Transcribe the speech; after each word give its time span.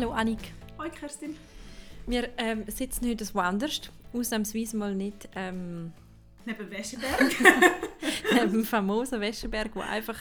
Hallo 0.00 0.12
Annik. 0.12 0.38
Hoi 0.78 0.90
Kerstin. 0.90 1.36
Wir 2.06 2.28
ähm, 2.38 2.62
sitzen 2.68 3.08
heute 3.08 3.26
woanders, 3.34 3.80
ausnahmsweise 4.12 4.76
mal 4.76 4.94
nicht 4.94 5.28
ähm, 5.34 5.92
Neben 6.44 6.70
Wäscheberg. 6.70 7.20
neben 8.32 8.52
dem 8.52 8.64
famosen 8.64 9.20
Wäscheberg, 9.20 9.74
wo 9.74 9.80
einfach 9.80 10.14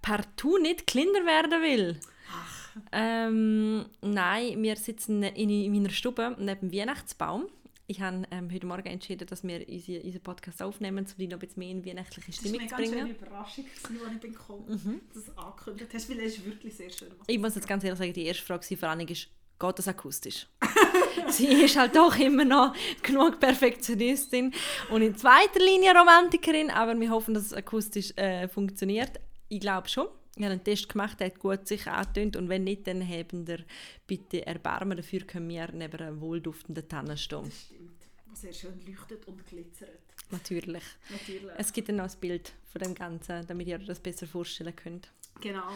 partout 0.00 0.56
nicht 0.56 0.86
kleiner 0.86 1.26
werden 1.26 1.60
will. 1.60 2.00
Ach, 2.32 2.70
Ähm, 2.92 3.84
nein, 4.00 4.62
wir 4.62 4.76
sitzen 4.76 5.22
in, 5.22 5.50
in 5.50 5.70
meiner 5.70 5.90
Stube 5.90 6.34
neben 6.38 6.70
dem 6.70 6.72
Weihnachtsbaum. 6.72 7.44
Ich 7.90 8.00
habe 8.00 8.22
ähm, 8.30 8.48
heute 8.54 8.66
Morgen 8.66 8.86
entschieden, 8.86 9.26
dass 9.26 9.42
wir 9.42 9.68
unseren 9.68 10.02
unseren 10.02 10.22
Podcast 10.22 10.62
aufnehmen, 10.62 11.04
um 11.04 11.16
dich 11.18 11.28
noch 11.28 11.38
ein 11.38 11.40
bisschen 11.40 11.58
mehr 11.58 11.70
in 11.70 11.84
weihnachtliche 11.84 12.30
das 12.30 12.36
war 12.36 12.48
Stimmung 12.48 12.60
eine 12.60 12.68
zu 12.68 12.76
ganz 12.76 12.88
schöne 12.88 13.02
bringen. 13.02 13.16
Überraschung, 13.16 13.64
als 13.82 14.14
ich 14.14 14.20
bin 14.20 14.32
gekommen 14.32 14.64
Mhm. 14.68 15.00
dass 15.12 15.24
du 15.24 15.30
das 15.32 15.38
angekündigt 15.44 15.90
hast, 15.92 16.08
weil 16.08 16.20
es 16.20 16.36
ist 16.36 16.44
wirklich 16.46 16.74
sehr 16.76 16.90
schön. 16.90 17.08
Ich 17.26 17.38
muss 17.40 17.56
jetzt 17.56 17.66
ganz 17.66 17.82
ehrlich 17.82 17.98
sagen, 17.98 18.12
die 18.12 18.26
erste 18.26 18.44
Frage 18.44 18.76
von 18.76 18.88
Annik 18.90 19.10
ist, 19.10 19.26
geht 19.58 19.76
das 19.80 19.88
akustisch? 19.88 20.46
Sie 21.30 21.48
ist 21.48 21.76
halt 21.76 21.96
doch 21.96 22.16
immer 22.16 22.44
noch 22.44 22.76
genug 23.02 23.40
Perfektionistin 23.40 24.54
und 24.90 25.02
in 25.02 25.16
zweiter 25.16 25.58
Linie 25.58 25.92
Romantikerin, 25.92 26.70
aber 26.70 26.94
wir 27.00 27.10
hoffen, 27.10 27.34
dass 27.34 27.46
es 27.46 27.52
akustisch 27.52 28.12
äh, 28.14 28.46
funktioniert. 28.46 29.18
Ich 29.48 29.58
glaube 29.58 29.88
schon. 29.88 30.06
Ich 30.40 30.44
habe 30.46 30.54
einen 30.54 30.64
Test 30.64 30.88
gemacht, 30.88 31.20
der 31.20 31.26
hat 31.26 31.38
gut 31.38 31.68
sich 31.68 31.86
angetönt 31.86 32.34
und 32.34 32.48
wenn 32.48 32.64
nicht, 32.64 32.86
dann 32.86 33.06
haben 33.06 33.46
wir 33.46 33.58
bitte 34.06 34.46
Erbarmen. 34.46 34.96
Dafür 34.96 35.20
können 35.26 35.46
wir 35.50 35.70
neben 35.70 35.98
einer 36.00 36.18
wohlduftenden 36.18 36.88
Tanne 36.88 37.18
stehen. 37.18 37.44
Das 37.44 37.60
stimmt. 37.66 38.02
Sehr 38.32 38.52
schön 38.54 38.80
leuchtet 38.86 39.26
und 39.28 39.46
glitzert. 39.46 40.00
Natürlich. 40.30 40.82
Natürlich. 41.10 41.50
Es 41.58 41.70
gibt 41.74 41.90
dann 41.90 41.96
noch 41.96 42.10
ein 42.10 42.20
Bild 42.20 42.54
von 42.72 42.80
dem 42.80 42.94
Ganzen, 42.94 43.46
damit 43.46 43.66
ihr 43.68 43.76
euch 43.78 43.84
das 43.84 44.00
besser 44.00 44.26
vorstellen 44.26 44.74
könnt. 44.74 45.12
Genau. 45.42 45.68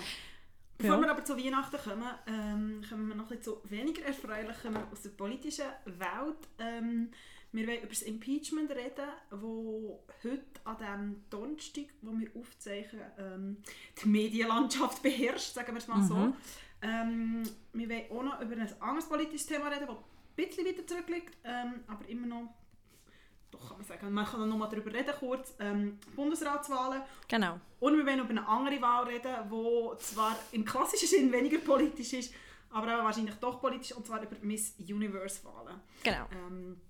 Bevor 0.78 0.95
Ja. 0.97 1.01
wir 1.03 1.11
aber 1.11 1.25
zu 1.27 1.37
Weihnachten 1.37 1.77
kommen, 1.77 2.09
ähm, 2.27 2.83
kommen 2.89 3.09
wir 3.09 3.15
noch 3.17 3.25
ein 3.25 3.37
bisschen 3.37 3.43
zu 3.43 3.61
weniger 3.71 4.03
erfreulichen 4.06 4.77
aus 4.91 5.03
der 5.03 5.11
politischen 5.11 5.67
Welt. 5.84 6.49
Ähm, 6.59 7.11
wir 7.55 7.69
wollen 7.69 7.78
über 7.78 7.88
das 7.88 8.02
Impeachment 8.02 8.70
reden, 8.72 9.08
wo 9.30 10.02
heute 10.24 10.42
an 10.64 10.77
dem 10.77 11.24
Donnerstag, 11.30 11.84
wo 12.02 12.10
wir 12.19 12.28
aufzeichnen, 12.34 13.05
ähm, 13.16 13.56
die 14.02 14.08
Medienlandschaft 14.08 15.02
beherrscht, 15.02 15.55
sagen 15.55 15.72
wir 15.72 15.78
es 15.78 15.86
mal 15.86 16.02
so. 16.02 16.16
Mhm. 16.16 16.34
Ähm, 16.82 17.42
wir 17.72 17.88
wollen 17.88 18.10
auch 18.10 18.22
noch 18.25 18.41
über 18.41 18.56
ein 18.56 18.82
anderes 18.82 19.08
politisches 19.08 19.47
Thema 19.47 19.69
reden, 19.69 19.86
das 19.86 19.97
ein 19.97 20.05
bisschen 20.34 20.66
weiter 20.66 20.84
zurückliegt, 20.84 21.36
ähm, 21.44 21.84
aber 21.86 22.08
immer 22.08 22.27
noch, 22.27 22.55
doch 23.52 23.69
kann 23.69 23.77
man 23.78 23.86
sagen, 23.86 24.12
man 24.12 24.27
kann 24.27 24.48
noch 24.48 24.58
mal 24.58 24.69
darüber 24.69 24.92
reden 24.92 25.14
kurz, 25.20 25.55
ähm, 25.60 26.00
Bundesratswahlen. 26.16 27.02
Genau. 27.28 27.60
Und 27.78 27.97
wir 27.97 28.05
wollen 28.05 28.19
über 28.19 28.30
eine 28.30 28.48
andere 28.48 28.82
Wahl 28.82 29.05
reden, 29.05 29.32
die 29.48 29.98
zwar 30.02 30.36
im 30.50 30.64
klassischen 30.64 31.06
Sinn 31.06 31.30
weniger 31.30 31.58
politisch 31.58 32.14
ist, 32.14 32.34
aber 32.70 32.98
auch 32.98 33.05
wahrscheinlich 33.05 33.36
doch 33.36 33.60
politisch, 33.60 33.92
und 33.92 34.05
zwar 34.05 34.20
über 34.20 34.34
Miss 34.42 34.75
Universe-Wahlen. 34.80 35.80
Genau. 36.02 36.27
Ähm, 36.48 36.80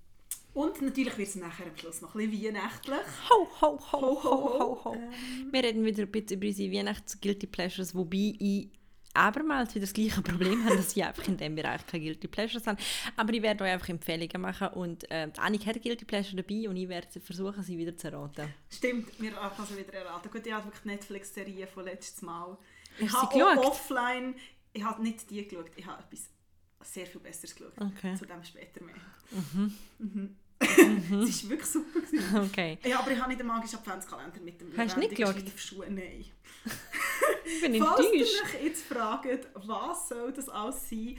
und 0.55 0.81
natürlich 0.81 1.17
wird 1.17 1.27
es 1.27 1.35
nachher 1.35 1.67
am 1.67 1.77
Schluss 1.77 2.01
noch 2.01 2.15
ein 2.15 2.29
bisschen 2.31 2.55
weihnachtlich. 2.55 2.97
Ho, 3.29 3.47
ho, 3.61 3.79
ho, 3.91 4.01
ho, 4.01 4.23
ho, 4.23 4.81
ho. 4.85 4.93
Ähm, 4.95 5.51
Wir 5.51 5.63
reden 5.63 5.85
wieder 5.85 6.03
ein 6.03 6.11
bisschen 6.11 6.37
über 6.39 6.47
unsere 6.47 6.71
Weihnachts-Guilty 6.71 7.47
Pleasures, 7.47 7.93
wobei 7.93 8.33
ich 8.39 8.69
abermals 9.13 9.73
wieder 9.75 9.85
das 9.85 9.93
gleiche 9.93 10.21
Problem 10.21 10.63
habe, 10.65 10.77
dass 10.77 10.95
ich 10.95 11.03
einfach 11.03 11.27
in 11.27 11.37
diesem 11.37 11.55
Bereich 11.55 11.85
keine 11.85 12.03
Guilty 12.03 12.27
Pleasures 12.27 12.67
habe. 12.67 12.81
Aber 13.15 13.33
ich 13.33 13.41
werde 13.41 13.63
euch 13.63 13.71
einfach 13.71 13.89
Empfehlungen 13.89 14.41
machen 14.41 14.67
und 14.69 15.09
äh, 15.11 15.29
Annik 15.37 15.65
hat 15.65 15.81
Guilty 15.81 16.05
Pleasure 16.05 16.41
dabei 16.41 16.69
und 16.69 16.75
ich 16.75 16.89
werde 16.89 17.19
versuchen, 17.19 17.63
sie 17.63 17.77
wieder 17.77 17.95
zu 17.95 18.07
erraten. 18.07 18.53
Stimmt, 18.69 19.09
wir 19.19 19.31
können 19.31 19.67
sie 19.67 19.77
wieder 19.77 19.93
erraten. 19.93 20.31
Gut, 20.31 20.45
ich 20.45 20.53
habe 20.53 20.65
wirklich 20.65 20.83
die 20.83 20.87
Netflix-Serie 20.89 21.67
von 21.67 21.85
letztes 21.85 22.21
Mal. 22.21 22.57
Ich 22.99 23.11
Hast 23.11 23.21
habe 23.21 23.33
sie 23.35 23.43
offline, 23.43 24.35
ich 24.73 24.83
habe 24.83 25.01
nicht 25.01 25.29
die 25.29 25.45
geschaut, 25.45 25.71
ich 25.75 25.85
habe 25.85 26.03
etwas 26.03 26.29
sehr 26.81 27.05
viel 27.05 27.21
Besseres 27.21 27.55
geschaut. 27.55 27.73
Okay. 27.77 28.15
Zu 28.15 28.25
dem 28.25 28.43
später 28.43 28.83
mehr. 28.83 28.95
Mhm. 29.31 29.73
Mhm. 29.99 30.35
Es 30.59 31.43
war 31.43 31.49
wirklich 31.49 31.65
super. 31.69 31.99
Gewesen. 32.01 32.37
Okay. 32.37 32.77
Ja, 32.83 32.99
aber 32.99 33.11
ich 33.11 33.19
habe 33.19 33.29
nicht 33.29 33.39
den 33.39 33.47
magischen 33.47 33.79
Adventskalender 33.79 34.39
mit 34.39 34.59
dem 34.59 34.75
Hast 34.77 34.95
du 34.95 34.99
nicht 34.99 35.15
geschaut? 35.15 35.35
Schleifschuh. 35.39 35.83
Nein. 35.89 36.25
Ich 37.45 37.61
bin 37.61 37.83
Falls 37.83 37.99
ihr 38.05 38.13
enttäuscht. 38.13 38.43
euch 38.55 38.63
jetzt 38.63 38.83
fragt, 38.85 39.47
was 39.53 40.09
soll 40.09 40.31
das 40.33 40.49
alles 40.49 40.89
sein, 40.89 41.17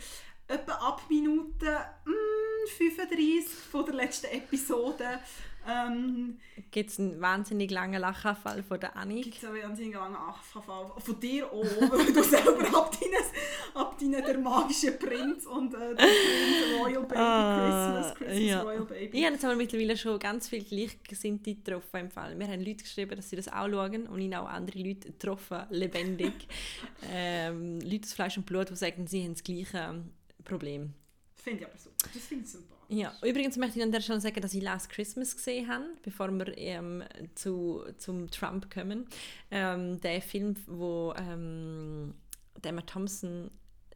etwa 0.49 0.73
ab 0.73 1.03
Minute 1.09 1.81
mm, 2.05 2.69
35 2.79 3.47
von 3.71 3.85
der 3.85 3.95
letzten 3.95 4.27
Episode 4.27 5.21
ähm, 5.69 6.39
Gibt 6.71 6.91
es 6.91 6.99
einen 6.99 7.21
wahnsinnig 7.21 7.71
langen 7.71 8.01
Lachanfall 8.01 8.63
von 8.63 8.81
der 8.81 8.97
Annik? 8.97 9.25
gibt 9.25 9.37
es 9.39 9.45
einen 9.45 9.63
wahnsinnig 9.63 9.95
langen 9.95 10.17
Anfall 10.17 10.63
von 10.99 11.21
dir 11.21 11.47
auch, 11.53 11.65
weil 11.65 12.13
du 12.13 12.23
selber 12.23 12.79
ab 12.79 12.91
deinen, 13.01 13.75
ab 13.75 13.99
deinen 13.99 14.25
der 14.25 14.39
magische 14.39 14.93
Prinz 14.93 15.47
und 15.47 15.75
äh, 15.75 15.95
der 15.95 16.05
Prinz 16.05 16.81
Royal 16.81 17.03
Baby 17.03 17.21
Ah, 17.21 18.03
Christmas, 18.03 18.15
Christmas 18.19 18.49
ja. 18.51 18.63
Royal 18.63 18.85
Baby. 18.85 19.19
Ich 19.19 19.25
habe 19.25 19.35
jetzt 19.35 19.45
aber 19.45 19.57
mittlerweile 19.57 19.97
schon 19.97 20.19
ganz 20.19 20.49
viele 20.49 20.65
Gleichgesinnte 20.65 21.55
getroffen 21.55 21.97
im 22.01 22.11
Fall. 22.11 22.39
Wir 22.39 22.47
haben 22.47 22.61
Leute 22.61 22.85
geschrieben, 22.85 23.17
dass 23.17 23.31
sie 23.31 23.37
das 23.37 23.49
auch 23.49 23.69
schauen 23.69 24.07
und 24.07 24.21
ich 24.21 24.37
auch 24.37 24.49
andere 24.49 24.79
Leute 24.79 25.09
getroffen, 25.13 25.63
lebendig. 25.71 26.33
ähm, 27.13 27.81
Leute 27.81 28.05
aus 28.05 28.13
Fleisch 28.13 28.37
und 28.37 28.47
Blut, 28.47 28.71
die 28.71 28.77
sagen, 28.77 29.07
sie 29.07 29.25
haben 29.25 29.35
das 29.35 29.45
gleiche 29.45 30.05
Problem. 30.45 30.93
Das 31.35 31.43
finde 31.45 31.61
ich 31.63 31.67
aber 31.69 31.79
super. 31.79 31.97
Das 32.13 32.23
finde 32.23 32.45
ich 32.45 32.51
sympathisch. 32.51 32.76
Ja, 32.89 33.13
übrigens 33.23 33.57
möchte 33.57 33.79
ich 33.79 33.85
an 33.85 33.91
der 33.91 34.01
Stelle 34.01 34.21
sagen, 34.21 34.41
dass 34.41 34.55
ich 34.55 34.63
Last 34.63 34.91
Christmas 34.91 35.35
gesehen 35.35 35.69
habe, 35.69 35.85
bevor 36.03 36.31
wir 36.31 36.57
ähm, 36.57 37.03
zu, 37.35 37.85
zum 37.99 38.31
Trump 38.31 38.73
kommen. 38.73 39.07
Ähm, 39.51 40.01
der 40.01 40.23
Film, 40.23 40.55
wo 40.67 41.13
ähm, 41.17 42.15
Emma 42.63 42.83
Thompson, 42.83 43.51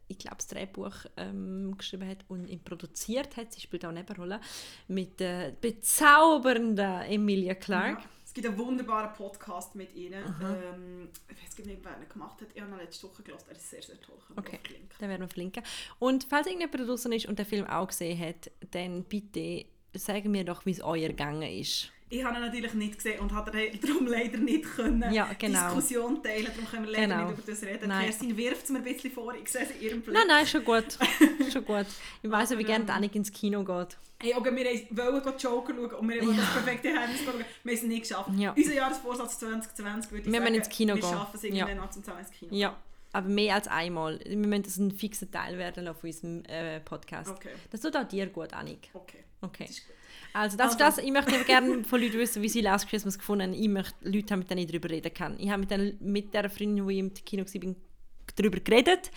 ich 0.07 0.17
glaube, 0.17 0.37
das 0.37 0.47
Drehbuch 0.47 0.93
ähm, 1.17 1.75
geschrieben 1.77 2.07
hat 2.07 2.19
und 2.27 2.47
ihn 2.47 2.63
produziert 2.63 3.37
hat, 3.37 3.53
sie 3.53 3.61
spielt 3.61 3.85
auch 3.85 3.89
eine 3.89 3.99
Nebenrolle, 3.99 4.39
mit 4.87 5.19
der 5.19 5.51
bezaubernden 5.51 7.01
Emilia 7.03 7.55
Clarke. 7.55 8.01
Ja. 8.01 8.09
Es 8.31 8.35
gibt 8.35 8.47
einen 8.47 8.57
wunderbaren 8.57 9.11
Podcast 9.11 9.75
mit 9.75 9.93
ihnen. 9.93 10.23
Ähm, 10.41 11.09
ich 11.27 11.43
weiß 11.43 11.65
nicht, 11.65 11.83
wer 11.83 11.97
ihn 11.97 12.07
gemacht 12.07 12.39
hat. 12.39 12.47
Ich 12.55 12.61
habe 12.61 12.71
ihn 12.71 12.77
letzte 12.77 13.09
Woche 13.09 13.23
gelesen. 13.23 13.43
Er 13.49 13.57
ist 13.57 13.69
sehr, 13.69 13.81
sehr 13.81 13.99
toll. 13.99 14.15
Kann 14.25 14.37
Okay. 14.37 14.57
Den 15.01 15.09
werden 15.09 15.23
wir 15.23 15.27
verlinken. 15.27 15.63
Und 15.99 16.23
falls 16.29 16.47
irgendjemand 16.47 16.87
draußen 16.87 17.11
ist 17.11 17.25
und 17.25 17.37
den 17.37 17.45
Film 17.45 17.67
auch 17.67 17.89
gesehen 17.89 18.17
hat, 18.17 18.49
dann 18.71 19.03
bitte 19.03 19.65
sagen 19.93 20.31
mir 20.31 20.45
doch, 20.45 20.65
wie 20.65 20.71
es 20.71 20.81
euer 20.81 21.09
gegangen 21.09 21.41
ist. 21.41 21.91
Ich 22.11 22.23
habe 22.25 22.35
ihn 22.35 22.41
natürlich 22.41 22.73
nicht 22.73 22.95
gesehen 22.97 23.19
und 23.21 23.31
habe 23.33 23.51
darum 23.81 24.05
leider 24.05 24.37
nicht 24.37 24.63
können 24.75 25.11
Ja, 25.13 25.29
genau. 25.39 25.73
Diskussion 25.75 26.21
teilen. 26.21 26.45
Darum 26.45 26.69
können 26.69 26.85
wir 26.85 26.91
leider 26.91 27.07
Genau. 27.07 27.29
nicht 27.29 27.39
über 27.39 27.51
das 27.51 27.63
reden. 27.63 27.87
Nein. 27.87 28.03
Kerstin 28.05 28.35
wirft 28.37 28.63
es 28.65 28.69
mir 28.69 28.77
ein 28.79 28.83
bisschen 28.83 29.11
vor. 29.11 29.33
Ich 29.33 29.49
sehe 29.49 29.61
es 29.63 29.71
in 29.71 29.81
ihrem 29.81 30.01
Blick. 30.01 30.13
Nein, 30.13 30.27
nein, 30.27 30.45
schon 30.45 30.63
gut. 30.63 30.97
schon 31.53 31.65
gut. 31.65 31.85
Ich 32.21 32.29
weiß 32.29 32.49
ja, 32.51 32.57
wie 32.57 32.63
gerne 32.65 32.83
ähm, 32.83 32.89
Annik 32.91 33.15
ins 33.15 33.31
Kino 33.31 33.63
geht. 33.63 33.97
Hey, 34.21 34.35
okay, 34.35 34.55
wir 34.91 34.97
wollten 35.13 35.37
Joker 35.39 35.73
schauen 35.73 35.95
und 35.95 36.09
wir 36.09 36.21
wollen 36.21 36.37
das 36.37 36.51
perfekte 36.51 36.91
Geheimnis 36.91 37.21
schauen. 37.23 37.39
Wir 37.63 37.71
haben 37.71 37.77
es 37.77 37.83
nicht 37.83 38.01
geschafft. 38.01 38.29
Ja. 38.37 38.53
Unser 38.55 38.73
Jahresvorsatz 38.73 39.39
2020 39.39 40.11
würde 40.11 40.27
ich 40.27 40.31
Wir 40.33 40.39
sagen, 40.41 40.53
ins 40.55 40.69
Kino 40.69 40.93
wir 40.95 41.01
gehen. 41.01 41.09
schaffen 41.09 41.35
es 41.37 41.43
irgendwann 41.43 41.77
noch 41.77 41.89
zum 41.91 42.03
ins 42.19 42.29
Kino. 42.31 42.53
Ja, 42.53 42.75
aber 43.13 43.29
mehr 43.29 43.55
als 43.55 43.67
einmal. 43.67 44.19
Wir 44.25 44.35
müssen 44.37 44.63
das 44.63 44.77
ein 44.77 44.91
fixer 44.91 45.31
Teil 45.31 45.57
werden 45.57 45.87
auf 45.87 46.03
unserem 46.03 46.43
äh, 46.45 46.81
Podcast. 46.81 47.31
Okay, 47.31 47.49
Das 47.71 47.81
tut 47.81 47.95
auch 47.95 48.07
dir 48.07 48.27
gut, 48.27 48.53
Annik. 48.53 48.89
okay. 48.93 49.23
Okay. 49.43 49.67
Also, 50.33 50.57
das, 50.57 50.67
Also- 50.73 50.77
das, 50.79 50.97
ich 50.99 51.11
möchte 51.11 51.43
gerne 51.43 51.83
von 51.83 52.01
Leuten 52.01 52.17
wissen, 52.19 52.41
wie 52.41 52.49
sie 52.49 52.61
Last 52.61 52.87
Christmas 52.89 53.17
gefunden 53.17 53.51
haben. 53.51 53.53
Ich 53.53 53.67
möchte 53.67 53.93
Leute 54.01 54.31
haben, 54.33 54.39
mit 54.39 54.49
denen 54.49 54.61
ich 54.61 54.67
darüber 54.67 54.89
reden 54.89 55.13
kann. 55.13 55.35
Ich 55.39 55.49
habe 55.49 55.59
mit, 55.59 55.71
den, 55.71 55.97
mit 55.99 56.33
der 56.33 56.49
Freundin, 56.49 56.87
die 56.87 56.93
ich 56.93 56.99
im 56.99 57.13
Kino 57.13 57.43
war, 57.45 57.75
darüber 58.35 58.59
geredet. 58.59 59.11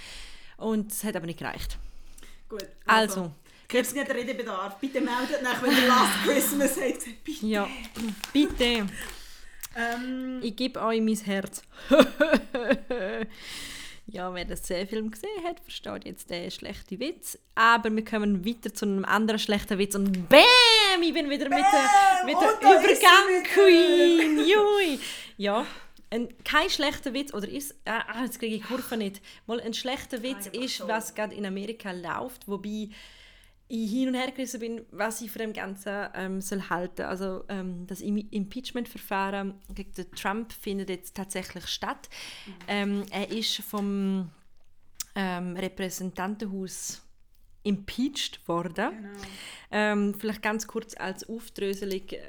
Und 0.56 0.90
es 0.92 1.04
hat 1.04 1.16
aber 1.16 1.26
nicht 1.26 1.38
gereicht. 1.38 1.78
Gut. 2.48 2.66
Also, 2.86 3.32
Krebs 3.68 3.94
nicht 3.94 4.08
Redebedarf. 4.10 4.78
Bitte 4.78 5.00
meldet 5.00 5.42
nach, 5.42 5.62
wenn 5.62 5.70
ihr 5.72 5.88
Last 5.88 6.12
Christmas 6.24 6.76
habt. 6.80 7.24
Bitte. 7.24 7.46
ja, 7.46 7.68
bitte. 8.32 8.86
Ähm, 9.76 10.40
Ich 10.42 10.54
gebe 10.54 10.80
euch 10.80 11.00
mein 11.00 11.16
Herz. 11.16 11.62
ja, 14.06 14.34
wer 14.34 14.44
den 14.44 14.56
Film 14.86 15.10
gesehen 15.10 15.44
hat, 15.44 15.60
versteht 15.60 16.04
jetzt 16.04 16.30
den 16.30 16.50
schlechten 16.50 17.00
Witz. 17.00 17.38
Aber 17.54 17.94
wir 17.94 18.04
kommen 18.04 18.44
weiter 18.44 18.72
zu 18.74 18.84
einem 18.84 19.04
anderen 19.04 19.38
schlechten 19.38 19.78
Witz. 19.78 19.94
Und 19.94 20.28
BÄM! 20.28 21.02
Ich 21.02 21.14
bin 21.14 21.30
wieder 21.30 21.48
mit 21.48 21.64
der, 21.64 22.24
mit 22.26 22.34
der 22.34 22.58
sie 22.60 22.78
Übergang-Queen. 22.78 24.38
Jui! 24.46 25.00
Ja, 25.36 25.66
ein, 26.10 26.28
kein 26.44 26.70
schlechter 26.70 27.12
Witz, 27.14 27.32
oder 27.34 27.48
ist 27.48 27.74
ah, 27.86 28.04
ah, 28.06 28.24
jetzt 28.24 28.38
kriege 28.38 28.56
ich 28.56 28.62
die 28.62 28.68
Kurve 28.68 28.96
nicht. 28.96 29.20
Mal 29.46 29.60
ein 29.60 29.74
schlechter 29.74 30.22
Witz 30.22 30.50
Keine 30.50 30.64
ist, 30.64 30.86
was 30.86 31.14
gerade 31.14 31.34
in 31.34 31.46
Amerika 31.46 31.90
läuft, 31.90 32.46
wobei 32.46 32.90
ich 33.68 33.90
hin 33.90 34.08
und 34.08 34.14
her 34.14 34.30
gerissen 34.30 34.60
bin, 34.60 34.82
was 34.90 35.20
ich 35.22 35.30
von 35.30 35.40
dem 35.40 35.52
Ganzen 35.52 36.08
ähm, 36.14 36.40
soll 36.40 36.68
halten. 36.68 37.02
Also 37.02 37.44
ähm, 37.48 37.86
das 37.86 38.00
Im- 38.00 38.28
Impeachment-Verfahren 38.30 39.54
gegen 39.74 39.92
den 39.94 40.10
Trump 40.12 40.52
findet 40.52 40.90
jetzt 40.90 41.16
tatsächlich 41.16 41.66
statt. 41.66 42.08
Ähm, 42.68 43.04
er 43.10 43.30
ist 43.30 43.56
vom 43.62 44.30
ähm, 45.14 45.56
Repräsentantenhaus 45.56 47.00
impeached 47.62 48.46
worden. 48.46 48.74
genau. 48.96 49.18
Ähm, 49.70 50.14
vielleicht 50.14 50.42
ganz 50.42 50.66
kurz 50.66 50.94
als 50.96 51.26
Aufdröselung. 51.28 52.06
äh, 52.10 52.20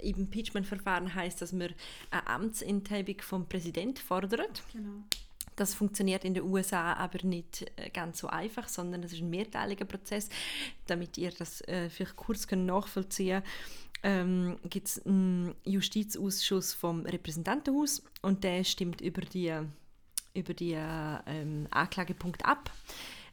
Im 0.00 0.16
Impeachment-Verfahren 0.18 1.12
heißt, 1.14 1.42
dass 1.42 1.52
man 1.52 1.74
eine 2.10 2.26
Amtsenthebung 2.28 3.20
vom 3.20 3.48
Präsident 3.48 3.98
fordert. 3.98 4.62
genau. 4.72 5.02
Das 5.58 5.74
funktioniert 5.74 6.24
in 6.24 6.34
den 6.34 6.44
USA 6.44 6.92
aber 6.92 7.24
nicht 7.24 7.66
äh, 7.76 7.90
ganz 7.90 8.18
so 8.18 8.28
einfach, 8.28 8.68
sondern 8.68 9.02
es 9.02 9.12
ist 9.12 9.20
ein 9.20 9.30
mehrteiliger 9.30 9.84
Prozess. 9.84 10.28
Damit 10.86 11.18
ihr 11.18 11.32
das 11.32 11.62
äh, 11.62 11.90
vielleicht 11.90 12.14
kurz 12.14 12.48
nachvollziehen 12.50 13.42
ähm, 14.04 14.56
gibt 14.70 14.86
es 14.86 15.04
einen 15.04 15.56
Justizausschuss 15.64 16.74
vom 16.74 17.04
Repräsentantenhaus 17.04 18.04
und 18.22 18.44
der 18.44 18.62
stimmt 18.62 19.00
über 19.00 19.22
die, 19.22 19.52
über 20.32 20.54
die 20.54 20.76
ähm, 20.76 21.66
Anklagepunkte 21.72 22.44
ab. 22.44 22.70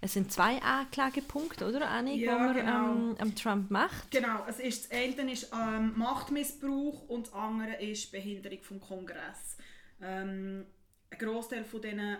Es 0.01 0.13
sind 0.13 0.31
zwei 0.31 0.59
Anklagepunkte, 0.63 1.67
oder 1.67 1.89
Annie, 1.89 2.17
Ja, 2.17 2.37
die 2.37 2.43
man 2.43 2.55
genau. 2.55 2.91
ähm, 2.91 3.15
am 3.19 3.35
Trump 3.35 3.69
macht. 3.69 4.09
Genau, 4.09 4.43
es 4.47 4.59
ist, 4.59 4.91
das 4.91 4.97
eine 4.97 5.31
ist 5.31 5.51
ähm, 5.53 5.93
Machtmissbrauch 5.95 7.07
und 7.07 7.27
das 7.27 7.33
andere 7.33 7.75
ist 7.81 8.11
Behinderung 8.11 8.61
vom 8.63 8.81
Kongress. 8.81 9.57
Ähm, 10.01 10.65
ein 11.19 11.27
Großteil 11.27 11.63
von 11.63 11.81
diesen 11.81 12.17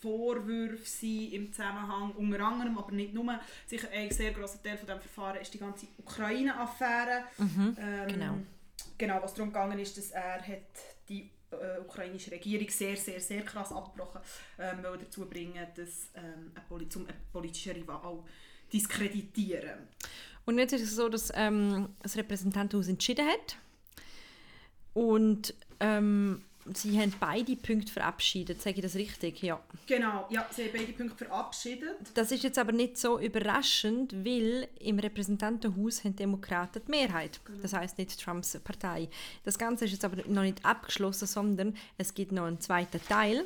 Vorwürfen 0.00 0.84
sind 0.84 1.32
im 1.32 1.52
Zusammenhang, 1.52 2.12
unter 2.16 2.40
anderem, 2.40 2.76
aber 2.76 2.90
nicht 2.92 3.14
nur, 3.14 3.38
sicher 3.66 3.88
ein 3.92 4.10
sehr 4.10 4.32
grosser 4.32 4.60
Teil 4.62 4.76
von 4.76 4.86
diesem 4.86 5.00
Verfahren 5.00 5.40
ist 5.40 5.54
die 5.54 5.58
ganze 5.58 5.86
Ukraine-Affäre. 5.98 7.24
Mhm, 7.38 7.76
Ähm, 7.78 8.08
genau. 8.08 8.38
Genau, 8.98 9.22
was 9.22 9.34
darum 9.34 9.52
gegangen 9.52 9.78
ist, 9.78 9.96
dass 9.96 10.10
er 10.10 10.40
hat 10.40 10.58
die 11.08 11.30
äh, 11.50 11.80
ukrainische 11.80 12.30
Regierung 12.32 12.68
sehr, 12.68 12.96
sehr, 12.96 13.20
sehr 13.20 13.42
krass 13.42 13.72
abgebrochen 13.72 14.20
ähm, 14.58 14.82
will 14.82 14.98
dazu 14.98 15.26
bringen, 15.26 15.66
dass 15.76 16.08
ähm, 16.14 16.52
ein 16.54 16.62
Poli 16.68 16.88
zum 16.88 17.06
einen 17.06 17.16
politischen 17.32 17.72
Rival 17.72 18.22
diskreditieren. 18.72 19.88
Und 20.44 20.58
jetzt 20.58 20.72
ist 20.72 20.82
es 20.82 20.96
so, 20.96 21.08
dass 21.08 21.30
ähm, 21.34 21.90
das 22.02 22.16
Repräsentantenhaus 22.16 22.88
entschieden 22.88 23.26
hat 23.26 23.56
und 24.94 25.54
ähm, 25.80 26.44
sie 26.74 26.98
haben 27.00 27.12
beide 27.18 27.56
Punkte 27.56 27.92
verabschiedet. 27.92 28.62
Sage 28.62 28.76
ich 28.76 28.82
das 28.82 28.94
richtig? 28.94 29.42
Ja. 29.42 29.60
Genau, 29.86 30.26
ja, 30.30 30.46
sie 30.50 30.64
haben 30.64 30.70
beide 30.72 30.92
Punkte 30.92 31.24
verabschiedet. 31.24 31.96
Das 32.14 32.30
ist 32.32 32.42
jetzt 32.44 32.58
aber 32.58 32.72
nicht 32.72 32.96
so 32.96 33.18
überraschend, 33.18 34.12
weil 34.24 34.68
im 34.80 34.98
Repräsentantenhaus 34.98 36.04
haben 36.04 36.12
die 36.12 36.22
Demokraten 36.22 36.82
die 36.86 36.90
Mehrheit. 36.90 37.40
Das 37.62 37.72
heißt 37.72 37.98
nicht 37.98 38.18
Trumps 38.20 38.58
Partei. 38.62 39.08
Das 39.44 39.58
Ganze 39.58 39.84
ist 39.86 39.92
jetzt 39.92 40.04
aber 40.04 40.16
noch 40.26 40.42
nicht 40.42 40.64
abgeschlossen, 40.64 41.26
sondern 41.26 41.76
es 41.98 42.14
gibt 42.14 42.32
noch 42.32 42.44
einen 42.44 42.60
zweiten 42.60 43.00
Teil. 43.06 43.44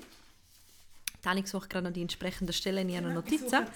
Dann 1.23 1.39
ich 1.39 1.49
suche 1.49 1.67
gerade 1.67 1.87
noch 1.87 1.93
die 1.93 2.03
entsprechende 2.03 2.53
Stelle 2.53 2.83
in 2.83 2.89
Ihren 2.89 3.13
Notizen. 3.13 3.67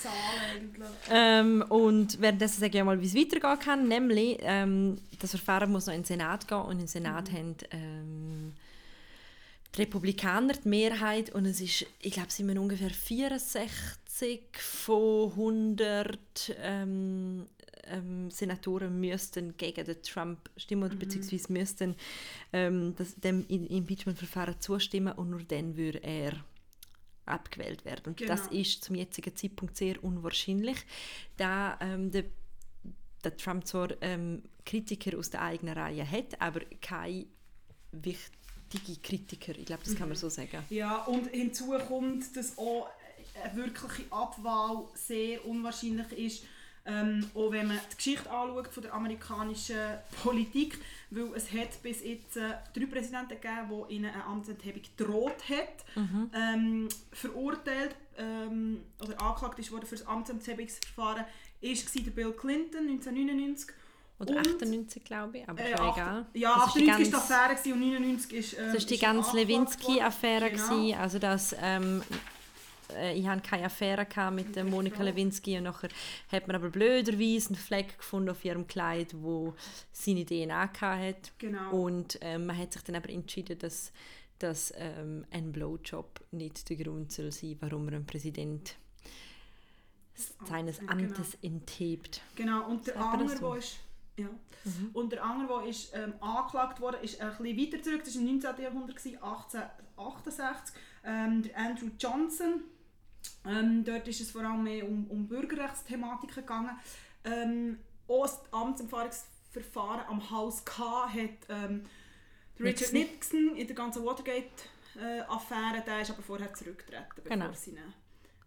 Ähm, 1.11 1.65
und 1.69 2.21
währenddessen 2.21 2.61
sage 2.61 2.79
ich 2.79 2.85
mal, 2.85 3.01
wie 3.01 3.07
es 3.07 3.15
weitergehen 3.17 3.59
kann. 3.59 3.89
Nämlich, 3.89 4.39
ähm, 4.43 4.99
das 5.19 5.31
Verfahren 5.31 5.73
muss 5.73 5.87
noch 5.87 5.95
in 5.95 6.03
den 6.03 6.07
Senat 6.07 6.47
gehen 6.47 6.59
und 6.59 6.79
im 6.79 6.87
Senat 6.87 7.33
haben 7.33 7.57
ähm, 7.73 8.53
die 9.75 9.83
Republikaner 9.83 10.55
die 10.55 10.69
Mehrheit 10.69 11.31
und 11.31 11.47
es 11.47 11.61
ist, 11.61 11.87
ich 12.01 12.13
glaube, 12.13 12.31
sind 12.31 12.49
wir 12.49 12.61
ungefähr 12.61 12.91
64 12.91 14.41
von 14.53 15.31
100 15.31 16.19
ähm, 16.63 17.47
ähm, 17.85 18.31
Senatoren 18.31 18.99
müssten 19.01 19.57
gegen 19.57 19.85
den 19.85 20.03
Trump 20.03 20.51
stimmen 20.57 20.85
oder 20.85 20.97
beziehungsweise 20.97 21.53
müssten 21.53 21.97
ähm, 22.53 22.95
das, 22.97 23.15
dem 23.17 23.47
Impeachment-Verfahren 23.49 24.61
zustimmen 24.61 25.13
und 25.15 25.31
nur 25.31 25.43
dann 25.43 25.77
würde 25.77 25.99
er 26.03 26.33
abgewählt 27.27 27.85
werden. 27.85 28.03
Und 28.07 28.21
das 28.29 28.49
Genau. 28.49 28.61
ist 28.61 28.85
zum 28.85 28.97
jetzigen 28.97 29.35
Zeitpunkt 29.37 29.77
sehr 29.77 30.03
unwahrscheinlich, 30.03 30.79
da 31.37 31.79
ähm, 31.81 32.11
der, 32.11 32.25
der 33.25 33.37
Trump 33.37 33.67
zwar 33.67 33.91
ähm, 34.01 34.43
Kritiker 34.65 35.19
aus 35.19 35.31
der 35.31 35.43
eigenen 35.43 35.77
Reihe 35.77 36.09
hat, 36.09 36.41
aber 36.41 36.61
keine 36.81 37.27
wichtige 37.93 38.40
Kritiker. 39.03 39.53
Ich 39.57 39.67
glaube, 39.67 39.83
das 39.85 39.95
kann 39.95 40.09
man 40.09 40.17
so 40.17 40.29
sagen. 40.29 40.65
Ja, 40.71 41.05
und 41.05 41.29
hinzu 41.29 41.73
kommt, 41.89 42.37
dass 42.37 42.57
auch 42.59 42.89
eine 43.43 43.57
wirkliche 43.57 44.11
Abwahl 44.11 44.85
sehr 44.95 45.45
unwahrscheinlich 45.47 46.13
ist, 46.13 46.45
ähm, 46.87 47.27
auch 47.35 47.53
wenn 47.53 47.69
man 47.69 47.79
die 47.93 47.97
Geschichte 47.97 48.31
anschaut 48.31 48.69
von 48.69 48.83
der 48.83 48.95
amerikanischen 48.95 49.99
Politik, 50.23 50.79
weil 51.11 51.29
es 51.35 51.53
hat 51.53 51.83
bis 51.83 52.03
jetzt 52.03 52.37
äh, 52.37 52.55
drei 52.75 52.87
Präsidenten 52.87 53.41
gegeben, 53.41 53.85
die 53.89 53.95
ihnen 53.97 54.11
eine 54.11 54.25
Amtsenthebung 54.25 54.83
gedroht 54.97 55.49
hat, 55.49 55.85
ähm, 56.35 56.89
verurteilt 57.13 57.95
ähm, 58.17 58.83
oder 59.03 59.21
angeklagt 59.21 59.59
ist 59.59 59.71
worden 59.73 59.87
für 59.87 59.97
das 59.97 60.07
Amtsenthebungsverfahren, 60.07 61.25
ist 61.61 61.95
der 61.95 62.11
Bill 62.11 62.33
Clinton 62.33 62.89
1999 62.89 63.75
Oder 64.21 64.37
Und- 64.37 64.47
98, 64.49 65.03
glaube 65.03 65.39
ich, 65.39 65.49
aber 65.49 65.61
äh, 65.61 65.71
ist 65.73 65.79
ja 65.79 65.85
acht- 65.89 65.97
egal. 65.99 66.27
Ja, 66.35 66.55
Das 66.57 66.67
ist 66.67 66.75
die 66.77 66.91
98 66.91 67.13
war 67.13 67.21
ganz- 67.21 67.27
die 67.29 67.33
Affäre 67.35 67.55
gewesen 67.57 67.73
und 67.73 67.81
99 67.81 68.33
ist, 68.39 68.53
ähm, 68.59 68.67
Das 68.67 68.75
ist 68.75 68.91
die 68.91 68.95
ist 68.95 69.01
ganze 69.01 69.37
Lewinsky-Affäre. 69.37 70.51
Genau. 70.51 70.99
Also 71.01 71.19
das, 71.19 71.57
ähm, 71.61 72.03
äh, 72.95 73.19
ich 73.19 73.27
hatte 73.27 73.41
keine 73.49 73.65
Affäre 73.65 74.07
mit 74.31 74.47
der 74.55 74.63
der 74.63 74.65
Monika. 74.65 75.03
Lewinsky 75.03 75.57
und 75.57 75.65
nachher 75.65 75.89
hat 76.31 76.47
man 76.47 76.55
aber 76.57 76.69
blöderweise 76.69 77.49
einen 77.49 77.55
Fleck 77.57 77.97
gefunden 77.99 78.29
auf 78.31 78.45
ihrem 78.45 78.67
Kleid, 78.67 79.15
wo 79.17 79.55
seine 79.93 80.25
DNA 80.27 80.69
hat. 80.81 81.33
Genau. 81.39 81.71
Und 81.71 82.19
ähm, 82.21 82.45
man 82.47 82.59
hat 82.59 82.75
sich 82.75 82.83
dann 82.83 82.97
aber 82.97 83.09
entschieden, 83.09 83.59
dass, 83.59 83.91
dass 84.39 84.71
ähm, 84.77 85.25
ein 85.31 85.51
Blowjob 85.51 86.21
nicht 86.33 86.69
der 86.69 86.77
Grund 86.77 87.11
soll 87.11 87.33
sein, 87.33 87.57
warum 87.61 87.89
er 87.89 87.95
einen 87.95 88.07
Präsident 88.07 88.75
seines 90.47 90.79
genau. 90.81 90.93
Amtes 90.93 91.39
enthebt. 91.41 92.21
Genau, 92.37 92.69
und 92.69 92.87
der 92.87 92.97
andere, 93.01 93.37
so? 93.37 93.51
Der 93.53 93.59
ist, 93.61 93.77
ja. 94.21 94.29
und 94.93 95.13
der 95.13 95.25
andere, 95.25 95.61
der 95.61 95.69
ist 95.71 95.95
ähm, 95.95 96.15
angeklagt 96.21 96.81
wurde, 96.81 96.99
ist 96.99 97.21
ein 97.21 97.31
bisschen 97.37 97.59
weiter 97.59 97.83
zurück, 97.83 98.03
das 98.05 98.15
war 98.15 98.23
im 98.23 98.39
19. 98.41 98.63
Jahrhundert, 98.63 98.97
gewesen, 98.97 99.17
1868, 99.23 100.75
ähm, 101.05 101.43
der 101.43 101.57
Andrew 101.59 101.89
Johnson. 101.99 102.63
Ähm, 103.47 103.85
dort 103.85 104.07
ist 104.09 104.21
es 104.21 104.31
vor 104.31 104.43
allem 104.43 104.63
mehr 104.63 104.87
um, 104.87 105.07
um 105.11 105.27
Bürgerrechtsthematiken 105.27 106.35
gegangen. 106.43 106.79
Ähm, 107.25 107.79
auch 108.09 108.23
das 108.23 108.41
Amtsempfahrungsverfahren 108.53 110.07
am 110.09 110.31
Haus 110.31 110.65
K 110.65 111.09
hat 111.09 111.31
ähm, 111.49 111.85
Richard 112.59 112.93
Nixon. 112.93 113.57
In 113.57 113.67
der 113.67 113.77
ganzen 113.77 114.05
Watergate-Affäre, 114.05 115.83
der 115.87 116.01
ist 116.03 116.11
aber 116.11 116.23
vorher 116.23 116.53
zurückgetreten, 116.55 117.07
bevor 117.17 117.31
Genau. 117.31 117.53
sie 117.53 117.71
ihn 117.71 117.79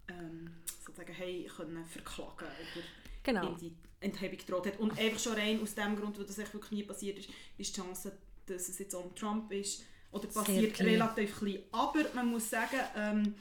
ähm, 0.09 0.51
sozusagen 0.85 1.17
haben 1.17 1.47
können 1.55 1.85
verklagen 1.85 2.45
oder 2.47 2.83
Genau. 3.23 3.49
ihm 3.49 3.57
die 3.57 3.75
Enthebung 4.01 4.37
gedroht 4.37 4.67
hat. 4.67 4.79
Und 4.79 4.97
einfach 4.99 5.19
schon 5.19 5.33
rein 5.33 5.61
aus 5.61 5.75
dem 5.75 5.95
Grund, 5.95 6.17
weil 6.17 6.25
das 6.25 6.37
echt 6.37 6.53
wirklich 6.53 6.71
nie 6.71 6.83
passiert 6.83 7.19
ist, 7.19 7.29
ist 7.57 7.75
die 7.75 7.81
Chance, 7.81 8.17
dass 8.45 8.69
es 8.69 8.79
jetzt 8.79 8.93
um 8.93 9.13
Trump 9.15 9.51
ist, 9.51 9.83
oder 10.11 10.27
passiert 10.27 10.79
relativ 10.79 11.39
klein. 11.39 11.59
Aber 11.71 12.03
man 12.13 12.27
muss 12.27 12.49
sagen, 12.49 12.79
ähm, 12.95 13.35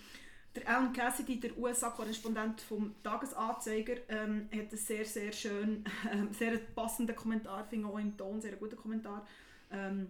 der 0.54 0.68
Alan 0.68 0.92
Cassidy, 0.92 1.40
der 1.40 1.56
USA-Korrespondent 1.56 2.60
vom 2.60 2.94
Tagesanzeiger, 3.02 3.96
ähm, 4.08 4.48
hat 4.52 4.68
einen 4.68 4.76
sehr, 4.76 5.04
sehr 5.04 5.32
schön, 5.32 5.84
ähm, 6.10 6.32
sehr 6.32 6.58
passenden 6.58 7.16
Kommentar, 7.16 7.66
finde 7.68 7.88
auch 7.88 7.98
im 7.98 8.16
Ton, 8.16 8.40
sehr 8.40 8.56
guten 8.56 8.76
Kommentar, 8.76 9.26
ähm, 9.70 10.08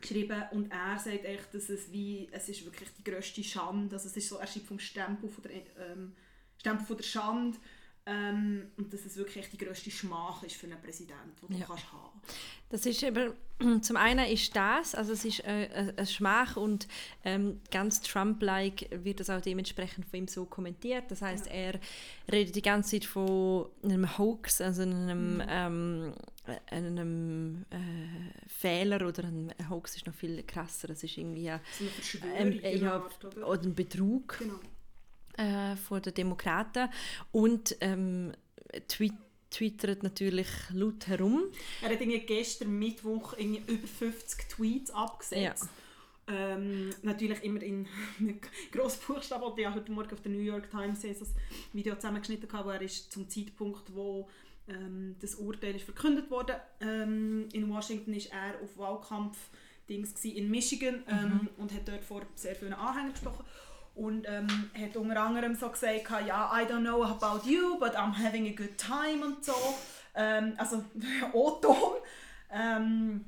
geschrieben 0.00 0.42
und 0.50 0.70
er 0.70 0.98
sagt 0.98 1.24
echt, 1.24 1.54
dass 1.54 1.68
es 1.68 1.90
wie, 1.92 2.28
es 2.30 2.48
ist 2.48 2.64
wirklich 2.64 2.90
die 2.98 3.04
grösste 3.04 3.42
Schande, 3.42 3.96
also 3.96 4.08
es 4.08 4.16
ist 4.16 4.28
so, 4.28 4.36
er 4.36 4.46
schreibt 4.46 4.66
vom 4.66 4.78
Stempel 4.78 5.28
von 5.30 5.42
der, 5.42 5.52
ähm, 5.90 6.14
Stempel 6.58 6.86
von 6.86 6.96
der 6.96 7.04
Schande 7.04 7.58
ähm, 8.06 8.70
und 8.76 8.92
dass 8.92 9.04
es 9.04 9.16
wirklich 9.16 9.48
die 9.50 9.58
grösste 9.58 9.90
Schmach 9.90 10.42
ist 10.44 10.54
für 10.56 10.66
einen 10.66 10.80
Präsidenten, 10.80 11.32
den 11.42 11.48
du 11.48 11.56
Ja. 11.58 11.66
kannst 11.66 11.92
haben 11.92 12.20
Das 12.68 12.86
ist 12.86 13.02
eben, 13.02 13.32
zum 13.82 13.96
einen 13.96 14.26
ist 14.28 14.54
das, 14.54 14.94
also 14.94 15.12
es 15.12 15.24
ist 15.24 15.40
äh, 15.44 15.68
ein 15.74 15.98
ein 15.98 16.06
Schmach 16.06 16.56
und 16.56 16.86
ähm, 17.24 17.60
ganz 17.70 18.00
Trump-like 18.02 18.88
wird 19.04 19.20
das 19.20 19.30
auch 19.30 19.40
dementsprechend 19.40 20.06
von 20.06 20.18
ihm 20.20 20.28
so 20.28 20.44
kommentiert. 20.44 21.04
Das 21.10 21.20
heißt, 21.22 21.48
er 21.48 21.80
redet 22.30 22.54
die 22.54 22.62
ganze 22.62 22.92
Zeit 22.92 23.04
von 23.04 23.66
einem 23.82 24.18
Hoax, 24.18 24.60
also 24.60 24.82
einem, 24.82 25.42
ähm, 25.48 26.12
äh, 26.46 26.74
einem 26.74 27.64
äh, 27.70 28.48
Fehler 28.48 29.06
oder 29.06 29.24
ein 29.24 29.52
Hoax 29.68 29.96
ist 29.96 30.06
noch 30.06 30.14
viel 30.14 30.42
krasser. 30.44 30.90
Es 30.90 31.02
ist 31.02 31.16
irgendwie 31.18 31.50
ein, 31.50 31.60
So 31.78 31.84
eine 31.84 31.92
Verschwörung 31.92 32.36
ähm, 32.36 32.60
äh, 32.62 32.76
ja, 32.76 33.04
oder? 33.22 33.48
oder 33.48 33.62
ein 33.62 33.74
Betrug 33.74 34.38
Genau. 34.38 34.60
Äh, 35.36 35.76
von 35.76 36.02
den 36.02 36.14
Demokraten 36.14 36.88
und 37.32 37.76
ähm, 37.80 38.32
tweet, 38.88 39.14
twittert 39.50 40.02
natürlich 40.02 40.48
laut 40.72 41.06
herum. 41.06 41.44
Er 41.80 41.90
hat 41.90 42.00
irgendwie 42.00 42.20
gestern 42.20 42.78
Mittwoch 42.78 43.34
irgendwie 43.38 43.72
über 43.72 43.86
50 43.86 44.48
Tweets 44.48 44.90
abgesetzt. 44.90 45.68
Ähm, 46.28 46.90
natürlich 47.02 47.42
immer 47.44 47.62
in 47.62 47.86
Grossbuchstaben. 48.72 49.46
Und 49.46 49.58
ich 49.58 49.64
habe 49.64 49.76
heute 49.76 49.92
Morgen 49.92 50.12
auf 50.12 50.20
der 50.20 50.32
New 50.32 50.40
York 50.40 50.68
Times 50.70 51.04
ein 51.04 51.14
Video 51.72 51.94
zusammengeschnitten, 51.94 52.48
wo 52.52 52.70
er 52.70 52.82
ist 52.82 53.12
zum 53.12 53.28
Zeitpunkt, 53.28 53.94
wo 53.94 54.28
ähm, 54.68 55.14
das 55.20 55.36
Urteil 55.36 55.76
ist 55.76 55.84
verkündet 55.84 56.30
wurde. 56.30 56.60
Ähm, 56.80 57.48
in 57.52 57.68
Washington 57.70 58.12
ist 58.14 58.32
er 58.32 58.60
auf 58.60 58.76
Wahlkampf 58.76 59.38
Dings 59.88 60.24
in 60.24 60.50
Michigan 60.50 61.04
ähm, 61.08 61.48
und 61.58 61.72
hat 61.72 61.86
dort 61.86 62.04
vor 62.04 62.22
sehr 62.34 62.56
vielen 62.56 62.72
Anhängern 62.72 63.12
gesprochen. 63.12 63.44
Und 63.96 64.26
ähm, 64.28 64.46
hat 64.78 64.96
unter 64.96 65.20
anderem 65.20 65.56
so 65.56 65.68
gesagt, 65.70 66.10
ja, 66.26 66.52
I 66.54 66.64
don't 66.64 66.82
know 66.82 67.02
about 67.02 67.48
you, 67.48 67.78
but 67.78 67.96
I'm 67.96 68.12
having 68.12 68.46
a 68.46 68.54
good 68.54 68.76
time 68.78 69.24
und 69.24 69.44
so. 69.44 69.54
Ähm, 70.14 70.52
also 70.58 70.84
O-Ton. 71.32 71.96
Ähm, 72.52 73.24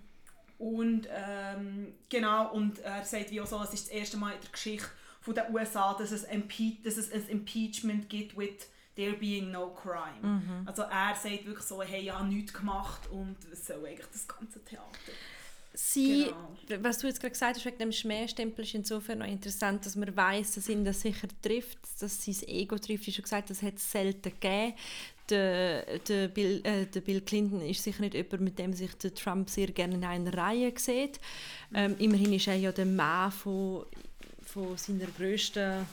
und 0.58 1.08
ähm, 1.10 1.94
genau, 2.08 2.52
und 2.52 2.80
er 2.80 3.04
sagt 3.04 3.30
wie 3.30 3.40
auch 3.40 3.46
so, 3.46 3.62
es 3.62 3.72
ist 3.72 3.86
das 3.86 3.94
erste 3.94 4.16
Mal 4.18 4.34
in 4.34 4.40
der 4.40 4.50
Geschichte, 4.50 4.88
von 5.20 5.34
den 5.34 5.44
USA, 5.54 5.94
dass 5.94 6.10
es, 6.10 6.24
Impe 6.24 6.76
dass 6.84 6.96
es 6.96 7.12
ein 7.12 7.28
Impeachment 7.28 8.08
gibt 8.08 8.36
with 8.36 8.68
there 8.96 9.14
being 9.14 9.50
no 9.50 9.70
crime. 9.70 10.20
Mhm. 10.22 10.66
Also 10.66 10.82
er 10.82 11.14
sagt 11.14 11.46
wirklich 11.46 11.66
so, 11.66 11.82
hey, 11.82 12.02
ich 12.02 12.12
habe 12.12 12.28
nichts 12.28 12.52
gemacht 12.52 13.08
und 13.10 13.36
soll 13.52 13.86
eigentlich 13.86 14.06
das 14.12 14.26
ganze 14.26 14.64
Theater? 14.64 14.86
Sie, 15.74 16.26
Genau. 16.66 16.82
was 16.82 16.98
du 16.98 17.06
jetzt 17.06 17.20
gerade 17.20 17.32
gesagt 17.32 17.56
hast, 17.56 17.64
wegen 17.64 17.78
dem 17.78 17.92
Schmähstempel, 17.92 18.64
ist 18.64 18.74
insofern 18.74 19.18
noch 19.18 19.26
interessant, 19.26 19.86
dass 19.86 19.94
man 19.96 20.14
weiß, 20.16 20.54
dass 20.54 20.68
ihn 20.68 20.84
das 20.84 21.00
sicher 21.02 21.28
trifft, 21.42 21.78
dass 22.00 22.24
sein 22.24 22.34
Ego 22.48 22.76
trifft. 22.78 23.06
Ich 23.06 23.14
habe 23.14 23.16
schon 23.16 23.22
gesagt, 23.22 23.50
das 23.50 23.62
hat 23.62 23.76
es 23.76 23.90
selten 23.90 24.32
gegeben. 24.32 24.74
Der, 25.30 25.98
der, 25.98 26.28
Bill, 26.28 26.60
äh, 26.64 26.86
der 26.86 27.00
Bill 27.02 27.20
Clinton 27.20 27.60
ist 27.60 27.82
sicher 27.82 28.00
nicht 28.00 28.14
jemand, 28.14 28.40
mit 28.40 28.58
dem 28.58 28.72
sich 28.72 28.94
der 28.94 29.14
Trump 29.14 29.50
sehr 29.50 29.68
gerne 29.68 29.94
in 29.96 30.04
einer 30.04 30.32
Reihe 30.32 30.72
sieht. 30.76 31.20
Ähm, 31.74 31.96
immerhin 31.98 32.32
ist 32.32 32.48
er 32.48 32.54
ja 32.56 32.72
der 32.72 32.86
Mann 32.86 33.30
von, 33.30 33.84
von 34.42 34.76
seiner 34.78 35.06
grössten 35.18 35.84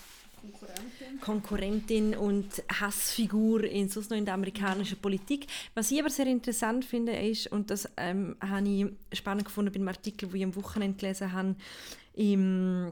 Konkurrentin. 0.51 1.19
Konkurrentin 1.21 2.15
und 2.15 2.63
Hassfigur 2.79 3.63
in, 3.63 3.89
sonst 3.89 4.09
noch 4.09 4.17
in 4.17 4.25
der 4.25 4.33
amerikanischen 4.33 4.97
Politik. 4.97 5.47
Was 5.73 5.91
ich 5.91 5.99
aber 5.99 6.09
sehr 6.09 6.27
interessant 6.27 6.85
finde, 6.85 7.13
ist, 7.13 7.47
und 7.47 7.69
das 7.69 7.89
ähm, 7.97 8.35
habe 8.41 8.67
ich 8.67 9.17
spannend 9.17 9.45
gefunden 9.45 9.71
bei 9.71 9.79
einem 9.79 9.87
Artikel, 9.87 10.29
den 10.29 10.37
ich 10.37 10.43
am 10.43 10.55
Wochenende 10.55 10.97
gelesen 10.97 11.31
habe, 11.31 11.55
im 12.13 12.91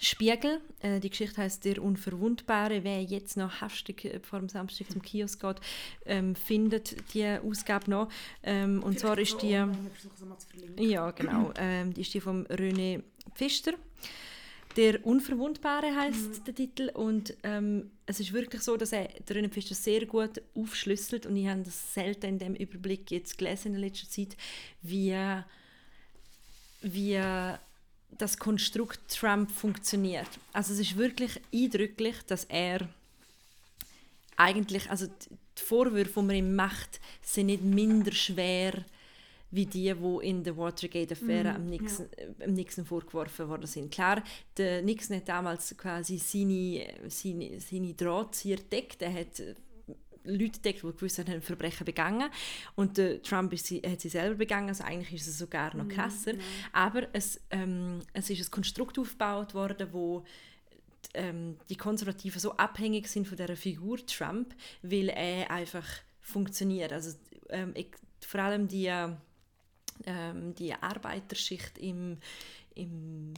Spiegel. 0.00 0.60
Äh, 0.80 1.00
die 1.00 1.10
Geschichte 1.10 1.40
heißt 1.40 1.64
Der 1.64 1.82
Unverwundbare. 1.82 2.84
Wer 2.84 3.02
jetzt 3.02 3.36
noch 3.36 3.60
hastig 3.60 4.04
äh, 4.04 4.20
vor 4.20 4.40
dem 4.40 4.48
Samstag 4.48 4.90
zum 4.90 5.02
Kiosk 5.02 5.40
geht, 5.40 5.56
ähm, 6.04 6.34
findet 6.34 7.14
die 7.14 7.26
Ausgabe 7.26 7.90
noch. 7.90 8.08
Ähm, 8.42 8.82
und 8.82 8.98
zwar 8.98 9.18
ist 9.18 9.40
die... 9.42 9.54
Ich 9.54 10.00
versuche 10.00 10.14
es 10.14 10.24
mal 10.24 10.38
zu 10.38 10.48
verlinken. 10.48 10.88
Ja, 10.88 11.10
genau. 11.10 11.52
Ähm, 11.56 11.94
die 11.94 12.02
ist 12.02 12.12
die 12.12 12.20
von 12.20 12.46
René 12.48 13.02
Pfister. 13.34 13.74
Der 14.76 15.06
Unverwundbare 15.06 15.94
heißt 15.96 16.46
der 16.46 16.54
Titel 16.54 16.90
und 16.92 17.34
ähm, 17.44 17.90
es 18.04 18.20
ist 18.20 18.34
wirklich 18.34 18.60
so, 18.60 18.76
dass 18.76 18.92
er 18.92 19.08
der 19.26 19.36
René 19.36 19.48
Pfister 19.48 19.74
sehr 19.74 20.04
gut 20.04 20.42
aufschlüsselt 20.54 21.24
und 21.24 21.34
ich 21.36 21.48
habe 21.48 21.62
das 21.62 21.94
selten 21.94 22.26
in 22.26 22.38
dem 22.38 22.54
Überblick 22.54 23.10
jetzt 23.10 23.38
gelesen 23.38 23.68
in 23.68 23.80
der 23.80 23.88
letzten 23.88 24.10
Zeit, 24.10 24.36
wie, 24.82 25.16
wie 26.82 27.20
das 28.18 28.38
Konstrukt 28.38 29.00
Trump 29.08 29.50
funktioniert. 29.50 30.28
Also 30.52 30.74
es 30.74 30.80
ist 30.80 30.96
wirklich 30.96 31.40
eindrücklich, 31.54 32.16
dass 32.26 32.44
er 32.44 32.86
eigentlich, 34.36 34.90
also 34.90 35.06
die 35.06 35.62
Vorwürfe, 35.62 36.20
die 36.20 36.26
man 36.26 36.36
ihm 36.36 36.54
macht, 36.54 37.00
sind 37.22 37.46
nicht 37.46 37.62
minder 37.62 38.12
schwer 38.12 38.84
wie 39.50 39.66
die, 39.66 39.92
die 39.94 40.28
in 40.28 40.42
der 40.42 40.56
Watergate-Affäre 40.56 41.54
am, 41.54 41.66
Nixon, 41.66 42.06
äh, 42.16 42.44
am 42.44 42.54
Nixon 42.54 42.84
vorgeworfen 42.84 43.48
worden 43.48 43.66
sind. 43.66 43.92
Klar, 43.92 44.22
der 44.56 44.82
Nixon 44.82 45.16
hat 45.16 45.28
damals 45.28 45.76
quasi 45.76 46.18
seine, 46.18 46.86
seine, 47.08 47.60
seine 47.60 47.94
Drahtzieher 47.94 48.56
gedeckt, 48.56 49.02
er 49.02 49.14
hat 49.14 49.40
äh, 49.40 49.54
Leute 50.24 50.58
gedeckt, 50.58 50.82
die 50.82 50.92
gewusst 50.92 51.18
haben, 51.18 51.40
Verbrechen 51.40 51.84
begangen 51.84 52.28
und 52.74 52.98
der 52.98 53.22
Trump 53.22 53.56
sie, 53.58 53.80
hat 53.80 54.00
sie 54.00 54.08
selber 54.08 54.34
begangen, 54.34 54.68
also 54.68 54.82
eigentlich 54.82 55.14
ist 55.14 55.28
es 55.28 55.38
sogar 55.38 55.74
noch 55.76 55.88
krasser. 55.88 56.32
Aber 56.72 57.06
es, 57.12 57.40
ähm, 57.50 58.00
es 58.12 58.28
ist 58.28 58.48
ein 58.48 58.50
Konstrukt 58.50 58.98
aufgebaut 58.98 59.54
worden, 59.54 59.88
wo 59.92 60.24
ähm, 61.14 61.56
die 61.68 61.76
Konservativen 61.76 62.40
so 62.40 62.52
abhängig 62.56 63.06
sind 63.08 63.28
von 63.28 63.36
dieser 63.36 63.56
Figur 63.56 64.04
Trump, 64.04 64.54
weil 64.82 65.08
er 65.08 65.50
einfach 65.50 65.86
funktioniert. 66.20 66.92
Also 66.92 67.16
ähm, 67.50 67.72
ich, 67.74 67.88
vor 68.20 68.40
allem 68.40 68.66
die, 68.66 68.92
ähm, 70.04 70.54
die 70.54 70.74
Arbeiterschicht 70.74 71.78
im, 71.78 72.18
im 72.74 73.34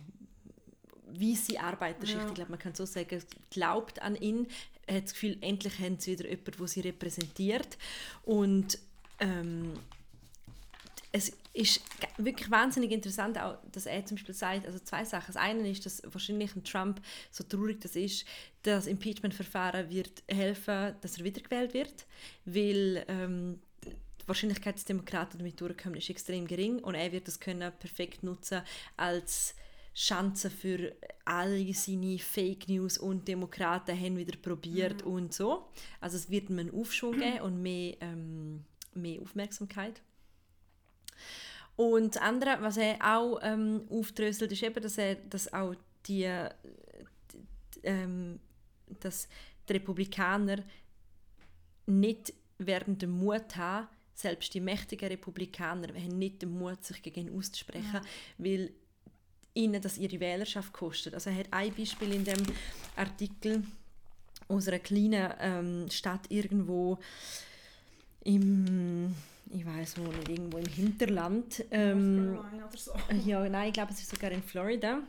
weiße 1.07 1.61
Arbeiterschicht, 1.61 2.19
Ja. 2.21 2.29
ich 2.29 2.35
glaube, 2.35 2.51
man 2.51 2.59
kann 2.59 2.75
so 2.75 2.85
sagen, 2.85 3.23
glaubt 3.51 4.03
an 4.03 4.17
ihn, 4.17 4.47
hat 4.91 5.05
das 5.05 5.13
Gefühl, 5.13 5.39
endlich 5.41 5.79
haben 5.79 5.99
sie 5.99 6.13
wieder 6.13 6.29
jemanden, 6.29 6.53
der 6.59 6.69
sie 6.69 6.81
repräsentiert. 6.81 7.79
Und 8.25 8.79
ähm, 9.21 9.73
es 11.13 11.33
ist 11.55 11.81
wirklich 12.19 12.51
wahnsinnig 12.51 12.93
interessant, 12.93 13.39
auch, 13.39 13.57
dass 13.73 13.87
er 13.87 14.05
zum 14.05 14.17
Beispiel 14.17 14.35
sagt, 14.35 14.67
also 14.67 14.79
zwei 14.79 15.05
Sachen. 15.05 15.33
Das 15.33 15.37
eine 15.37 15.69
ist, 15.69 15.85
dass 15.87 16.03
wahrscheinlich 16.05 16.55
ein 16.55 16.65
Trump, 16.65 17.01
so 17.31 17.45
traurig 17.45 17.81
das 17.81 17.97
ist, 17.97 18.27
das 18.63 18.87
Impeachment-Verfahren 18.87 19.91
wird 19.91 20.23
helfen, 20.29 20.95
dass 21.01 21.19
er 21.19 21.25
wiedergewählt 21.25 21.75
wird, 21.75 22.07
weil 22.45 23.05
ähm, 23.09 23.59
die 24.29 24.31
Wahrscheinlichkeit, 24.31 24.75
dass 24.75 24.85
Demokraten 24.85 25.39
damit 25.39 25.59
durchkommen, 25.59 25.99
ist 25.99 26.11
extrem 26.11 26.47
gering 26.47 26.81
und 26.81 26.95
er 26.95 27.11
wird 27.11 27.27
das 27.27 27.41
können 27.41 27.73
perfekt 27.79 28.23
nutzen 28.23 28.61
als 28.99 29.55
Chance 29.95 30.51
für 30.51 30.95
alle 31.25 31.73
seine 31.73 32.19
Fake 32.19 32.69
News 32.69 32.99
und 32.99 33.27
Demokraten 33.27 33.99
haben 33.99 34.19
wieder 34.19 34.37
probiert 34.37 35.03
und 35.03 35.33
so. 35.33 35.71
Also 36.01 36.19
es 36.19 36.31
wird 36.31 36.51
einen 36.51 36.71
Aufschwung 36.73 37.13
geben 37.19 37.41
und 37.41 37.63
mehr, 37.63 37.97
ähm, 38.01 38.65
mehr 38.95 39.21
Aufmerksamkeit. 39.23 40.03
Und 41.75 42.17
das 42.17 42.23
andere, 42.23 42.59
was 42.61 42.77
er 42.77 42.99
auch 43.01 43.39
ähm, 43.43 43.87
aufdröselt, 43.89 44.53
ist 44.53 44.63
eben, 44.63 44.83
dass 44.83 44.99
er 44.99 45.15
dass 45.15 45.53
auch 45.53 45.75
die, 46.07 46.25
äh, 46.25 46.51
die, 47.33 47.39
die, 47.75 47.87
ähm, 47.87 48.41
dass 49.01 49.29
die 49.69 49.73
Republikaner 49.73 50.59
nicht 51.87 52.35
werden 52.59 52.99
den 52.99 53.11
Mut 53.11 53.57
haben, 53.57 53.89
selbst 54.19 54.53
die 54.53 54.61
mächtigen 54.61 55.09
Republikaner 55.09 55.89
haben 55.89 56.19
nicht 56.19 56.43
den 56.43 56.59
Mut, 56.59 56.85
sich 56.85 57.01
gegen 57.03 57.29
ihn 57.29 57.39
auszusprechen, 57.39 58.01
weil 58.37 58.71
ihnen 59.55 59.81
das 59.81 59.97
ihre 59.97 60.19
Wählerschaft 60.19 60.73
kostet. 60.73 61.15
Also 61.15 61.31
er 61.31 61.37
hat 61.37 61.47
ein 61.53 61.73
Beispiel 61.73 62.13
in 62.13 62.25
dem 62.25 62.43
Artikel 62.97 63.63
aus 64.49 64.67
einer 64.67 64.81
kleinen 64.81 65.33
ähm, 65.41 65.91
Stadt 65.91 66.27
irgendwo 66.31 66.99
im, 68.25 69.15
ich 69.51 69.65
weiß 69.65 69.99
wo 69.99 70.11
nicht, 70.11 70.29
irgendwo 70.29 70.59
im 70.59 70.67
Hinterland. 70.67 71.65
Ähm, 71.71 72.39
so. 72.77 72.93
ja, 73.25 73.49
nein, 73.49 73.69
ich 73.69 73.75
glaube, 73.75 73.93
es 73.93 74.01
ist 74.01 74.11
sogar 74.11 74.33
in 74.33 74.43
Florida 74.43 75.01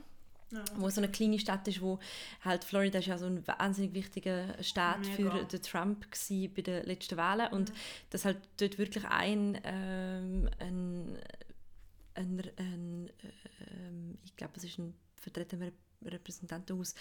Ja. 0.51 0.63
wo 0.77 0.89
so 0.89 0.99
eine 0.99 1.11
kleine 1.11 1.37
Stadt 1.37 1.67
ist, 1.67 1.79
wo 1.79 1.99
halt 2.43 2.63
Florida 2.63 2.97
ist 2.97 3.05
ja 3.05 3.19
so 3.19 3.27
ein 3.27 3.45
wahnsinnig 3.47 3.93
wichtiger 3.93 4.61
Staat 4.63 5.01
Mega. 5.01 5.13
für 5.15 5.45
den 5.45 5.61
Trump 5.61 6.09
gsi 6.11 6.47
bei 6.47 6.63
den 6.63 6.85
letzten 6.85 7.17
Wahlen 7.17 7.53
und 7.53 7.71
dass 8.09 8.25
halt 8.25 8.39
dort 8.57 8.79
wirklich 8.79 9.05
ein, 9.05 9.59
ähm, 9.63 10.49
ein, 10.57 11.19
ein, 12.15 12.51
ein 12.57 13.09
ähm, 13.69 14.17
ich 14.23 14.35
glaube 14.35 14.53
es 14.55 14.63
ist 14.63 14.79
ein 14.79 14.95
Vertreter 15.15 15.57
im 15.57 15.63
Rep- 15.63 15.73
Repräsentantenhaus 16.05 16.95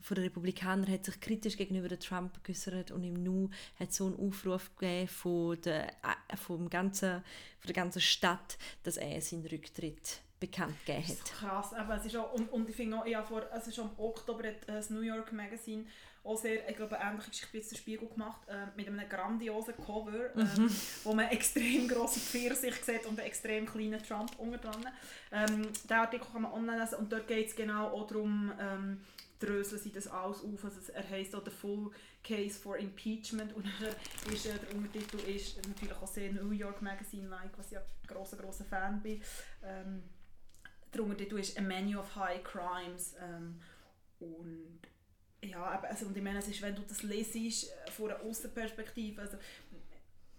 von 0.00 0.14
den 0.14 0.24
Republikanern 0.24 0.90
hat 0.90 1.04
sich 1.04 1.20
kritisch 1.20 1.56
gegenüber 1.56 1.88
den 1.88 2.00
Trump 2.00 2.42
geäußert 2.44 2.90
und 2.90 3.02
im 3.04 3.14
Nu 3.14 3.50
hat 3.78 3.92
so 3.92 4.06
einen 4.06 4.16
Aufruf 4.16 4.74
gegeben 4.76 5.08
von 5.08 5.60
der, 5.62 5.88
äh, 5.88 6.36
vom 6.36 6.70
ganzen, 6.70 7.22
von 7.58 7.66
der 7.66 7.74
ganzen 7.74 8.00
Stadt, 8.00 8.58
dass 8.82 8.96
er 8.96 9.20
seinen 9.20 9.46
Rücktritt 9.46 10.20
bekannt 10.50 10.74
gegeben 10.84 11.04
Das 11.06 11.16
ist 11.16 11.42
hat. 11.42 11.50
krass. 11.50 11.72
Eben, 11.72 11.90
es 11.92 12.06
ist 12.06 12.16
auch, 12.16 12.32
und, 12.32 12.52
und 12.52 12.68
ich 12.68 12.76
finde 12.76 12.98
auch, 12.98 13.06
ja, 13.06 13.22
vor, 13.22 13.42
es 13.56 13.66
ist 13.68 13.78
am 13.78 13.90
Oktober 13.98 14.48
hat 14.48 14.62
äh, 14.68 14.72
das 14.74 14.90
New 14.90 15.00
York 15.00 15.32
Magazine 15.32 15.84
auch 16.24 16.38
sehr, 16.38 16.66
ich 16.68 16.76
glaube, 16.76 16.98
eine 16.98 17.10
ähnliche 17.10 17.30
Geschichte 17.30 17.52
wie 17.52 17.60
der 17.68 17.76
Spiegel 17.76 18.08
gemacht, 18.08 18.40
äh, 18.48 18.66
mit 18.76 18.88
einem 18.88 19.06
grandiosen 19.08 19.74
Cover, 19.76 20.34
ähm, 20.36 20.70
wo 21.04 21.12
man 21.14 21.26
extrem 21.28 21.86
grosse 21.92 22.18
Pfirsich 22.18 22.76
sieht 22.76 23.04
und 23.04 23.18
einen 23.18 23.28
extrem 23.28 23.66
kleinen 23.66 24.02
Trump 24.02 24.30
unten 24.38 24.58
dran. 24.60 24.86
Ähm, 25.32 25.68
den 25.88 25.96
Artikel 25.96 26.26
kann 26.32 26.42
man 26.42 26.52
online 26.52 26.80
lesen 26.80 26.94
und 26.96 27.12
dort 27.12 27.28
geht 27.28 27.48
es 27.48 27.54
genau 27.54 27.88
auch 27.88 28.06
darum, 28.06 28.52
ähm, 28.58 29.00
dröseln 29.38 29.82
sie 29.82 29.92
das 29.92 30.06
alles 30.06 30.38
auf. 30.42 30.64
Also 30.64 30.92
er 30.94 31.10
heisst 31.10 31.34
auch 31.34 31.44
«The 31.44 31.50
Full 31.50 31.90
Case 32.22 32.58
for 32.58 32.78
Impeachment» 32.78 33.52
und 33.54 33.66
dann 33.78 34.32
ist, 34.32 34.46
äh, 34.46 34.54
der 34.58 34.74
Untertitel 34.76 35.18
ist 35.28 35.58
natürlich 35.68 35.94
auch 35.94 36.06
sehr 36.06 36.32
New 36.32 36.52
York 36.52 36.80
Magazine-like, 36.80 37.50
was 37.58 37.70
ich 37.72 37.76
ein 37.76 37.84
grosser, 38.06 38.38
grosser 38.38 38.64
Fan 38.64 39.02
bin. 39.02 39.20
Ähm, 39.62 40.02
der 40.94 41.02
Untertitel 41.04 41.38
ist 41.38 41.58
«A 41.58 41.62
Menu 41.62 41.98
of 41.98 42.14
High 42.16 42.42
Crimes». 42.42 43.14
Ähm, 43.20 43.60
und 44.20 44.80
ja, 45.42 45.80
also, 45.82 46.06
und 46.06 46.16
ich 46.16 46.22
meine, 46.22 46.38
es 46.38 46.48
ist, 46.48 46.62
wenn 46.62 46.74
du 46.74 46.82
das 46.82 47.02
lesest 47.02 47.70
äh, 47.86 47.90
von 47.90 48.10
einer 48.10 48.20
Außenperspektive, 48.22 49.20
also 49.20 49.36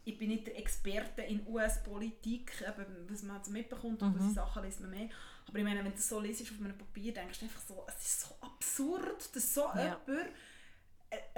ich 0.07 0.17
bin 0.17 0.29
nicht 0.29 0.45
der 0.47 0.57
Experte 0.59 1.23
in 1.23 1.45
US-Politik, 1.47 2.51
was 3.07 3.23
man 3.23 3.43
so 3.43 3.51
mitbekommt 3.51 4.01
und 4.03 4.15
Mhm. 4.19 4.27
mhm. 4.27 4.33
Sachen 4.33 4.63
liest 4.63 4.79
man 4.81 4.91
mehr. 4.91 5.09
Aber 5.47 5.57
ich 5.57 5.63
meine, 5.63 5.79
wenn 5.79 5.85
du 5.85 5.91
das 5.91 6.07
so 6.07 6.19
liest 6.19 6.41
auf 6.43 6.59
einem 6.59 6.77
Papier, 6.77 7.13
denkst 7.13 7.39
du 7.39 7.45
einfach 7.45 7.61
so, 7.61 7.85
es 7.87 8.03
ist 8.05 8.21
so 8.21 8.35
absurd, 8.41 9.35
dass 9.35 9.53
so 9.53 9.61
Ja. 9.75 9.99
jemand 10.07 10.29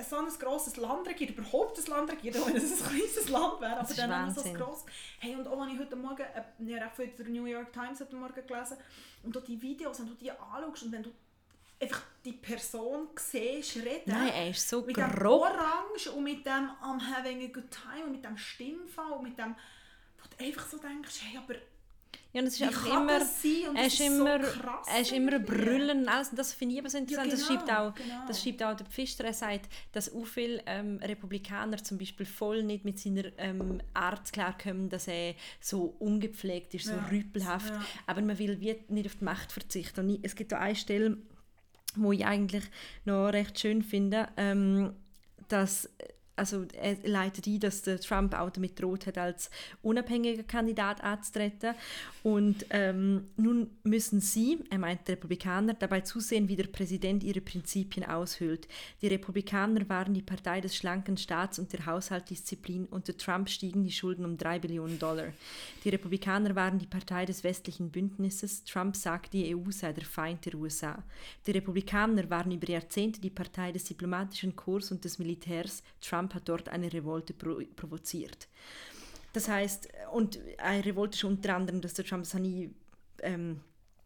so 0.07 0.17
ein 0.17 0.27
grosses 0.39 0.77
Land 0.77 1.07
regiert, 1.07 1.31
überhaupt 1.31 1.77
ein 1.77 1.85
Land 1.85 2.11
regiert, 2.11 2.37
auch 2.37 2.47
wenn 2.47 2.55
es 2.55 2.81
ein 2.81 2.89
kleines 2.89 3.29
Land 3.29 3.61
wäre, 3.61 3.79
aber 3.79 3.93
dann 3.93 4.09
noch 4.09 4.29
so 4.29 4.37
Wahnsinn. 4.37 4.53
gross. 4.55 4.85
Hey, 5.19 5.35
und 5.35 5.47
auch 5.47 5.59
wenn 5.61 5.73
ich 5.73 5.79
heute 5.79 5.95
Morgen, 5.95 6.21
äh, 6.21 6.43
ich 6.59 6.79
habe 6.79 7.31
New 7.31 7.45
York 7.45 7.71
Times 7.73 7.99
heute 7.99 8.15
Morgen 8.15 8.47
gelesen, 8.47 8.77
und 9.23 9.35
du 9.35 9.39
die 9.39 9.61
Videos, 9.61 9.99
wenn 9.99 10.07
du 10.07 10.13
die 10.13 10.31
anschaust 10.31 10.83
und 10.83 10.91
wenn 10.91 11.03
du 11.03 11.11
einfach 11.79 12.01
die 12.25 12.33
Person 12.33 13.07
siehst, 13.15 13.77
reden, 13.77 14.03
Nein, 14.05 14.29
er 14.29 14.49
ist 14.49 14.67
so 14.67 14.81
mit 14.81 14.97
dem 14.97 15.11
grob. 15.11 15.41
Orange 15.41 16.11
und 16.11 16.23
mit 16.23 16.45
dem 16.45 16.69
I'm 16.81 16.99
having 16.99 17.43
a 17.43 17.47
good 17.47 17.69
time 17.69 18.05
und 18.05 18.13
mit 18.13 18.25
dem 18.25 18.37
Stimmfall 18.37 19.11
und 19.13 19.23
mit 19.23 19.37
dem, 19.37 19.55
wo 20.17 20.29
du 20.29 20.45
einfach 20.45 20.67
so 20.67 20.77
denkst, 20.77 21.21
hey, 21.21 21.37
aber 21.37 21.55
Ja, 22.37 22.41
und 22.43 22.47
es 22.49 22.53
ist 22.53 22.59
Wie 22.59 22.65
einfach 22.65 22.85
immer, 22.85 23.13
er 23.13 23.87
ist 23.87 23.93
ist 23.93 23.99
immer, 24.01 24.45
so 24.45 24.59
krass 24.61 24.87
er 24.93 25.01
ist 25.01 25.11
immer 25.11 25.39
brüllen 25.39 26.01
und 26.01 26.07
alles. 26.07 26.29
Und 26.29 26.37
das 26.37 26.53
finde 26.53 26.73
ich 26.73 26.79
eben 26.79 26.89
so 26.89 26.99
interessant. 26.99 27.33
das, 27.33 27.47
schreibt 27.47 27.65
genau, 27.65 27.87
auch, 27.89 27.93
genau. 27.95 28.27
das 28.27 28.43
schreibt 28.43 28.61
auch 28.61 28.75
der 28.75 28.85
Pfister. 28.85 29.25
Er 29.25 29.33
sagt, 29.33 29.71
dass 29.91 30.13
auch 30.13 30.25
viele 30.25 30.61
ähm, 30.67 30.99
Republikaner 31.01 31.83
zum 31.83 31.97
Beispiel 31.97 32.27
voll 32.27 32.61
nicht 32.61 32.85
mit 32.85 32.99
seiner 32.99 33.23
ähm, 33.39 33.81
Art 33.95 34.31
klarkommen, 34.31 34.87
dass 34.89 35.07
er 35.07 35.33
so 35.59 35.95
ungepflegt 35.97 36.75
ist, 36.75 36.85
so 36.85 36.91
Ja, 36.91 37.07
rüpelhaft. 37.11 37.73
ja. 37.73 37.83
Aber 38.05 38.21
man 38.21 38.37
will 38.37 38.59
wie 38.59 38.75
nicht 38.89 39.07
auf 39.07 39.15
die 39.15 39.25
Macht 39.25 39.51
verzichten. 39.51 40.01
Und 40.01 40.09
ich, 40.11 40.19
es 40.21 40.35
gibt 40.35 40.53
auch 40.53 40.59
eine 40.59 40.75
Stelle, 40.75 41.17
wo 41.95 42.11
ich 42.11 42.23
eigentlich 42.23 42.65
noch 43.05 43.29
recht 43.29 43.59
schön 43.59 43.81
finde, 43.81 44.27
ähm, 44.37 44.93
dass 45.47 45.89
also 46.37 46.65
er 46.79 46.95
leitet 47.03 47.47
ein, 47.47 47.59
dass 47.59 47.81
der 47.81 47.99
Trump 47.99 48.33
auch 48.33 48.49
damit 48.49 48.79
droht 48.79 49.07
hat, 49.07 49.17
als 49.17 49.49
unabhängiger 49.81 50.43
Kandidat 50.43 51.03
anzutreten. 51.03 51.73
Und 52.23 52.65
ähm, 52.69 53.25
nun 53.37 53.69
müssen 53.83 54.21
sie, 54.21 54.59
er 54.69 54.79
meint 54.79 55.07
die 55.07 55.13
Republikaner, 55.13 55.73
dabei 55.73 56.01
zusehen, 56.01 56.47
wie 56.47 56.55
der 56.55 56.67
Präsident 56.67 57.23
ihre 57.23 57.41
Prinzipien 57.41 58.05
aushöhlt. 58.05 58.67
Die 59.01 59.07
Republikaner 59.07 59.87
waren 59.89 60.13
die 60.13 60.21
Partei 60.21 60.61
des 60.61 60.75
schlanken 60.75 61.17
Staats 61.17 61.57
und 61.57 61.73
der 61.73 61.85
Haushaltsdisziplin. 61.85 62.85
Unter 62.85 63.17
Trump 63.17 63.49
stiegen 63.49 63.83
die 63.83 63.91
Schulden 63.91 64.25
um 64.25 64.37
3 64.37 64.59
Billionen 64.59 64.99
Dollar. 64.99 65.33
Die 65.83 65.89
Republikaner 65.89 66.55
waren 66.55 66.79
die 66.79 66.85
Partei 66.85 67.25
des 67.25 67.43
westlichen 67.43 67.89
Bündnisses. 67.89 68.63
Trump 68.63 68.95
sagt, 68.95 69.33
die 69.33 69.55
EU 69.55 69.71
sei 69.71 69.93
der 69.93 70.05
Feind 70.05 70.45
der 70.45 70.55
USA. 70.55 71.03
Die 71.45 71.51
Republikaner 71.51 72.29
waren 72.29 72.51
über 72.51 72.67
Jahrzehnte 72.67 73.21
die 73.21 73.29
Partei 73.29 73.71
des 73.71 73.85
diplomatischen 73.85 74.55
Korps 74.55 74.91
und 74.91 75.03
des 75.03 75.17
Militärs. 75.17 75.81
Trump 76.01 76.26
hat 76.35 76.47
dort 76.49 76.69
eine 76.69 76.91
Revolte 76.91 77.33
pro 77.33 77.61
provoziert. 77.75 78.47
Das 79.33 79.49
heißt, 79.49 79.89
und 80.13 80.39
eine 80.57 80.85
Revolte 80.85 81.15
ist 81.15 81.23
unter 81.23 81.55
anderem, 81.55 81.81
dass 81.81 81.93
der 81.93 82.05
Trump, 82.05 82.23
das 82.23 82.33
ich, 82.35 82.69
ähm, 83.21 83.59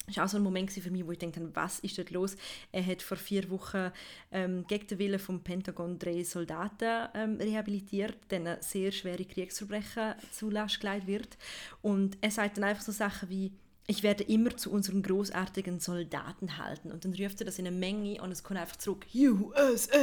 das 0.08 0.18
war 0.18 0.26
auch 0.26 0.30
so 0.30 0.38
ein 0.38 0.44
Moment 0.44 0.72
für 0.72 0.92
mich, 0.92 1.06
wo 1.06 1.12
ich 1.12 1.20
dachte, 1.20 1.50
was 1.54 1.80
ist 1.80 1.98
dort 1.98 2.10
los? 2.10 2.36
Er 2.72 2.86
hat 2.86 3.02
vor 3.02 3.18
vier 3.18 3.50
Wochen 3.50 3.92
ähm, 4.32 4.66
gegen 4.68 4.88
den 4.88 5.00
Willen 5.00 5.20
vom 5.20 5.42
Pentagon 5.42 6.00
drei 6.00 6.24
Soldaten 6.24 7.08
ähm, 7.14 7.38
rehabilitiert, 7.38 8.18
denen 8.30 8.58
sehr 8.62 8.92
schwere 8.92 9.24
Kriegsverbrechen 9.24 10.16
zu 10.32 10.50
Last 10.50 10.82
gelegt 10.82 11.08
wird. 11.08 11.38
Und 11.82 12.18
er 12.20 12.32
sagt 12.32 12.58
dann 12.58 12.66
einfach 12.66 12.84
so 12.84 12.92
Sachen 12.92 13.30
wie, 13.30 13.54
ich 13.88 14.04
werde 14.04 14.24
immer 14.24 14.56
zu 14.56 14.72
unseren 14.72 15.02
großartigen 15.02 15.80
Soldaten 15.80 16.58
halten. 16.58 16.92
Und 16.92 17.04
dann 17.04 17.14
ruft 17.14 17.42
er 17.42 17.46
das 17.46 17.60
in 17.60 17.68
eine 17.68 17.76
Menge 17.76 18.22
und 18.22 18.32
es 18.32 18.44
kommt 18.44 18.60
einfach 18.60 18.78
zurück, 18.78 19.06
USA, 19.14 19.98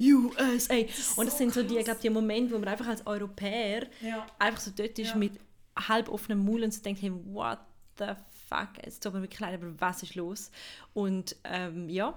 USA. 0.00 0.74
und 1.16 1.26
das 1.26 1.32
so 1.32 1.38
sind 1.38 1.54
so 1.54 1.62
die, 1.62 1.78
ich 1.78 1.84
glaube, 1.84 2.00
die 2.02 2.10
Momente, 2.10 2.52
wo 2.54 2.58
man 2.58 2.68
einfach 2.68 2.88
als 2.88 3.06
Europäer 3.06 3.86
Ja. 4.00 4.26
einfach 4.38 4.60
so 4.60 4.70
dort 4.74 4.98
ist 4.98 5.10
Ja. 5.10 5.16
mit 5.16 5.32
halb 5.76 6.08
offenem 6.10 6.40
Mund 6.44 6.62
und 6.64 6.74
so 6.74 6.82
denkt, 6.82 7.00
hey, 7.00 7.12
what 7.32 7.58
the 7.98 8.08
fuck, 8.48 8.70
es 8.82 9.00
tut 9.00 9.14
mir 9.14 9.22
wirklich 9.22 9.40
leid, 9.40 9.54
aber 9.54 9.72
was 9.80 10.02
ist 10.02 10.14
los? 10.14 10.50
Und 10.92 11.36
ähm, 11.44 11.88
ja, 11.88 12.16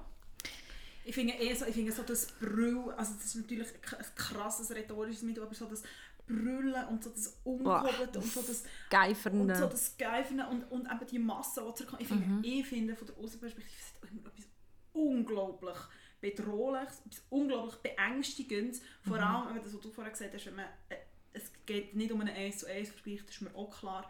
Ich 1.06 1.14
finde 1.16 1.34
eher 1.36 1.56
so, 1.56 1.66
ich 1.66 1.76
finde 1.76 1.92
so 1.92 2.02
das 2.02 2.28
Brüll, 2.40 2.92
also 2.98 3.14
das 3.14 3.26
ist 3.28 3.36
natürlich 3.36 3.68
ein 3.70 4.06
krasses 4.16 4.72
rhetorisches 4.72 5.22
Mittel, 5.22 5.44
aber 5.44 5.54
so 5.54 5.66
das 5.66 5.84
Brüllen 6.28 6.88
und 6.88 7.04
so 7.04 7.10
das 7.12 7.40
Unkobelte 7.44 8.20
und 8.20 8.26
so 8.28 8.42
das 8.42 8.64
und 8.64 9.56
so 9.56 9.68
das 9.68 9.96
Geiferne 9.98 10.50
und, 10.50 10.64
und 10.72 10.86
eben 10.92 11.08
die 11.10 11.20
Masse, 11.20 11.62
die 11.68 11.74
zurückkommt. 11.76 12.02
Ich 12.02 12.08
finde, 12.08 12.26
Mhm. 12.26 12.40
ich 12.44 12.66
finde 12.68 12.96
von 12.96 13.08
der 13.08 13.18
Außenperspektive 13.18 13.76
ist 13.78 13.96
etwas 14.04 14.46
unglaublich 14.94 15.78
bedrohliches, 16.22 17.02
etwas 17.06 17.24
unglaublich 17.30 17.76
beängstigendes. 17.78 18.82
Vor 19.04 19.18
Mhm. 19.18 19.24
allem, 19.24 19.56
wenn 19.56 19.64
das, 19.64 19.74
was 19.74 19.82
du 19.82 19.92
vorher 19.92 20.12
gesagt 20.12 20.34
hast, 20.34 20.46
wenn 20.48 20.56
man, 20.56 20.66
äh, 20.90 20.96
es 21.34 21.52
geht 21.66 21.96
nicht 21.96 22.12
um 22.12 22.22
einen 22.22 22.36
1 22.36 22.60
zu 22.60 22.66
1 22.68 22.90
Vergleich, 22.90 23.22
das 23.26 23.36
ist 23.36 23.42
mir 23.42 23.54
auch 23.56 23.78
klar. 23.80 24.10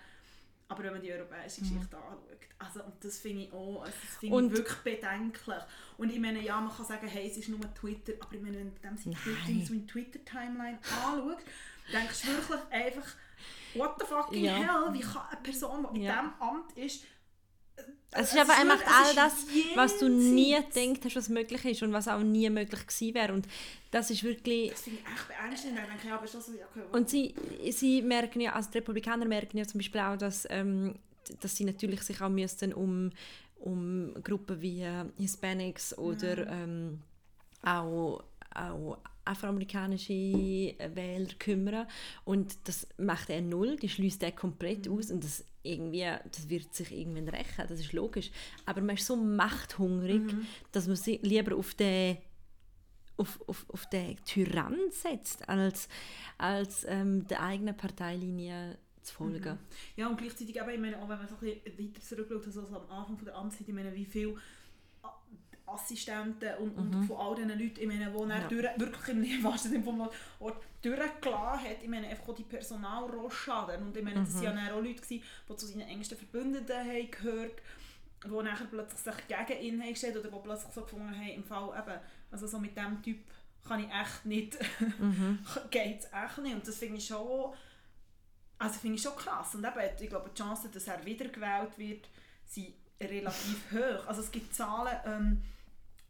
Aber 0.67 0.83
wenn 0.83 0.93
man 0.93 1.01
die 1.01 1.11
europäische 1.11 1.61
Geschichte 1.61 1.95
anschaut, 1.95 2.27
also, 2.57 2.83
und 2.83 2.93
das 3.03 3.19
finde 3.19 3.43
ich 3.43 3.53
auch, 3.53 3.81
also 3.83 3.93
das 4.01 4.17
finde 4.17 4.35
Mhm. 4.41 4.45
Ich 4.47 4.51
wirklich 4.57 4.77
bedenklich. 4.79 5.63
Und 5.97 6.11
ich 6.11 6.19
meine, 6.19 6.41
ja, 6.41 6.59
man 6.59 6.73
kann 6.75 6.85
sagen, 6.85 7.07
hey, 7.07 7.29
es 7.29 7.37
ist 7.37 7.49
nur 7.49 7.59
Twitter, 7.75 8.13
aber 8.19 8.33
ich 8.33 8.41
meine, 8.41 8.57
wenn 8.57 8.73
du 8.73 8.79
dem 8.81 8.97
seine 8.97 9.85
Twitter-Timeline 9.85 10.79
anschaust, 10.79 11.45
denkst 11.91 12.21
du 12.21 12.27
wirklich 12.27 12.59
einfach, 12.71 13.07
what 13.73 13.95
the 13.99 14.05
fucking 14.05 14.43
Ja. 14.45 14.55
hell, 14.57 14.93
wie 14.93 14.99
kann 15.01 15.23
eine 15.31 15.41
Person, 15.41 15.87
die 15.93 15.97
in 15.99 16.03
Ja. 16.03 16.13
diesem 16.21 16.33
Amt 16.41 16.77
ist, 16.77 17.03
Es 18.11 18.31
ist 18.31 18.37
einfach, 18.39 18.57
er 18.57 18.63
macht 18.65 18.85
all 18.87 19.13
das, 19.15 19.45
was 19.75 19.97
du 19.99 20.07
nie 20.07 20.55
gedacht 20.55 21.03
hast, 21.03 21.15
was 21.17 21.27
möglich 21.27 21.65
ist 21.65 21.83
und 21.83 21.91
was 21.91 22.07
auch 22.07 22.21
nie 22.21 22.49
möglich 22.49 22.87
gewesen 22.87 23.13
wäre. 23.13 23.33
Und 23.33 23.45
das 23.91 24.09
ist 24.09 24.23
wirklich... 24.23 24.71
Das 24.71 24.81
finde 24.83 25.01
ich 25.01 25.07
echt 25.13 25.27
beängstigend. 25.27 25.79
Ich 25.81 25.85
denke, 25.89 26.07
ja, 26.07 26.15
aber 26.15 26.25
das 26.25 26.31
so, 26.31 26.51
okay, 26.53 26.83
Und 26.93 27.09
sie, 27.09 27.35
sie 27.71 28.01
merken 28.01 28.39
ja, 28.39 28.53
also 28.53 28.69
die 28.71 28.77
Republikaner 28.77 29.25
merken 29.25 29.57
ja 29.57 29.65
zum 29.67 29.79
Beispiel 29.79 29.99
auch, 29.99 30.15
dass, 30.15 30.47
ähm, 30.49 30.95
dass 31.41 31.57
sie 31.57 31.65
natürlich 31.65 32.01
sich 32.03 32.21
auch 32.21 32.29
müssten 32.29 32.71
um, 32.73 33.11
um 33.59 34.13
Gruppen 34.23 34.61
wie 34.61 34.83
äh, 34.83 35.03
Hispanics 35.17 35.97
oder 35.97 36.47
ähm, 36.47 37.01
auch, 37.63 38.23
auch 38.53 38.97
afroamerikanische 39.25 40.13
Wähler 40.13 41.33
kümmern. 41.39 41.87
Und 42.23 42.55
das 42.67 42.87
macht 42.97 43.29
er 43.29 43.41
null, 43.41 43.75
die 43.77 43.89
schließt 43.89 44.23
er 44.23 44.31
komplett 44.31 44.87
aus. 44.87 45.11
Und 45.11 45.23
das 45.23 45.43
irgendwie, 45.63 46.05
das 46.31 46.47
wird 46.47 46.73
sich 46.75 46.91
irgendwann 46.91 47.27
rächen, 47.29 47.65
das 47.67 47.79
ist 47.79 47.91
logisch, 47.91 48.29
aber 48.67 48.81
man 48.81 48.97
ist 48.97 49.07
so 49.07 49.15
machthungrig, 49.15 50.21
dass 50.71 50.85
man 50.87 50.95
sich 50.95 51.19
lieber 51.23 51.55
auf 51.55 51.73
den 51.73 52.17
auf, 53.17 53.39
auf, 53.47 53.65
auf 53.69 53.89
den 53.89 54.17
Tyrann 54.25 54.77
setzt, 54.91 55.47
als, 55.47 55.87
als 56.37 56.85
ähm, 56.87 57.25
der 57.27 57.41
eigenen 57.41 57.75
Parteilinie 57.75 58.77
zu 59.01 59.13
folgen. 59.15 59.57
Ja, 59.95 60.07
und 60.09 60.17
gleichzeitig 60.17 60.55
eben, 60.55 60.69
ich 60.69 60.79
meine, 60.79 60.97
auch 61.01 61.07
wenn 61.07 61.17
man 61.17 61.27
so 61.27 61.35
ein 61.35 61.61
bisschen 61.63 61.79
weiter 61.79 62.01
zurückschaut, 62.01 62.45
also 62.45 62.61
so 62.65 62.75
am 62.75 62.89
Anfang 62.89 63.15
von 63.17 63.25
der 63.25 63.35
Amtszeit, 63.35 63.67
ich 63.69 63.73
meine, 63.73 63.95
wie 63.95 64.05
viele 64.05 64.33
A- 64.33 64.39
Assistenten 65.67 66.55
und, 66.59 66.77
und 66.77 67.03
von 67.05 67.17
all 67.17 67.35
diesen 67.35 67.49
Leuten, 67.49 67.79
ich 67.79 67.87
meine, 67.87 68.11
die 68.11 68.17
er 68.29 68.41
Ja. 68.41 68.47
durch, 68.47 68.79
wirklich 68.79 69.33
im 69.33 69.43
wahrsten 69.43 69.71
Sinne 69.71 69.83
vom 69.83 69.99
Wort 69.99 70.13
durchgelassen 70.81 71.69
hat, 71.69 71.81
ich 71.81 71.89
meine, 71.89 72.07
einfach 72.07 72.33
die 72.35 72.43
Personalrohrschaden. 72.43 73.81
Und 73.87 73.97
ich 73.97 74.03
meine, 74.03 74.21
das 74.23 74.35
waren 74.43 74.57
ja 74.57 74.73
auch 74.73 74.81
Leute, 74.81 75.01
gewesen, 75.01 75.23
die 75.49 75.55
zu 75.55 75.65
seinen 75.65 75.81
engsten 75.87 76.17
Verbündeten 76.17 76.75
haben 76.77 77.11
gehört 77.11 77.61
die 78.23 78.29
nachher 78.43 78.65
plötzlich 78.65 78.99
sich 79.01 79.27
gegen 79.27 79.61
ihn 79.61 79.81
haben 79.81 79.89
gestellt 79.89 80.17
oder 80.17 80.29
die 80.29 80.39
plötzlich 80.43 80.73
so 80.73 80.81
gefunden 80.81 81.15
haben, 81.15 81.29
im 81.29 81.43
Fall 81.43 81.69
eben, 81.79 81.99
also 82.31 82.47
so 82.47 82.59
mit 82.59 82.75
dem 82.75 83.01
Typ 83.03 83.19
kann 83.67 83.79
ich 83.79 83.89
echt 83.91 84.25
nicht, 84.25 84.57
geht 85.71 85.99
es 85.99 86.05
echt 86.05 86.37
nicht. 86.39 86.55
Und 86.55 86.67
das 86.67 86.77
finde 86.77 86.97
ich 86.97 87.05
schon, 87.07 87.53
also 88.57 88.79
finde 88.79 88.95
ich 88.95 89.01
schon 89.01 89.15
krass. 89.15 89.55
Und 89.55 89.63
eben, 89.65 89.79
ich 89.99 90.09
glaube, 90.09 90.29
die 90.29 90.41
Chancen, 90.41 90.71
dass 90.71 90.87
er 90.87 91.03
wiedergewählt 91.05 91.77
wird, 91.77 92.09
sind 92.45 92.73
relativ 93.01 93.71
hoch. 93.71 94.07
Also 94.07 94.21
es 94.21 94.31
gibt 94.31 94.53
Zahlen, 94.55 94.97
ähm, 95.05 95.41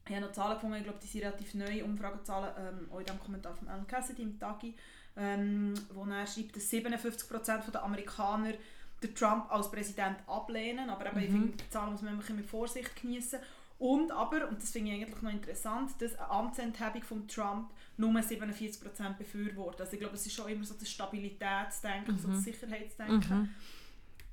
ich 0.08 0.16
habe 0.16 0.26
noch 0.26 0.32
Zahlen 0.34 0.56
gefunden, 0.56 0.76
ich 0.78 0.84
glaube, 0.84 1.00
die 1.02 1.08
sind 1.08 1.24
relativ 1.24 1.54
neue 1.56 1.84
Umfragezahlen, 1.84 2.50
ähm, 2.60 2.92
auch 2.92 3.00
in 3.00 3.06
dem 3.06 3.20
Kommentar 3.20 3.56
von 3.56 3.68
Alan 3.68 3.88
Cassidy 3.88 4.22
im 4.22 4.40
Tagi, 4.40 4.76
ähm, 5.18 5.74
wo 5.94 6.06
er 6.06 6.28
schreibt, 6.28 6.56
dass 6.56 6.70
57% 6.70 7.72
der 7.72 7.84
Amerikaner 7.84 8.54
den 9.02 9.16
Trump 9.16 9.52
als 9.52 9.72
Präsident 9.72 10.18
ablehnen, 10.28 10.90
aber 10.90 11.08
eben, 11.08 11.20
ich 11.20 11.30
finde, 11.30 11.58
die 11.58 11.70
Zahlen 11.70 11.92
muss 11.94 12.02
man 12.02 12.14
immer 12.14 12.34
mit 12.36 12.46
Vorsicht 12.46 13.02
genießen. 13.02 13.40
Und 13.78 14.12
aber, 14.12 14.48
und 14.48 14.62
das 14.62 14.72
finde 14.72 14.92
ich 14.92 15.02
eigentlich 15.02 15.22
noch 15.22 15.32
interessant, 15.32 15.92
dass 16.00 16.16
eine 16.18 16.30
Amtsenthebung 16.30 17.04
von 17.04 17.28
Trump 17.28 17.72
nur 17.98 18.12
47% 18.12 19.18
befürwortet. 19.18 19.82
Also 19.82 19.94
ich 19.94 20.00
glaube, 20.00 20.16
es 20.16 20.26
ist 20.26 20.34
schon 20.34 20.50
immer 20.50 20.64
so 20.64 20.76
das 20.76 20.90
Stabilitätsdenken, 20.90 22.18
so 22.18 22.30
das 22.30 22.44
Sicherheitsdenken, 22.44 23.54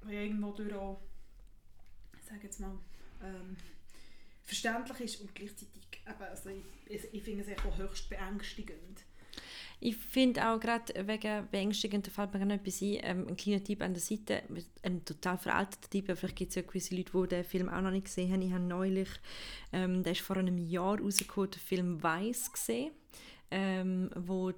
was 0.02 0.12
ja 0.12 0.20
irgendwo 0.20 0.52
durch 0.52 0.72
auch, 0.74 1.00
ich 2.16 2.24
sage 2.24 2.40
jetzt 2.44 2.60
mal, 2.60 2.78
ähm, 3.22 3.56
verständlich 4.44 5.00
ist 5.00 5.20
und 5.20 5.34
gleichzeitig 5.34 5.82
eben, 6.06 6.22
also 6.22 6.50
ich, 6.86 7.04
ich, 7.12 7.22
finde 7.22 7.42
es 7.42 7.48
echt 7.48 7.64
auch 7.64 7.76
höchst 7.78 8.08
beängstigend. 8.08 9.04
Ich 9.80 9.96
finde 9.96 10.48
auch 10.48 10.60
gerade 10.60 11.08
wegen 11.08 11.48
beängstigend, 11.50 12.06
da 12.06 12.10
fällt 12.10 12.32
mir 12.32 12.46
noch 12.46 12.54
etwas 12.54 12.82
ein, 12.82 12.98
ähm, 13.02 13.28
ein 13.28 13.36
kleiner 13.36 13.64
Tipp 13.64 13.82
an 13.82 13.94
der 13.94 14.02
Seite, 14.02 14.42
ein 14.82 15.04
total 15.04 15.38
veralteter 15.38 15.90
Tipp, 15.90 16.06
vielleicht 16.06 16.36
gibt 16.36 16.50
es 16.50 16.54
ja 16.54 16.62
gewisse 16.62 16.94
Leute, 16.94 17.10
die 17.12 17.28
den 17.28 17.44
Film 17.44 17.68
auch 17.68 17.80
noch 17.80 17.90
nicht 17.90 18.04
gesehen 18.04 18.32
haben. 18.32 18.42
Ich 18.42 18.52
habe 18.52 18.62
neulich, 18.62 19.08
ähm, 19.72 20.02
der 20.04 20.12
ist 20.12 20.20
vor 20.20 20.36
einem 20.36 20.58
Jahr 20.58 21.00
rausgekommen, 21.00 21.50
den 21.50 21.60
Film 21.60 22.02
«Weiss» 22.02 22.52
gesehen, 22.52 22.92
ähm, 23.50 24.10
wo 24.14 24.52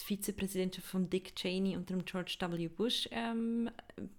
Vizepräsidentin 0.00 0.82
von 0.82 1.10
Dick 1.10 1.34
Cheney 1.36 1.76
und 1.76 1.90
dem 1.90 2.04
George 2.04 2.36
W. 2.40 2.68
Bush 2.68 3.08
ähm, 3.10 3.70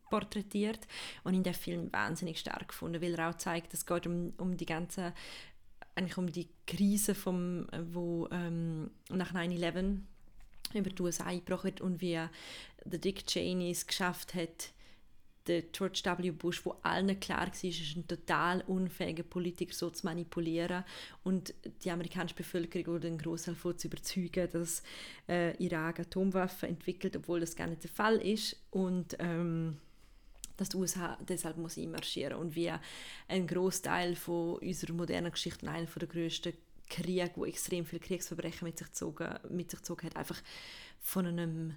porträtiert 0.09 0.79
und 1.23 1.33
in 1.33 1.43
dem 1.43 1.53
Film 1.53 1.91
wahnsinnig 1.91 2.39
stark 2.39 2.69
gefunden, 2.69 3.01
weil 3.01 3.15
er 3.15 3.29
auch 3.29 3.37
zeigt, 3.37 3.73
es 3.73 3.85
geht 3.85 4.07
um, 4.07 4.33
um 4.37 4.57
die 4.57 4.65
ganze 4.65 5.13
eigentlich 5.95 6.17
um 6.17 6.31
die 6.31 6.47
Krise 6.65 7.13
vom, 7.13 7.67
wo 7.91 8.27
ähm, 8.31 8.89
nach 9.09 9.33
9/11 9.33 9.99
über 10.73 10.89
die 10.89 11.01
USA 11.01 11.25
eingebrochen 11.25 11.73
und 11.81 12.01
wie 12.01 12.13
der 12.85 12.99
Dick 12.99 13.25
Cheney 13.27 13.71
es 13.71 13.85
geschafft 13.85 14.33
hat, 14.33 14.71
der 15.49 15.63
George 15.63 16.01
W. 16.05 16.31
Bush, 16.31 16.63
wo 16.63 16.75
allen 16.83 17.19
klar 17.19 17.47
war, 17.47 17.63
ist 17.63 17.95
ein 17.95 18.07
total 18.07 18.61
unfähiger 18.67 19.23
Politiker 19.23 19.73
so 19.73 19.89
zu 19.89 20.05
manipulieren 20.05 20.83
und 21.23 21.53
die 21.83 21.91
amerikanische 21.91 22.35
Bevölkerung 22.35 22.95
oder 22.95 23.07
einen 23.07 23.17
Großteil 23.17 23.55
davon 23.55 23.77
zu 23.77 23.87
überzeugen, 23.87 24.47
dass 24.51 24.83
äh, 25.27 25.55
Irak 25.57 26.01
Atomwaffen 26.01 26.69
entwickelt, 26.69 27.17
obwohl 27.17 27.39
das 27.39 27.55
gar 27.55 27.67
nicht 27.67 27.83
der 27.83 27.89
Fall 27.89 28.17
ist 28.17 28.57
und 28.69 29.15
ähm, 29.19 29.77
dass 30.55 30.69
die 30.69 30.77
USA 30.77 31.17
deshalb 31.27 31.57
muss 31.57 31.77
einmarschieren 31.77 32.37
und 32.37 32.55
wie 32.55 32.71
ein 33.27 33.47
Großteil 33.47 34.15
von 34.15 34.59
unserer 34.59 34.93
modernen 34.93 35.31
Geschichte 35.31 35.65
und 35.65 35.71
einer 35.71 35.87
der 35.87 36.07
grössten 36.07 36.53
Kriege, 36.89 37.31
wo 37.35 37.45
extrem 37.45 37.85
viele 37.85 38.01
Kriegsverbrechen 38.01 38.67
mit 38.67 38.77
sich 38.77 38.87
gezogen, 38.87 39.33
mit 39.49 39.71
sich 39.71 39.79
gezogen 39.79 40.05
hat, 40.07 40.15
einfach 40.15 40.41
von 40.99 41.25
einem 41.25 41.75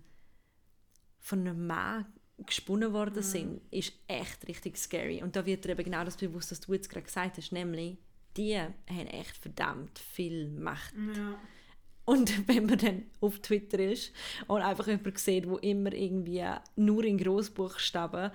von 1.20 1.40
einem 1.40 1.66
Mann 1.68 2.06
gesponnen 2.38 2.92
worden 2.92 3.16
mhm. 3.16 3.22
sind, 3.22 3.60
ist 3.70 3.92
echt 4.08 4.46
richtig 4.48 4.76
scary. 4.76 5.22
Und 5.22 5.36
da 5.36 5.46
wird 5.46 5.64
dir 5.64 5.70
eben 5.70 5.84
genau 5.84 6.04
das 6.04 6.16
bewusst, 6.16 6.50
was 6.50 6.60
du 6.60 6.72
jetzt 6.72 6.88
gerade 6.88 7.04
gesagt 7.04 7.36
hast, 7.36 7.52
nämlich 7.52 7.98
die 8.36 8.56
haben 8.56 9.06
echt 9.08 9.36
verdammt 9.36 9.98
viel 9.98 10.48
Macht. 10.48 10.94
Ja. 11.16 11.38
Und 12.04 12.48
wenn 12.48 12.66
man 12.66 12.78
dann 12.78 13.02
auf 13.20 13.38
Twitter 13.40 13.78
ist 13.78 14.12
und 14.46 14.62
einfach 14.62 14.86
jemanden 14.86 15.16
sieht, 15.16 15.48
wo 15.48 15.58
immer 15.58 15.92
irgendwie 15.92 16.44
nur 16.76 17.04
in 17.04 17.18
Großbuchstaben 17.18 18.30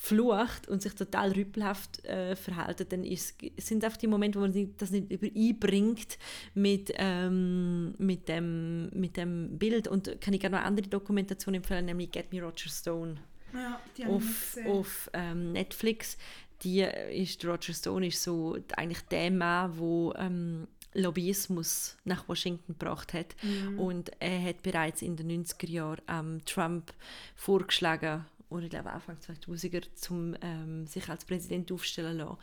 flucht 0.00 0.68
und 0.68 0.80
sich 0.80 0.94
total 0.94 1.32
rüppelhaft 1.32 2.04
äh, 2.04 2.36
verhält, 2.36 2.92
dann 2.92 3.02
ist, 3.02 3.42
sind 3.56 3.82
einfach 3.82 3.98
die 3.98 4.06
Momente, 4.06 4.38
wo 4.38 4.46
man 4.46 4.74
das 4.76 4.92
nicht 4.92 5.10
übereinbringt 5.10 6.18
mit, 6.54 6.92
ähm, 6.94 7.94
mit, 7.98 8.28
dem, 8.28 8.90
mit 8.90 9.16
dem 9.16 9.58
Bild. 9.58 9.88
Und 9.88 10.20
kann 10.20 10.34
ich 10.34 10.40
gerne 10.40 10.54
noch 10.54 10.60
eine 10.60 10.68
andere 10.68 10.86
Dokumentation 10.86 11.54
empfehlen, 11.54 11.86
nämlich 11.86 12.12
Get 12.12 12.32
Me 12.32 12.40
Roger 12.40 12.68
Stone 12.68 13.16
ja, 13.54 14.08
auf, 14.08 14.56
auf 14.66 15.10
ähm, 15.12 15.52
Netflix. 15.52 16.16
Die 16.62 16.80
ist, 16.80 17.44
Roger 17.44 17.72
Stone 17.72 18.08
ist 18.08 18.22
so 18.22 18.58
eigentlich 18.76 19.02
der 19.02 19.30
Mann, 19.30 19.76
der 19.76 20.20
ähm, 20.20 20.66
Lobbyismus 20.94 21.96
nach 22.04 22.28
Washington 22.28 22.72
gebracht 22.72 23.12
hat. 23.14 23.36
Mhm. 23.42 23.78
Und 23.78 24.10
er 24.20 24.42
hat 24.42 24.62
bereits 24.62 25.02
in 25.02 25.16
den 25.16 25.44
90er 25.44 25.68
Jahren 25.68 26.00
ähm, 26.08 26.44
Trump 26.44 26.92
vorgeschlagen, 27.34 28.24
oder 28.50 28.64
ich 28.64 28.70
glaube 28.70 28.90
Anfang 28.90 29.16
2000er, 29.16 29.86
zum 29.94 30.34
ähm, 30.40 30.86
sich 30.86 31.08
als 31.08 31.24
Präsident 31.24 31.70
aufstellen 31.70 32.18
lassen. 32.18 32.38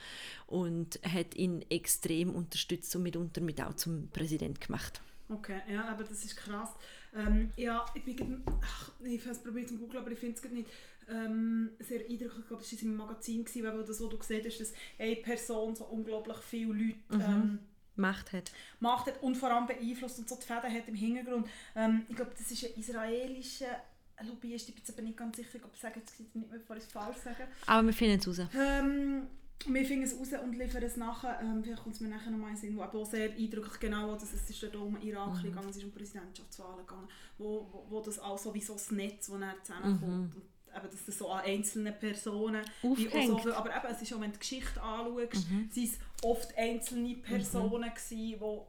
Und 0.47 0.99
hat 1.03 1.35
ihn 1.35 1.65
extrem 1.69 2.33
unterstützt 2.33 2.95
und 2.95 3.03
mitunter 3.03 3.41
mit 3.41 3.61
auch 3.61 3.75
zum 3.75 4.09
Präsident 4.09 4.61
gemacht. 4.61 5.01
Okay, 5.27 5.61
ja, 5.67 5.87
aber 5.89 6.03
das 6.03 6.23
ist 6.23 6.37
krass. 6.37 6.69
Ähm, 7.15 7.49
ja, 7.55 7.83
ich 7.95 8.03
bin, 8.03 8.43
ach, 8.61 8.91
ich 9.03 9.21
habe 9.21 9.31
es 9.31 9.41
probiert 9.41 9.69
zu 9.69 9.77
googeln, 9.77 10.03
aber 10.03 10.11
ich 10.11 10.19
finde 10.19 10.35
es 10.35 10.51
nicht 10.51 10.69
ähm, 11.09 11.71
sehr 11.79 11.99
eindrücklich. 11.99 12.39
Ich 12.39 12.47
glaube, 12.47 12.63
das 12.63 12.71
war 12.71 12.79
in 12.79 12.85
seinem 12.85 12.95
Magazin, 12.95 13.45
gewesen, 13.45 13.63
weil 13.63 13.83
das, 13.83 14.01
was 14.01 14.09
du 14.09 14.17
gesehen 14.17 14.45
hast, 14.45 14.59
dass 14.59 14.73
eine 14.97 15.15
Person 15.17 15.75
so 15.75 15.85
unglaublich 15.85 16.37
viele 16.37 16.73
Leute 16.73 16.95
mhm. 17.09 17.21
ähm, 17.21 17.59
Macht 17.97 18.33
hat. 18.33 18.51
Macht 18.79 19.07
hat 19.07 19.23
und 19.23 19.35
vor 19.35 19.49
allem 19.51 19.67
beeinflusst 19.67 20.19
und 20.19 20.27
so 20.27 20.35
die 20.35 20.45
Fäden 20.45 20.73
hat 20.73 20.87
im 20.87 20.95
Hintergrund. 20.95 21.47
Ähm, 21.75 22.05
ich 22.09 22.15
glaube, 22.15 22.31
das 22.37 22.51
ist 22.51 22.65
ein 22.65 22.79
israelischer 22.79 23.81
Lobbyist, 24.21 24.69
ich 24.69 24.75
bin 24.75 24.83
jetzt 24.83 24.91
aber 24.91 25.01
nicht 25.01 25.17
ganz 25.17 25.37
sicher, 25.37 25.59
ob 25.63 25.73
ich 25.73 25.81
sage 25.81 25.99
jetzt 25.99 26.19
nicht 26.19 26.35
mehr, 26.35 26.45
bevor 26.51 26.75
ich 26.77 26.83
es 26.83 26.91
falsch 26.91 27.17
sage. 27.17 27.47
Aber 27.65 27.85
wir 27.85 27.93
finden 27.93 28.19
es 28.19 28.27
raus. 28.27 28.47
Ähm, 28.53 29.27
wir 29.67 29.85
finden 29.85 30.03
es 30.03 30.17
raus 30.17 30.27
und 30.43 30.57
liefern 30.57 30.83
es 30.83 30.97
nachher. 30.97 31.39
Ähm, 31.41 31.63
vielleicht 31.63 31.83
kommt 31.83 31.95
es 31.95 32.01
mir 32.01 32.09
nachher 32.09 32.31
noch 32.31 32.37
mal 32.37 32.49
in 32.49 32.57
Sinn, 32.57 32.75
wo 32.75 32.81
auch 32.81 33.05
sehr 33.05 33.31
eindrücklich 33.31 33.79
genau 33.79 34.13
das, 34.13 34.33
es 34.33 34.49
ist 34.49 34.63
dort 34.63 34.75
um 34.75 35.01
Irak 35.01 35.37
mhm. 35.37 35.43
gegangen, 35.43 35.69
es 35.69 35.77
ist 35.77 35.83
um 35.83 35.91
Präsidentschaftswahlen 35.91 36.85
gegangen, 36.85 37.07
wo, 37.37 37.67
wo, 37.71 37.85
wo 37.89 38.01
das 38.01 38.19
auch 38.19 38.37
so 38.37 38.53
wie 38.53 38.61
so 38.61 38.73
das 38.73 38.91
Netz, 38.91 39.27
das 39.27 39.39
dann 39.39 39.55
zusammenkommt. 39.63 40.35
Mhm 40.35 40.41
eben, 40.75 40.89
dass 40.91 41.05
das 41.05 41.17
so 41.17 41.29
an 41.29 41.43
einzelnen 41.45 41.97
Personen 41.97 42.63
wie 42.81 43.27
so 43.27 43.37
viel, 43.37 43.51
aber 43.51 43.75
eben, 43.75 43.87
es 43.91 44.01
ist 44.01 44.13
auch, 44.13 44.19
wenn 44.19 44.31
du 44.31 44.37
die 44.37 44.39
Geschichte 44.39 44.81
anschaust, 44.81 45.49
mhm. 45.49 45.69
sind 45.71 45.89
es 45.89 45.99
oft 46.23 46.57
einzelne 46.57 47.15
Personen 47.15 47.89
mhm. 47.89 47.93
gewesen, 47.93 48.35
wo 48.39 48.67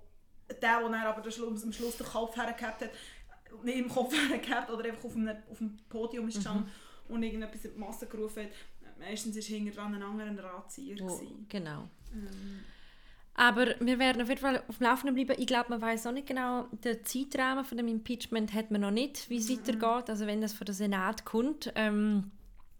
der, 0.48 0.58
der 0.58 0.80
dann 0.80 0.94
aber 0.94 1.24
am 1.24 1.72
Schluss 1.72 1.96
den 1.96 2.06
Kopf 2.06 2.36
hergehabt 2.36 2.82
hat, 2.82 2.90
nicht 3.62 3.78
im 3.78 3.88
Kopf 3.88 4.14
hergehabt 4.30 4.70
oder 4.70 4.84
einfach 4.84 5.04
auf 5.04 5.16
einem, 5.16 5.36
auf 5.50 5.58
dem 5.58 5.76
Podium 5.88 6.28
ist 6.28 6.44
mhm. 6.44 6.68
und 7.08 7.22
irgendetwas 7.22 7.64
in 7.64 7.72
die 7.74 7.78
Masse 7.78 8.06
gerufen 8.06 8.44
hat. 8.44 8.50
Meistens 8.98 9.36
war 9.36 9.42
hinter 9.42 9.74
dran 9.74 9.94
ein 9.94 10.02
anderer 10.02 10.54
Razzieher. 10.54 10.96
Oh, 11.02 11.20
genau. 11.48 11.88
Ähm. 12.12 12.64
Aber 13.38 13.74
wir 13.80 13.98
werden 13.98 14.22
auf 14.22 14.30
jeden 14.30 14.40
Fall 14.40 14.62
auf 14.66 14.78
dem 14.78 14.86
Laufenden 14.86 15.14
bleiben. 15.14 15.40
Ich 15.40 15.46
glaube, 15.46 15.68
man 15.68 15.82
weiß 15.82 16.06
auch 16.06 16.12
nicht 16.12 16.26
genau, 16.26 16.68
den 16.84 17.04
Zeitrahmen 17.04 17.66
von 17.66 17.76
dem 17.76 17.86
Impeachment 17.86 18.54
hat 18.54 18.70
man 18.70 18.80
noch 18.80 18.90
nicht, 18.90 19.28
wie 19.28 19.36
es 19.36 19.50
mhm. 19.50 19.58
weitergeht. 19.58 20.08
Also 20.08 20.26
wenn 20.26 20.40
das 20.40 20.54
von 20.54 20.64
der 20.64 20.74
Senat 20.74 21.26
kommt, 21.26 21.70
ähm, 21.74 22.30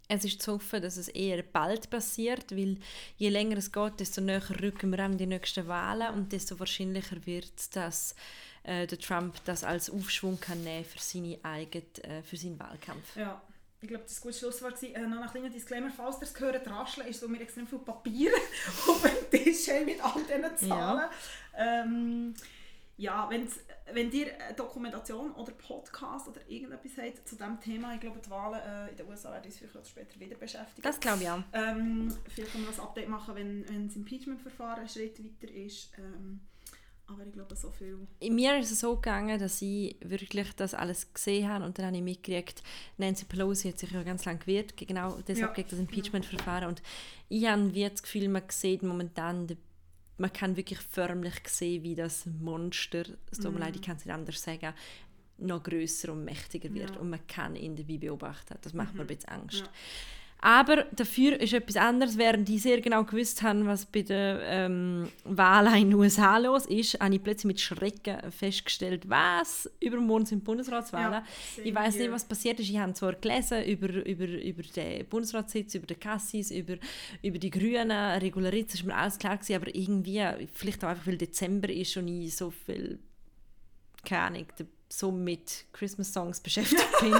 es 0.08 0.24
ist 0.24 0.40
zu 0.40 0.54
hoffen, 0.54 0.80
dass 0.80 0.96
es 0.96 1.08
eher 1.08 1.42
bald 1.42 1.90
passiert, 1.90 2.56
weil 2.56 2.78
je 3.18 3.28
länger 3.28 3.58
es 3.58 3.70
geht, 3.70 4.00
desto 4.00 4.22
näher 4.22 4.42
rücken 4.62 4.90
wir 4.92 5.00
an 5.00 5.18
die 5.18 5.26
nächsten 5.26 5.66
Wahlen 5.68 6.14
und 6.14 6.32
desto 6.32 6.58
wahrscheinlicher 6.58 7.26
wird 7.26 7.52
es, 7.56 7.68
dass 7.68 8.14
äh, 8.62 8.86
der 8.86 8.98
Trump 8.98 9.34
das 9.44 9.62
als 9.62 9.90
Aufschwung 9.90 10.40
kann 10.40 10.62
nehmen 10.64 10.84
für, 10.84 11.00
seine 11.00 11.38
eigene, 11.42 11.84
äh, 12.02 12.22
für 12.22 12.36
seinen 12.36 12.58
Wahlkampf. 12.58 13.16
Ja 13.16 13.42
ich 13.80 13.88
glaube, 13.88 14.04
das 14.04 14.14
war 14.14 14.18
ein 14.18 14.22
gutes 14.22 14.38
Schlusswort. 14.38 14.82
Äh, 14.82 15.06
noch 15.06 15.20
ein 15.20 15.30
kleiner 15.30 15.50
Disclaimer, 15.50 15.90
falls 15.90 16.16
ihr 16.16 16.22
es 16.22 16.34
gehört, 16.34 16.66
rascheln, 16.68 17.06
ist 17.08 17.20
so 17.20 17.28
mir 17.28 17.40
extrem 17.40 17.66
viel 17.66 17.78
Papier 17.78 18.32
auf 18.88 19.02
dem 19.02 19.30
Tisch 19.30 19.66
mit 19.84 20.02
all 20.02 20.22
diesen 20.22 20.68
Zahlen. 20.68 21.10
Ja, 21.56 21.82
ähm, 21.82 22.34
ja 22.96 23.30
wenn 23.92 24.10
ihr 24.10 24.40
eine 24.40 24.54
Dokumentation 24.54 25.32
oder 25.32 25.52
Podcast 25.52 26.28
oder 26.28 26.40
irgendetwas 26.48 26.92
habt 26.96 27.28
zu 27.28 27.36
diesem 27.36 27.60
Thema, 27.60 27.94
ich 27.94 28.00
glaube, 28.00 28.20
die 28.24 28.30
Wahlen 28.30 28.60
äh, 28.60 28.90
in 28.90 28.96
den 28.96 29.08
USA 29.08 29.30
werden 29.32 29.44
uns 29.44 29.58
vielleicht 29.58 29.86
später 29.86 30.18
wieder 30.18 30.36
beschäftigen. 30.36 30.82
Das 30.82 30.98
glaube 30.98 31.22
ich 31.22 31.30
auch. 31.30 31.42
Ähm, 31.52 32.12
vielleicht 32.28 32.52
können 32.52 32.64
wir 32.64 32.70
das 32.70 32.80
Update 32.80 33.08
machen, 33.08 33.34
wenn, 33.34 33.68
wenn 33.68 33.88
das 33.88 33.96
Impeachment-Verfahren 33.96 34.80
einen 34.80 34.88
Schritt 34.88 35.22
weiter 35.22 35.52
ist. 35.52 35.92
Ähm, 35.98 36.40
aber 37.08 37.24
ich 37.24 37.32
glaube, 37.32 37.54
so 37.54 37.70
viel. 37.70 37.98
In 38.20 38.34
mir 38.34 38.58
ist 38.58 38.72
es 38.72 38.80
so 38.80 38.96
gegangen, 38.96 39.38
dass 39.38 39.62
ich 39.62 39.96
wirklich 40.00 40.54
das 40.54 40.74
alles 40.74 41.12
gesehen 41.12 41.48
habe 41.48 41.64
und 41.64 41.78
dann 41.78 41.86
habe 41.86 41.96
ich 41.96 42.02
mitgekriegt, 42.02 42.62
Nancy 42.98 43.24
Pelosi 43.24 43.70
hat 43.70 43.78
sich 43.78 43.90
ja 43.90 44.02
ganz 44.02 44.24
lange 44.24 44.40
gewehrt, 44.40 44.76
genau 44.76 45.16
deshalb 45.26 45.50
ja. 45.50 45.54
gegen 45.54 45.68
das 45.68 45.78
Impeachment-Verfahren. 45.78 46.68
Und 46.68 46.82
ich 47.28 47.46
habe 47.46 47.72
wie 47.74 47.88
das 47.88 48.02
Gefühl, 48.02 48.28
man 48.28 48.42
sieht 48.48 48.82
momentan, 48.82 49.56
man 50.18 50.32
kann 50.32 50.56
wirklich 50.56 50.80
förmlich 50.80 51.34
sehen, 51.46 51.84
wie 51.84 51.94
das 51.94 52.26
Monster, 52.26 53.04
es 53.30 53.38
tut 53.38 53.52
mir 53.52 53.60
leid, 53.60 53.76
ich 53.76 53.82
kann 53.82 53.96
es 53.96 54.04
nicht 54.04 54.14
anders 54.14 54.42
sagen, 54.42 54.74
noch 55.38 55.62
größer 55.62 56.12
und 56.12 56.24
mächtiger 56.24 56.72
wird. 56.72 56.94
Ja. 56.94 57.00
Und 57.00 57.10
man 57.10 57.26
kann 57.26 57.56
ihn 57.56 57.76
dabei 57.76 57.98
beobachten. 57.98 58.56
Das 58.62 58.72
macht 58.72 58.92
mhm. 58.92 58.98
mir 58.98 59.04
ein 59.04 59.06
bisschen 59.08 59.28
Angst. 59.28 59.60
Ja. 59.60 59.68
Aber 60.40 60.84
dafür 60.94 61.40
ist 61.40 61.54
etwas 61.54 61.76
anderes. 61.76 62.18
Während 62.18 62.46
die 62.46 62.58
sehr 62.58 62.80
genau 62.80 63.04
gewusst 63.04 63.42
haben, 63.42 63.66
was 63.66 63.86
bei 63.86 64.02
den 64.02 64.38
ähm, 64.42 65.08
Wahlen 65.24 65.74
in 65.74 65.90
den 65.90 65.94
USA 65.94 66.36
los 66.38 66.66
ist, 66.66 67.00
habe 67.00 67.14
ich 67.14 67.22
plötzlich 67.22 67.46
mit 67.46 67.60
Schrecken 67.60 68.30
festgestellt, 68.30 69.08
was 69.08 69.70
übermorgen 69.80 70.26
sind 70.26 70.44
Bundesratswahlen. 70.44 71.12
Ja, 71.12 71.64
ich 71.64 71.74
weiß 71.74 71.96
nicht, 71.96 72.10
was 72.10 72.24
passiert 72.24 72.60
ist. 72.60 72.68
Ich 72.68 72.78
habe 72.78 72.92
zwar 72.92 73.14
gelesen 73.14 73.64
über, 73.64 73.88
über, 73.88 74.26
über 74.26 74.62
den 74.62 75.06
Bundesratssitz, 75.06 75.74
über 75.74 75.86
den 75.86 75.98
Cassis, 75.98 76.50
über, 76.50 76.76
über 77.22 77.38
die 77.38 77.50
Grünen, 77.50 77.90
Regularitz, 77.90 78.78
war 78.80 78.94
mir 78.94 79.00
alles 79.00 79.18
klar 79.18 79.38
gewesen, 79.38 79.56
aber 79.56 79.74
irgendwie, 79.74 80.22
vielleicht 80.52 80.84
auch 80.84 80.90
einfach, 80.90 81.06
weil 81.06 81.16
Dezember 81.16 81.70
ist 81.70 81.96
und 81.96 82.08
ich 82.08 82.36
so 82.36 82.50
viel, 82.50 82.98
keine 84.04 84.22
Ahnung, 84.22 84.46
so 84.98 85.12
mit 85.12 85.66
Christmas-Songs 85.72 86.40
beschäftigt 86.42 87.00
bin. 87.00 87.14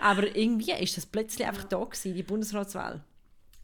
Aber 0.00 0.34
irgendwie 0.36 0.72
ist 0.72 0.96
das 0.96 1.06
plötzlich 1.06 1.46
einfach 1.46 1.64
da 1.64 1.82
gewesen, 1.82 2.14
die 2.14 2.22
Bundesratswahl. 2.22 3.02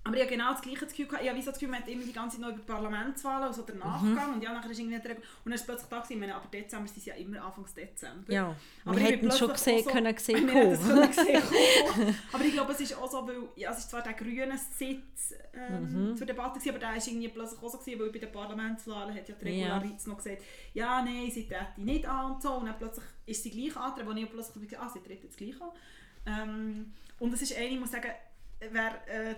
Aber 0.04 0.16
ich 0.16 0.22
habe 0.22 0.32
genau 0.32 0.50
das 0.50 0.62
gleiche 0.62 0.84
Gefühl 0.84 1.06
gehabt. 1.06 1.22
Ich 1.22 1.30
habe 1.30 1.40
das 1.40 1.54
Gefühl, 1.54 1.68
man 1.68 1.80
hat 1.80 1.88
immer 1.88 2.02
die 2.02 2.12
ganze 2.12 2.36
Zeit 2.36 2.44
noch 2.44 2.56
über 2.56 2.74
Parlamentswahlen, 2.74 3.44
also 3.44 3.62
der 3.62 3.76
Nachgang. 3.76 4.30
Mhm. 4.30 4.34
Und 4.34 4.42
ja, 4.42 4.52
nachher 4.52 4.70
ist 4.70 4.80
irgendwie 4.80 4.96
nicht 4.96 5.08
Und 5.08 5.22
dann 5.44 5.52
ist 5.52 5.60
es 5.60 5.66
plötzlich 5.66 5.88
da 5.88 6.00
gewesen. 6.00 6.18
Meine, 6.18 6.34
aber 6.34 6.48
Dezember 6.48 6.88
sind 6.88 7.06
ja 7.06 7.14
immer 7.14 7.44
Anfangs 7.44 7.72
Dezember. 7.72 8.32
Ja, 8.32 8.56
aber 8.84 8.96
wir 8.96 9.02
hätten 9.04 9.30
schon 9.30 9.52
gesehen, 9.52 9.84
so, 9.84 9.90
können 9.90 10.12
gesehen 10.12 10.48
kommen. 10.52 11.06
gesehen 11.06 11.42
aber 12.32 12.44
ich 12.44 12.52
glaube, 12.52 12.72
es 12.72 12.80
ist 12.80 12.98
auch 12.98 13.08
so, 13.08 13.24
weil 13.28 13.48
ja, 13.54 13.70
es 13.70 13.78
ist 13.78 13.90
zwar 13.90 14.02
der 14.02 14.14
grüne 14.14 14.58
Sitz 14.58 15.34
ähm, 15.54 16.08
mhm. 16.08 16.16
zur 16.16 16.26
Debatte 16.26 16.58
gewesen, 16.58 16.70
aber 16.70 16.78
der 16.80 16.96
ist 16.96 17.06
irgendwie 17.06 17.28
plötzlich 17.28 17.62
auch 17.62 17.70
so 17.70 17.78
gewesen, 17.78 18.00
weil 18.00 18.10
bei 18.10 18.18
den 18.18 18.32
Parlamentswahlen 18.32 19.14
hat 19.14 19.28
ja 19.28 19.36
die 19.40 19.44
Regularitz 19.44 20.04
ja. 20.04 20.10
noch 20.10 20.16
gesagt, 20.16 20.42
ja, 20.74 21.02
nein, 21.04 21.30
sie 21.30 21.46
treten 21.46 21.84
nicht 21.84 22.06
an 22.08 22.32
und 22.32 22.42
so. 22.42 22.54
Und 22.54 22.66
dann 22.66 22.76
plötzlich 22.76 23.04
ist 23.26 23.42
sie 23.42 23.50
gleich 23.50 23.76
angetreten, 23.76 24.08
wo 24.08 24.12
ich 24.12 24.30
plötzlich 24.30 24.68
gesagt 24.68 24.82
ah, 24.82 24.88
sie 24.88 25.00
treten 25.00 25.26
jetzt 25.26 25.36
gleich 25.36 25.60
an. 25.60 25.70
Ähm, 26.24 26.92
und 27.18 27.32
es 27.34 27.42
ist 27.42 27.56
eine, 27.56 27.68
ich 27.68 27.80
muss 27.80 27.90
sagen, 27.90 28.10
wer... 28.70 29.08
Äh, 29.08 29.34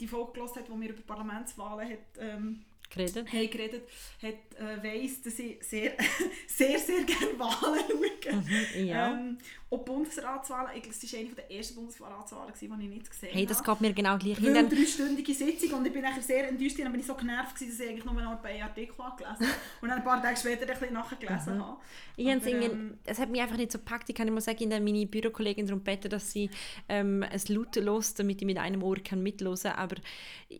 die 0.00 0.08
Folge 0.08 0.32
gehört 0.32 0.56
hat, 0.56 0.70
wo 0.70 0.80
wir 0.80 0.90
über 0.90 1.02
Parlamentswahlen 1.02 1.90
hat, 1.90 1.98
ähm, 2.18 2.64
geredet. 2.90 3.32
Haben 3.32 3.50
geredet 3.50 3.82
hat, 4.22 4.34
äh, 4.58 4.82
weiss, 4.82 5.22
dass 5.22 5.38
ich 5.38 5.62
sehr, 5.62 5.92
sehr, 6.46 6.78
sehr 6.78 7.04
gerne 7.04 7.38
Wahlen 7.38 7.80
schaue. 7.88 8.36
Mhm, 8.36 8.86
ja. 8.86 9.12
Ähm, 9.12 9.38
auch 9.68 9.84
Bundesratswahlen, 9.84 10.70
ich, 10.76 10.86
das 10.86 11.12
war 11.12 11.20
eine 11.20 11.28
der 11.30 11.50
ersten 11.50 11.74
Bundesratswahlen, 11.74 12.52
die 12.60 12.66
ich 12.66 12.70
nicht 12.70 13.10
gesehen 13.10 13.28
habe. 13.30 13.38
Hey, 13.38 13.46
das 13.46 13.64
geht 13.64 13.80
mir 13.80 13.92
genau 13.92 14.16
gleich. 14.16 14.40
Weil 14.40 14.56
eine 14.56 14.68
dreistündige 14.68 15.34
Sitzung 15.34 15.78
und 15.78 15.86
ich 15.86 15.92
bin 15.92 16.02
nachher 16.02 16.22
sehr 16.22 16.48
enttäuscht, 16.48 16.78
dann 16.78 16.92
bin 16.92 17.00
ich 17.00 17.06
so 17.06 17.14
genervt, 17.14 17.54
dass 17.54 17.62
ich 17.62 17.88
eigentlich 17.88 18.04
nur 18.04 18.14
noch 18.14 18.44
ein 18.44 18.62
Artikel 18.62 18.94
gelesen 18.94 19.26
habe 19.26 19.44
und 19.80 19.88
dann 19.88 19.98
ein 19.98 20.04
paar 20.04 20.22
Tage 20.22 20.36
später 20.36 20.62
ein 20.62 20.78
bisschen 20.78 20.94
nachgelesen 20.94 21.56
mhm. 21.56 21.64
habe. 21.64 21.80
Ich 22.16 22.30
Aber, 22.30 22.46
ähm, 22.46 22.98
es 23.04 23.18
hat 23.18 23.28
mich 23.28 23.40
einfach 23.40 23.56
nicht 23.56 23.72
so 23.72 23.78
gepackt. 23.78 24.08
Ich 24.08 24.14
kann 24.14 24.28
immer 24.28 24.40
sagen, 24.40 24.70
ich 24.70 24.80
meine 24.80 25.06
Bürokollegin 25.06 25.66
darum 25.66 25.82
beten, 25.82 26.10
dass 26.10 26.30
sie 26.30 26.48
ähm, 26.88 27.24
es 27.24 27.48
laut 27.48 27.74
los, 27.76 28.14
damit 28.14 28.40
ich 28.40 28.46
mit 28.46 28.58
einem 28.58 28.82
Ohr 28.82 28.96
kann 28.96 29.24
kann. 29.24 29.72
Aber 29.72 29.96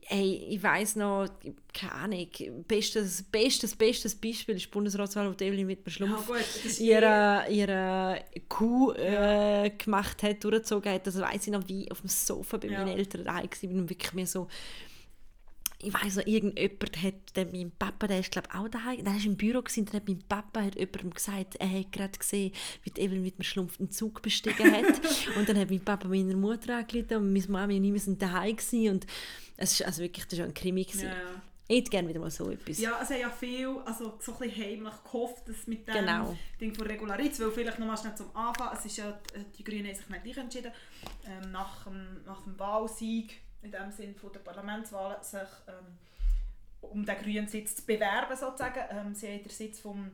hey, 0.02 0.46
ich 0.50 0.62
weiß 0.62 0.96
noch, 0.96 1.28
keine 1.72 1.92
Ahnung, 1.92 2.25
Ahnung, 2.26 2.64
bestes, 2.66 3.22
bestes, 3.22 3.74
bestes 3.74 4.14
Beispiel 4.14 4.56
ist 4.56 4.66
die 4.66 4.70
Bundesratswahl, 4.70 5.28
wo 5.28 5.44
Evelyn 5.44 5.70
Ja, 5.70 5.76
gut, 5.76 6.38
das 6.38 6.64
ist 6.64 6.80
ihre, 6.80 7.44
ihre 7.50 8.24
Kuh 8.48 8.92
äh, 8.92 9.70
gemacht 9.70 10.22
hat, 10.22 10.42
durchgezogen 10.42 10.92
hat. 10.92 11.06
Das 11.06 11.20
weiss 11.20 11.46
ich 11.46 11.52
noch, 11.52 11.68
wie 11.68 11.90
auf 11.90 12.00
dem 12.00 12.08
Sofa 12.08 12.56
bei 12.56 12.68
Ja. 12.68 12.84
meinen 12.84 12.98
Eltern 12.98 13.24
daheim 13.24 13.48
war 13.50 13.70
und 13.70 13.90
wirklich 13.90 14.12
mir 14.12 14.26
so 14.26 14.48
ich 15.78 15.92
weiss 15.92 16.16
noch, 16.16 16.26
irgendjemand 16.26 17.02
hat, 17.02 17.14
dann 17.34 17.50
mein 17.52 17.70
Papa, 17.70 18.06
der 18.06 18.20
ist 18.20 18.30
glaube 18.30 18.48
auch 18.54 18.68
daheim, 18.68 19.04
der 19.04 19.14
war 19.14 19.24
im 19.24 19.36
Büro, 19.36 19.60
gewesen, 19.60 19.84
dann 19.84 19.96
hat 19.96 20.08
mein 20.08 20.22
Papa 20.26 20.62
hat 20.62 20.74
jemandem 20.74 21.10
gesagt, 21.10 21.56
er 21.56 21.70
hat 21.70 21.92
gerade 21.92 22.18
gesehen, 22.18 22.52
wie 22.82 22.90
die 22.90 23.02
Evelyn 23.02 23.22
mit 23.22 23.38
mir 23.38 23.44
Schlumpf 23.44 23.78
einen 23.78 23.90
Zug 23.90 24.22
bestiegen 24.22 24.72
hat. 24.72 24.86
und 25.36 25.48
dann 25.48 25.58
hat 25.58 25.70
mein 25.70 25.84
Papa 25.84 26.08
meiner 26.08 26.36
Mutter 26.36 26.78
angerufen 26.78 27.16
und 27.16 27.32
meine 27.32 27.46
Mami 27.48 27.76
und 27.76 27.94
ich 27.94 28.02
sind 28.02 28.20
daheim 28.20 28.56
gewesen 28.56 28.88
und 28.94 29.06
es 29.56 29.72
ist 29.72 29.86
also 29.86 30.02
wirklich, 30.02 30.26
das 30.26 30.38
war 30.38 30.46
ein 30.46 30.54
Krimi. 30.54 30.84
Gewesen. 30.84 31.06
Ja, 31.06 31.14
ja. 31.14 31.42
Ich 31.68 31.78
hätte 31.78 31.90
gerne 31.90 32.08
wieder 32.08 32.20
mal 32.20 32.30
so 32.30 32.48
etwas. 32.50 32.78
Ja, 32.78 33.00
es 33.02 33.10
haben 33.10 33.20
ja 33.20 33.30
viel, 33.30 33.76
also 33.84 34.16
so 34.20 34.32
ein 34.34 34.38
bisschen 34.38 34.64
heimlich 34.64 34.94
gehofft, 35.02 35.48
dass 35.48 35.66
mit 35.66 35.86
dem 35.88 35.94
Genau. 35.94 36.36
Ding 36.60 36.72
von 36.74 36.86
Regularitz, 36.86 37.40
weil 37.40 37.50
vielleicht 37.50 37.78
noch 37.80 37.86
mal 37.88 37.96
schnell 37.96 38.14
zum 38.14 38.34
Anfang, 38.36 38.70
es 38.76 38.84
ist 38.84 38.98
ja, 38.98 39.18
die- 39.58 39.64
Grünen 39.64 39.86
haben 39.88 39.94
sich 39.96 40.08
nicht 40.08 40.22
gleich 40.24 40.36
entschieden, 40.36 40.72
ähm, 41.26 41.50
nach, 41.50 41.84
dem, 41.84 42.22
nach 42.24 42.42
dem 42.44 42.56
Wahlsieg, 42.58 43.40
in 43.62 43.72
dem 43.72 43.90
Sinn 43.90 44.14
von 44.14 44.32
der 44.32 44.40
Parlamentswahlen, 44.40 45.20
sich 45.22 45.40
ähm, 45.66 45.98
um 46.82 47.04
den 47.04 47.16
grünen 47.16 47.48
Sitz 47.48 47.74
zu 47.74 47.84
bewerben 47.84 48.36
sozusagen. 48.36 48.80
Ähm, 48.90 49.14
sie 49.14 49.26
haben 49.28 49.42
den 49.42 49.50
Sitz 49.50 49.80
von 49.80 50.12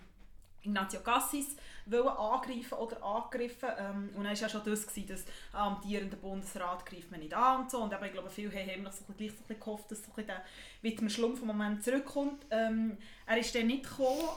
Ignacio 0.62 1.00
Cassis 1.00 1.56
wollen 1.86 2.08
angreifen 2.08 2.74
oder 2.74 3.02
angegriffen. 3.02 3.68
Ähm, 3.78 4.10
und 4.14 4.24
dann 4.24 4.32
war 4.32 4.34
ja 4.34 4.48
schon 4.48 4.62
das, 4.64 4.86
gewesen, 4.86 5.08
dass 5.08 5.24
am 5.52 5.74
amtierenden 5.74 6.18
Bundesrat 6.20 6.86
greift 6.86 7.10
man 7.10 7.20
nicht 7.20 7.34
an 7.34 7.62
und 7.62 7.70
so. 7.70 7.82
Und 7.82 7.92
eben, 7.92 8.04
ich 8.04 8.12
glaube, 8.12 8.30
viele 8.30 8.50
haben 8.50 8.68
heimlich 8.68 8.92
so 8.92 9.04
ein 9.08 9.14
bisschen, 9.14 9.36
so 9.36 9.42
ein 9.42 9.46
bisschen 9.48 9.60
gehofft, 9.60 9.90
dass 9.90 9.98
so 9.98 10.10
ein 10.10 10.14
bisschen 10.14 10.26
der 10.28 10.44
Wittmer 10.82 11.10
Schlumpf 11.10 11.40
im 11.40 11.48
Moment 11.48 11.82
zurückkommt. 11.82 12.46
Ähm, 12.50 12.98
er 13.26 13.38
ist 13.38 13.54
dann 13.54 13.66
nicht 13.66 13.84
gekommen. 13.84 14.28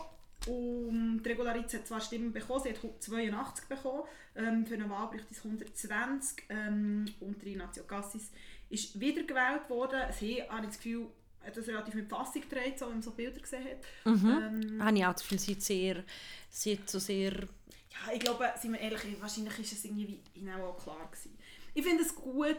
Und 0.47 1.23
die 1.23 1.29
Regularitz 1.29 1.73
hat 1.73 1.87
zwar 1.87 2.01
Stimmen 2.01 2.31
bekommen, 2.31 2.61
sie 2.61 2.69
hat 2.69 2.77
82 2.99 3.67
bekommen, 3.67 4.03
ähm, 4.35 4.65
für 4.65 4.75
eine 4.75 4.87
Wahl 4.89 5.07
braucht 5.07 5.31
es 5.31 5.43
120 5.43 6.43
ähm, 6.49 7.05
und 7.19 7.43
Ignacio 7.43 7.83
Cassis 7.85 8.31
ist 8.69 8.99
wiedergewählt 8.99 9.67
worden. 9.69 10.01
Sie 10.11 10.43
habe 10.43 10.61
ich 10.61 10.67
das 10.67 10.77
Gefühl, 10.77 11.07
das 11.53 11.67
relativ 11.67 11.93
mit 11.93 12.09
Fassung 12.09 12.41
getragen, 12.41 12.73
so 12.77 12.87
wie 12.87 12.91
man 12.91 13.01
so 13.01 13.11
Bilder 13.11 13.39
gesehen 13.39 13.63
hat. 13.63 14.05
Mhm. 14.05 14.73
Ähm, 14.73 14.83
Habe 14.83 14.97
ich 14.97 15.05
auch 15.05 15.13
das 15.13 15.21
Gefühl, 15.21 15.39
sie 15.39 15.53
sehr, 15.55 16.03
sie 16.49 16.79
so 16.85 16.99
sehr... 16.99 17.31
Ja, 17.31 18.13
ich 18.13 18.19
glaube, 18.19 18.45
sind 18.61 18.73
wir 18.73 18.79
ehrlich, 18.79 19.01
wahrscheinlich 19.19 19.59
ist 19.59 19.73
es 19.73 19.85
irgendwie 19.85 20.07
wie 20.33 20.39
ihnen 20.39 20.61
auch 20.61 20.77
klar 20.81 21.09
gewesen. 21.09 21.37
Ich 21.73 21.83
finde 21.83 22.03
es 22.03 22.13
gut, 22.13 22.57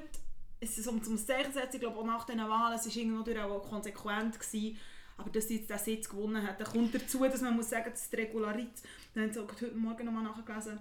es 0.60 0.78
ist 0.78 0.88
um 0.88 1.02
zum 1.02 1.18
Zeichen 1.18 1.52
zu 1.52 1.58
setzen, 1.58 1.76
ich 1.76 1.80
glaube 1.80 1.98
auch 1.98 2.06
nach 2.06 2.24
diesen 2.24 2.40
Wahlen, 2.40 2.78
es 2.78 2.86
war 2.86 2.96
irgendwo 2.96 3.54
auch 3.54 3.68
konsequent 3.68 4.38
gewesen, 4.38 4.78
aber 5.18 5.30
dass 5.30 5.48
sie 5.48 5.56
jetzt 5.56 5.70
den 5.70 5.78
Sitz 5.78 6.08
gewonnen 6.08 6.46
hat, 6.46 6.60
dann 6.60 6.66
kommt 6.66 6.94
dazu, 6.94 7.18
dass 7.20 7.40
man 7.40 7.56
muss 7.56 7.70
sagen, 7.70 7.90
dass 7.90 8.10
die 8.10 8.16
Regularitz, 8.16 8.82
dann 9.14 9.24
haben 9.24 9.32
sie 9.32 9.40
auch 9.40 9.52
heute 9.52 9.72
Morgen 9.72 10.04
nochmal 10.04 10.24
nachgelesen, 10.24 10.78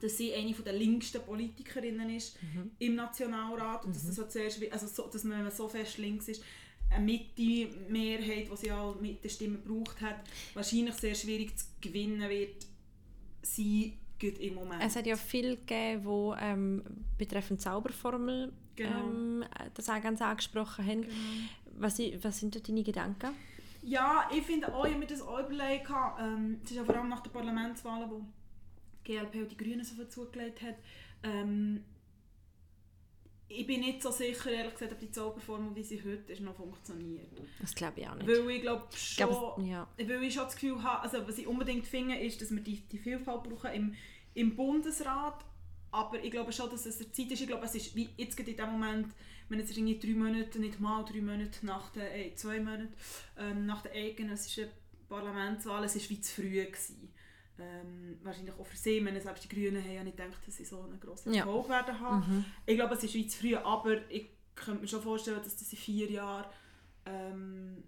dass 0.00 0.16
sie 0.16 0.34
eine 0.34 0.52
der 0.52 0.74
linksten 0.74 1.22
Politikerinnen 1.22 2.10
ist 2.10 2.38
im 2.78 2.94
Nationalrat 2.94 3.84
und 3.84 3.96
dass, 3.96 4.06
das 4.06 4.14
so 4.14 4.24
zuerst, 4.24 4.60
also 4.70 4.86
so, 4.86 5.08
dass 5.08 5.24
man, 5.24 5.38
wenn 5.38 5.44
man 5.44 5.52
so 5.52 5.68
fest 5.68 5.96
links 5.98 6.28
ist, 6.28 6.42
eine 6.90 7.04
Mitte-Mehrheit, 7.04 8.48
die 8.50 8.56
sie 8.56 8.66
ja 8.68 8.94
mit 9.00 9.22
der 9.22 9.28
Stimme 9.28 9.58
gebraucht 9.58 10.00
hat, 10.00 10.16
wahrscheinlich 10.54 10.94
sehr 10.94 11.14
schwierig 11.14 11.56
zu 11.56 11.66
gewinnen 11.80 12.28
wird, 12.28 12.66
sie 13.42 13.98
geht 14.18 14.38
im 14.38 14.54
Moment. 14.54 14.82
Es 14.82 14.96
hat 14.96 15.06
ja 15.06 15.16
viel 15.16 15.56
gegeben, 15.56 16.04
wo 16.04 16.34
ähm, 16.38 16.82
betreffend 17.18 17.60
Zauberformel 17.60 18.52
Genau. 18.76 18.90
ähm, 19.08 19.44
das 19.74 19.88
auch 19.88 20.00
ganz 20.02 20.20
angesprochen 20.20 20.86
haben. 20.86 21.02
Genau. 21.02 21.14
Was, 21.78 21.98
was 21.98 22.40
sind 22.40 22.54
da 22.54 22.60
deine 22.60 22.82
Gedanken? 22.82 23.30
Ja, 23.82 24.28
ich 24.34 24.42
finde 24.42 24.74
auch, 24.74 24.84
ich 24.84 24.90
habe 24.92 25.00
mir 25.00 25.06
das 25.06 25.22
auch 25.22 25.38
überlegt. 25.38 25.88
Ähm, 26.20 26.60
es 26.62 26.70
ist 26.70 26.76
ja 26.76 26.84
vor 26.84 26.96
allem 26.96 27.08
nach 27.08 27.20
den 27.20 27.32
Parlamentswahlen, 27.32 28.10
wo 28.10 28.20
die 29.06 29.12
GLP 29.12 29.34
und 29.36 29.50
die 29.52 29.56
Grünen 29.56 29.84
so 29.84 29.94
viel 29.94 30.08
zugelegt 30.08 30.62
hat. 30.62 30.74
Ähm, 31.22 31.84
ich 33.48 33.66
bin 33.66 33.80
nicht 33.80 34.02
so 34.02 34.10
sicher, 34.10 34.50
ehrlich 34.50 34.74
gesagt, 34.74 34.92
ob 34.92 34.98
die 34.98 35.10
Zauberformel, 35.10 35.74
wie 35.74 35.82
sie 35.82 36.02
heute 36.02 36.32
ist, 36.32 36.40
noch 36.40 36.56
funktioniert. 36.56 37.28
Das 37.60 37.74
glaube 37.74 38.00
ich 38.00 38.08
auch 38.08 38.14
nicht. 38.16 38.26
Weil 38.26 38.50
ich 38.50 38.62
glaube 38.62 38.86
schon... 38.96 39.28
glaube, 39.28 39.62
ja. 39.62 39.88
weil 39.98 40.22
ich 40.24 40.34
schon 40.34 40.44
das 40.44 40.54
Gefühl 40.54 40.82
habe, 40.82 41.02
also 41.02 41.26
was 41.26 41.38
ich 41.38 41.46
unbedingt 41.46 41.86
finde, 41.86 42.16
ist, 42.16 42.40
dass 42.40 42.50
wir 42.50 42.60
die, 42.60 42.80
die 42.80 42.98
Vielfalt 42.98 43.44
brauchen 43.44 43.72
im, 43.72 43.94
im 44.34 44.56
Bundesrat. 44.56 45.44
Aber 45.92 46.22
ich 46.22 46.30
glaube 46.30 46.52
schon, 46.52 46.68
dass 46.70 46.84
es 46.86 47.00
eine 47.00 47.12
Zeit 47.12 47.30
ist. 47.30 47.40
Ich 47.40 47.46
glaube, 47.46 47.64
es 47.64 47.74
ist 47.74 47.94
wie 47.94 48.08
jetzt 48.16 48.38
in 48.38 48.56
dem 48.56 48.70
Moment, 48.70 49.14
wenn 49.48 49.60
es 49.60 49.70
irgendwie 49.70 49.98
drei 49.98 50.14
Monate, 50.14 50.58
nicht 50.58 50.80
mal 50.80 51.04
drei 51.04 51.20
Monate 51.20 51.64
nach 51.64 51.90
den, 51.90 52.02
äh, 52.02 52.34
zwei 52.34 52.58
Monate 52.58 52.88
ähm, 53.38 53.66
nach 53.66 53.82
der 53.82 53.92
eidgenössischen 53.92 54.68
Parlamentswahl, 55.08 55.84
es 55.84 55.94
ist 55.94 56.10
wie 56.10 56.20
zu 56.20 56.42
früh 56.42 56.64
gewesen. 56.64 57.12
Ähm, 57.58 58.18
wahrscheinlich 58.22 58.54
auch 58.54 58.66
für 58.66 58.76
sie. 58.76 58.98
Ich 58.98 59.02
meine, 59.02 59.20
selbst 59.20 59.44
die 59.44 59.48
Grünen 59.48 59.82
haben 59.82 59.92
ja 59.92 60.04
nicht 60.04 60.16
gedacht, 60.16 60.46
dass 60.46 60.56
sie 60.56 60.64
so 60.64 60.82
einen 60.82 61.00
grossen 61.00 61.32
Ja. 61.32 61.40
Erfolg 61.44 61.68
werden 61.68 62.00
haben. 62.00 62.18
Mhm. 62.36 62.44
Ich 62.66 62.76
glaube, 62.76 62.94
es 62.94 63.04
ist 63.04 63.14
wie 63.14 63.26
zu 63.26 63.38
früh, 63.38 63.56
aber 63.56 64.10
ich 64.10 64.28
könnte 64.54 64.82
mir 64.82 64.88
schon 64.88 65.02
vorstellen, 65.02 65.38
dass 65.42 65.56
das 65.56 65.72
in 65.72 65.78
vier 65.78 66.10
Jahren 66.10 66.44
ähm, 67.06 67.82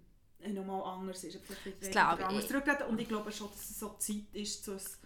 nochmal 0.47 0.81
anders 0.83 1.23
ist. 1.23 1.39
Vielleicht 1.45 1.81
die 1.83 1.91
glaube 1.91 2.23
ich. 2.39 2.87
Und 2.87 2.99
ich 3.01 3.07
glaube 3.07 3.31
schon, 3.31 3.49
dass 3.49 3.69
es 3.69 3.79
so 3.79 3.95
Zeit 3.99 4.25
ist, 4.33 4.67
dass 4.67 4.99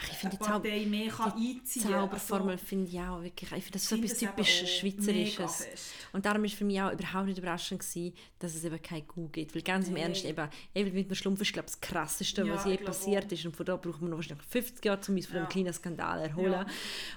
Ach, 0.00 0.08
ich 0.10 0.16
finde 0.16 0.36
die, 0.36 0.44
Zau 0.44 0.60
kann. 0.60 1.64
Zauberformel 1.64 2.56
finde 2.58 2.88
ich 2.90 3.00
auch 3.00 3.20
wirklich, 3.22 3.50
ich 3.50 3.64
finde 3.64 3.72
das 3.72 3.88
so 3.88 3.96
etwas 3.96 4.18
typisch 4.18 4.78
Schweizerisches. 4.78 5.66
Und 6.12 6.24
darum 6.24 6.42
war 6.42 6.48
für 6.50 6.64
mich 6.64 6.80
auch 6.80 6.92
überhaupt 6.92 7.26
nicht 7.26 7.38
überraschend, 7.38 7.80
gewesen, 7.80 8.14
dass 8.38 8.54
es 8.54 8.62
eben 8.64 8.80
kein 8.80 9.06
Kuh 9.08 9.28
gibt. 9.28 9.54
Weil 9.54 9.62
ganz 9.62 9.88
im 9.88 9.94
Nein. 9.94 10.04
Ernst, 10.04 10.24
eben, 10.24 10.48
eben 10.74 10.94
mit 10.94 11.10
dem 11.10 11.14
Schlumpf 11.16 11.40
ist 11.40 11.52
glaube 11.52 11.66
ich, 11.68 11.74
das 11.74 11.80
Krasseste, 11.80 12.42
Ja, 12.44 12.54
was 12.54 12.64
je 12.64 12.74
ich 12.74 12.84
passiert 12.84 13.26
auch. 13.26 13.32
ist. 13.32 13.44
Und 13.46 13.56
von 13.56 13.66
da 13.66 13.76
braucht 13.76 14.00
man 14.00 14.10
noch 14.10 14.18
wahrscheinlich 14.18 14.46
50 14.46 14.84
Jahre, 14.84 15.00
um 15.08 15.14
uns 15.16 15.26
von 15.26 15.34
Ja. 15.34 15.40
einem 15.42 15.48
kleinen 15.48 15.72
Skandal 15.72 16.20
erholen. 16.20 16.52
Ja. 16.52 16.66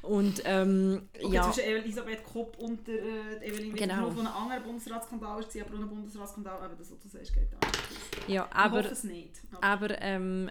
Und 0.02 0.42
ähm, 0.46 1.04
Okay, 1.22 1.34
ja, 1.36 1.52
zwischen 1.52 1.70
Elisabeth 1.70 2.24
Kopp 2.24 2.58
und 2.58 2.88
der, 2.88 2.96
äh, 2.96 3.48
Evelyn 3.48 3.76
Genau. 3.76 3.94
Wittmer, 4.08 4.16
wo 4.16 4.20
ein 4.22 4.28
anderer 4.28 4.60
Bundesratsskandal 4.62 5.30
war, 5.30 5.38
aber 5.38 5.76
auch 5.76 5.80
ein 5.82 5.90
Bundesratsskandal, 5.90 6.58
aber 6.64 6.76
das, 6.76 6.92
was 6.92 7.00
du 7.00 7.08
sagst, 7.10 7.34
geht 7.34 7.48
auch 7.62 7.68
nicht. 7.68 8.28
ja, 8.30 8.48
ich 8.50 8.56
aber... 8.56 8.80
hoffe 8.80 8.88
es 8.94 9.04
nicht. 9.04 9.40
Aber, 9.52 9.64
Aber 9.68 10.02
ähm, 10.02 10.50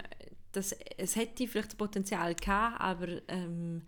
das, 0.52 0.72
es 0.96 1.16
hätte 1.16 1.46
vielleicht 1.46 1.68
das 1.68 1.76
Potenzial 1.76 2.34
gehabt, 2.34 2.80
aber 2.80 3.08
ähm, 3.28 3.82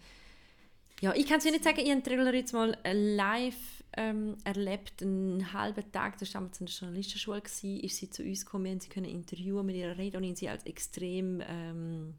ja, 1.01 1.13
ich 1.15 1.27
kann 1.27 1.39
es 1.39 1.45
nicht 1.45 1.65
sagen, 1.65 1.81
ich 1.81 1.91
habe 1.91 2.01
den 2.01 2.05
Trailer 2.05 2.33
jetzt 2.33 2.53
mal 2.53 2.79
live 2.85 3.83
ähm, 3.97 4.37
erlebt, 4.45 5.03
einen 5.03 5.53
halben 5.53 5.91
Tag, 5.91 6.19
das 6.19 6.33
war 6.33 6.41
damals 6.41 6.61
in 6.61 6.67
der 6.67 6.75
Journalistenschule, 6.75 7.41
gewesen, 7.41 7.81
ist 7.81 7.97
sie 7.97 8.09
zu 8.09 8.23
uns 8.23 8.45
gekommen, 8.45 8.81
sie 8.81 8.89
können 8.89 9.07
interviewen 9.07 9.67
mit 9.67 9.77
ihrer 9.77 9.99
Rede 9.99 10.19
und 10.19 10.25
ich 10.25 10.39
sie 10.39 10.49
als 10.49 10.65
extrem 10.65 11.43
ähm, 11.47 12.15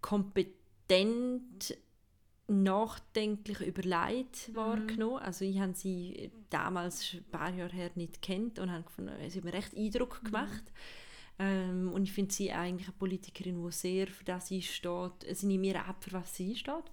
kompetent 0.00 1.76
nachdenklich 2.48 3.60
überlegt 3.60 4.54
wahrgenommen. 4.54 5.22
Also 5.22 5.44
ich 5.44 5.60
habe 5.60 5.74
sie 5.74 6.30
damals 6.50 7.14
ein 7.14 7.24
paar 7.30 7.54
Jahre 7.54 7.72
her 7.72 7.90
nicht 7.94 8.20
kennt 8.20 8.58
und 8.58 8.70
habe 8.70 8.84
gefunden, 8.84 9.12
sie 9.28 9.38
hat 9.38 9.44
mir 9.44 9.52
recht 9.52 9.76
Eindruck 9.76 10.24
gemacht. 10.24 10.64
Ähm, 11.42 11.92
und 11.92 12.02
ich 12.04 12.12
finde 12.12 12.32
sie 12.32 12.52
eigentlich 12.52 12.86
eine 12.88 12.96
Politikerin, 12.96 13.64
die 13.64 13.72
sehr 13.72 14.06
für 14.06 14.24
das 14.24 14.50
einsteht. 14.52 15.12
Sie 15.32 15.46
nimmt 15.46 15.62
mir 15.62 15.84
ab, 15.84 16.02
für 16.04 16.12
was 16.12 16.34
sie 16.36 16.50
einsteht. 16.50 16.84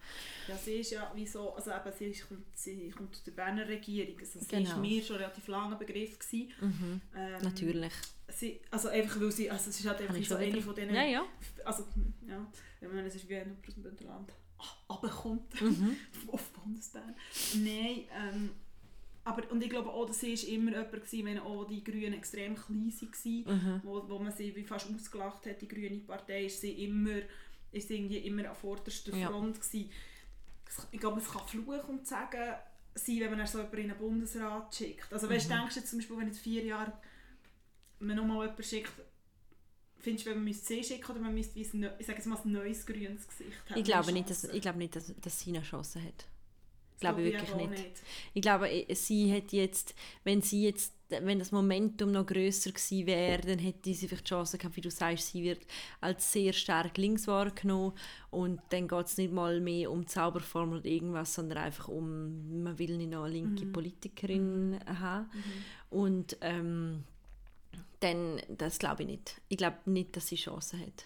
ja, 0.47 0.57
sie 0.57 0.73
ist 0.75 0.91
ja 0.91 1.11
wie 1.15 1.27
so, 1.27 1.53
also 1.53 1.71
eben, 1.71 1.91
sie, 1.97 2.05
ist, 2.05 2.27
kommt, 2.27 2.45
sie 2.57 2.89
kommt 2.89 3.11
aus 3.15 3.23
der 3.23 3.31
Berner 3.31 3.67
Regierung, 3.67 4.17
also 4.19 4.39
sie 4.39 4.47
Genau. 4.47 4.69
ist 4.69 4.77
mir 4.77 5.03
schon 5.03 5.17
relativ 5.17 5.47
lange 5.47 5.75
ein 5.75 5.79
Begriff 5.79 6.17
gewesen. 6.17 6.51
Mhm. 6.61 7.01
Ähm, 7.15 7.41
Natürlich. 7.43 7.93
Sie, 8.29 8.59
also 8.71 8.89
einfach 8.89 9.19
weil 9.21 9.31
sie, 9.31 9.49
also 9.51 9.69
es 9.69 9.79
ist 9.79 9.87
halt 9.87 10.01
einfach 10.01 10.23
so 10.23 10.35
eine 10.35 10.61
von 10.61 10.75
denen, 10.75 10.93
Ja, 10.95 11.03
ja. 11.03 11.25
also 11.65 11.83
ja, 12.27 12.45
ich 12.81 12.87
meine, 12.87 13.07
es 13.07 13.15
ist 13.15 13.27
wie 13.27 13.37
aus 13.37 13.43
dem 13.43 13.83
Bündnerland 13.83 14.31
runterkommt 14.89 15.61
Mhm. 15.61 15.95
auf 16.31 16.49
Bundesbahn. 16.51 17.15
Nein, 17.55 18.03
ähm, 18.15 18.49
aber 19.29 19.51
und 19.51 19.63
ich 19.63 19.69
glaube 19.69 19.89
auch, 19.89 20.05
dass 20.05 20.19
sie 20.19 20.33
ist 20.33 20.43
immer 20.45 20.71
jemand 20.71 20.91
gewesen, 20.91 21.25
wenn 21.25 21.39
auch 21.39 21.65
die 21.65 21.83
Grünen 21.83 22.13
extrem 22.13 22.55
klein 22.55 22.91
waren, 22.93 23.57
Mhm. 23.57 23.81
wo, 23.83 24.07
wo 24.09 24.19
man 24.19 24.31
sie 24.31 24.55
wie 24.55 24.63
fast 24.63 24.87
ausgelacht 24.93 25.45
hat, 25.45 25.61
die 25.61 25.67
grüne 25.67 25.97
Partei, 25.99 26.45
ist 26.45 26.61
sie 26.61 26.83
immer, 26.85 27.19
ist 27.71 27.87
sie 27.87 27.95
irgendwie 27.95 28.17
immer 28.19 28.49
an 28.49 28.55
vorderster 28.55 29.15
Ja. 29.15 29.27
Front 29.27 29.59
gewesen. 29.61 29.89
Es- 30.67 30.87
Ich 30.91 30.99
glaube, 30.99 31.19
es 31.19 31.29
kann 31.31 31.47
Fluch 31.47 31.87
und 31.87 32.05
sagen 32.07 32.53
sein, 32.95 33.19
wenn 33.21 33.37
man 33.37 33.47
so 33.47 33.59
jemanden 33.59 33.77
in 33.81 33.87
den 33.89 33.97
Bundesrat 33.97 34.75
schickt. 34.75 35.11
Also 35.13 35.29
weißt, 35.29 35.49
Mhm. 35.49 35.53
denkst 35.53 35.73
du 35.75 35.79
jetzt 35.79 35.89
zum 35.89 35.99
Beispiel, 35.99 36.17
wenn 36.17 36.27
jetzt 36.27 36.39
vier 36.39 36.63
Jahre 36.65 36.93
man 37.99 38.15
nochmal 38.15 38.41
jemanden 38.41 38.63
schickt, 38.63 38.91
findest 39.99 40.25
du, 40.25 40.29
wenn 40.31 40.37
man 40.37 40.45
müsste 40.45 40.65
sie 40.67 40.83
schicken 40.83 41.11
oder 41.11 41.19
man 41.21 41.33
müsste 41.33 41.55
wie 41.55 41.63
ein, 41.73 41.89
ich 41.99 42.05
sage 42.05 42.17
jetzt 42.19 42.25
mal 42.27 42.37
ein 42.43 42.51
neues 42.51 42.85
grünes 42.85 43.27
Gesicht 43.27 43.57
haben? 43.69 43.77
Ich 43.79 43.83
glaube 43.83 44.11
nicht, 44.13 44.29
dass, 44.29 44.43
ich 44.45 44.61
glaube 44.61 44.77
nicht 44.77 44.95
dass, 44.95 45.13
dass 45.21 45.39
sie 45.39 45.49
eine 45.49 45.61
Chance 45.61 46.01
hat. 46.03 46.25
Das 46.99 47.15
glaube 47.15 47.21
ich 47.21 47.33
wirklich 47.33 47.51
auch 47.53 47.69
nicht. 47.69 48.01
Ich 48.33 48.41
glaube, 48.41 48.69
eh, 48.69 48.93
sie 48.93 49.33
hat 49.33 49.51
jetzt, 49.53 49.95
wenn 50.25 50.41
sie 50.41 50.63
jetzt, 50.65 50.93
wenn 51.07 51.39
das 51.39 51.51
Momentum 51.51 52.11
noch 52.11 52.25
größer 52.25 52.71
gewesen 52.71 53.07
wäre, 53.07 53.41
dann 53.41 53.57
hätte 53.59 53.93
sie 53.93 54.07
vielleicht 54.07 54.25
die 54.25 54.29
Chance 54.29 54.57
gehabt, 54.57 54.75
wie 54.75 54.81
du 54.81 54.91
sagst, 54.91 55.29
sie 55.31 55.43
wird 55.43 55.61
als 56.01 56.31
sehr 56.31 56.51
stark 56.53 56.97
links 56.97 57.25
wahrgenommen 57.27 57.93
und 58.31 58.59
dann 58.69 58.87
geht 58.87 59.05
es 59.05 59.17
nicht 59.17 59.31
mal 59.31 59.59
mehr 59.61 59.89
um 59.91 60.05
Zauberformel 60.05 60.79
oder 60.79 60.85
irgendwas, 60.87 61.33
sondern 61.33 61.59
einfach 61.59 61.87
um, 61.87 62.63
man 62.63 62.77
will 62.77 62.97
nicht 62.97 63.11
noch 63.11 63.23
eine 63.23 63.33
linke 63.33 63.65
Mhm. 63.65 63.71
Politikerin 63.71 64.79
haben. 64.85 65.29
Und 65.89 66.37
ähm, 66.41 67.03
dann 68.01 68.41
das 68.49 68.77
glaube 68.77 69.03
ich 69.03 69.09
nicht. 69.09 69.41
Ich 69.47 69.57
glaube 69.57 69.77
nicht, 69.85 70.15
dass 70.15 70.27
sie 70.27 70.35
Chancen 70.35 70.79
hat. 70.81 71.05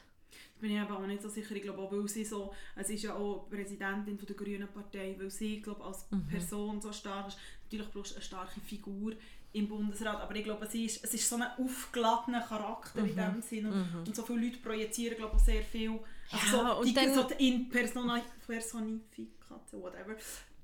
Bin 0.63 0.71
ich 0.75 0.79
aber 0.79 0.97
auch 0.97 1.05
nicht 1.05 1.21
so 1.21 1.29
sicher. 1.29 1.53
Ich 1.55 1.61
glaube 1.61 1.79
auch, 1.83 1.91
weil 1.91 2.07
sie 2.07 2.23
so, 2.23 2.53
es 2.81 2.89
ist 2.89 3.03
ja 3.03 3.13
auch 3.15 3.47
Präsidentin 3.49 4.17
von 4.17 4.25
der 4.25 4.35
Grünen 4.41 4.67
Partei, 4.69 5.15
weil 5.19 5.29
sie, 5.29 5.59
glaube 5.61 5.83
als 5.83 5.99
Mhm. 6.09 6.25
Person 6.27 6.81
so 6.81 6.91
stark 6.93 7.27
ist. 7.27 7.37
Natürlich 7.65 7.91
brauchst 7.91 8.11
du 8.11 8.15
eine 8.15 8.23
starke 8.23 8.59
Figur 8.61 9.13
im 9.51 9.67
Bundesrat, 9.67 10.19
aber 10.21 10.35
ich 10.35 10.43
glaube, 10.45 10.65
sie 10.67 10.85
ist, 10.85 11.03
es 11.03 11.13
ist 11.13 11.27
so 11.29 11.35
ein 11.35 11.43
aufgeladener 11.63 12.41
Charakter 12.41 13.01
Mhm. 13.01 13.09
in 13.09 13.15
dem 13.17 13.41
Sinne 13.41 13.71
und, 13.71 14.07
und 14.07 14.15
so 14.15 14.23
viele 14.23 14.39
Leute 14.45 14.57
projizieren, 14.59 15.17
glaube 15.17 15.35
ich, 15.37 15.43
sehr 15.43 15.61
viel. 15.63 15.99
Also 16.31 16.57
Ja, 16.57 16.63
so, 16.73 16.79
und 16.79 16.87
die, 16.87 16.93
dann- 16.93 17.13
so 17.13 17.27
in 17.37 17.69
Persona, 17.69 18.21
Personifikation, 18.47 19.81
whatever. 19.81 20.15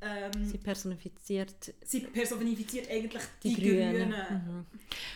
Ähm, 0.01 0.31
Sie 0.45 0.57
personifiziert 0.57 1.73
sie 1.83 1.99
personifiziert 1.99 2.89
eigentlich 2.89 3.21
die, 3.43 3.53
die 3.53 3.61
Grünen. 3.61 4.11
Grünen. 4.11 4.43
Mhm. 4.47 4.65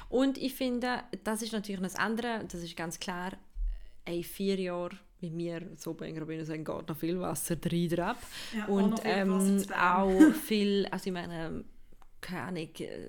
Und 0.09 0.37
ich 0.37 0.53
finde, 0.53 1.03
das 1.23 1.41
ist 1.41 1.53
natürlich 1.53 1.79
das 1.81 1.95
andere, 1.95 2.43
das 2.51 2.61
ist 2.61 2.75
ganz 2.75 2.99
klar, 2.99 3.31
ey, 4.05 4.23
vier 4.23 4.59
Jahre 4.59 4.97
wie 5.23 5.37
wir 5.37 5.69
so 5.77 5.93
bei 5.93 6.11
Grabinen 6.11 6.45
sagen, 6.45 6.65
geht 6.65 6.89
noch 6.89 6.97
viel 6.97 7.19
Wasser 7.19 7.55
rein 7.65 7.89
drauf. 7.89 8.17
Ja, 8.55 8.65
auch 8.65 8.67
Und 8.67 8.89
noch 8.91 9.01
viel 9.01 9.09
ähm, 9.09 9.65
auch 9.79 10.33
viel, 10.45 10.85
also 10.91 11.07
ich 11.07 11.13
meine, 11.13 11.63
keine 12.19 12.41
Ahnung, 12.41 12.69
äh, 12.79 13.07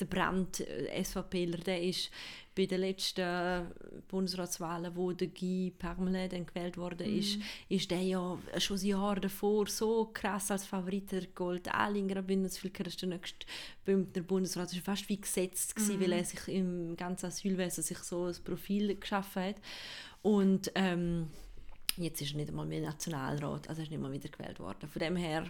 der 0.00 0.06
Brand, 0.06 0.60
äh, 0.60 1.02
SVPler, 1.02 1.58
der 1.58 1.82
ist 1.82 2.10
bei 2.54 2.66
den 2.66 2.80
letzten 2.80 3.66
Bundesratswahlen, 4.08 4.94
wo 4.94 5.12
der 5.12 5.28
Guy 5.28 5.72
Parmelin 5.78 6.28
dann 6.28 6.44
gewählt 6.44 6.76
worden 6.76 7.06
ist, 7.18 7.36
Mhm. 7.38 7.42
ist 7.70 7.90
der 7.90 8.02
ja 8.02 8.38
schon 8.58 8.78
ein 8.78 8.84
Jahr 8.86 9.20
davor 9.20 9.66
so 9.68 10.10
krass 10.12 10.50
als 10.50 10.66
Favorit 10.66 11.12
der 11.12 11.26
Gold. 11.28 11.72
Alle 11.72 11.98
in 11.98 12.08
Graubünden, 12.08 12.44
das 12.44 12.54
Gefühl, 12.56 12.72
er 12.78 12.86
ist 12.88 13.00
der 13.00 13.08
nächste 13.08 13.46
Bündner 13.86 14.22
Bundesrat. 14.22 14.66
Das 14.68 14.76
war 14.76 14.82
fast 14.96 15.08
wie 15.08 15.20
gesetzt, 15.20 15.74
gewesen, 15.76 15.96
Mhm. 15.96 16.02
weil 16.02 16.12
er 16.12 16.24
sich 16.24 16.48
im 16.48 16.94
ganzen 16.96 17.26
Asylwesen 17.26 17.82
sich 17.84 17.98
so 17.98 18.26
ein 18.26 18.36
Profil 18.44 18.96
geschaffen 18.96 19.42
hat. 19.44 19.56
Und 20.20 20.70
ähm, 20.74 21.30
jetzt 21.96 22.20
ist 22.20 22.32
er 22.32 22.36
nicht 22.36 22.50
einmal 22.50 22.66
mehr 22.66 22.82
Nationalrat, 22.82 23.68
also 23.68 23.80
er 23.80 23.84
ist 23.84 23.90
nicht 23.90 24.00
mal 24.02 24.12
wieder 24.12 24.28
gewählt 24.28 24.60
worden. 24.60 24.88
Von 24.88 25.00
dem 25.00 25.16
her 25.16 25.46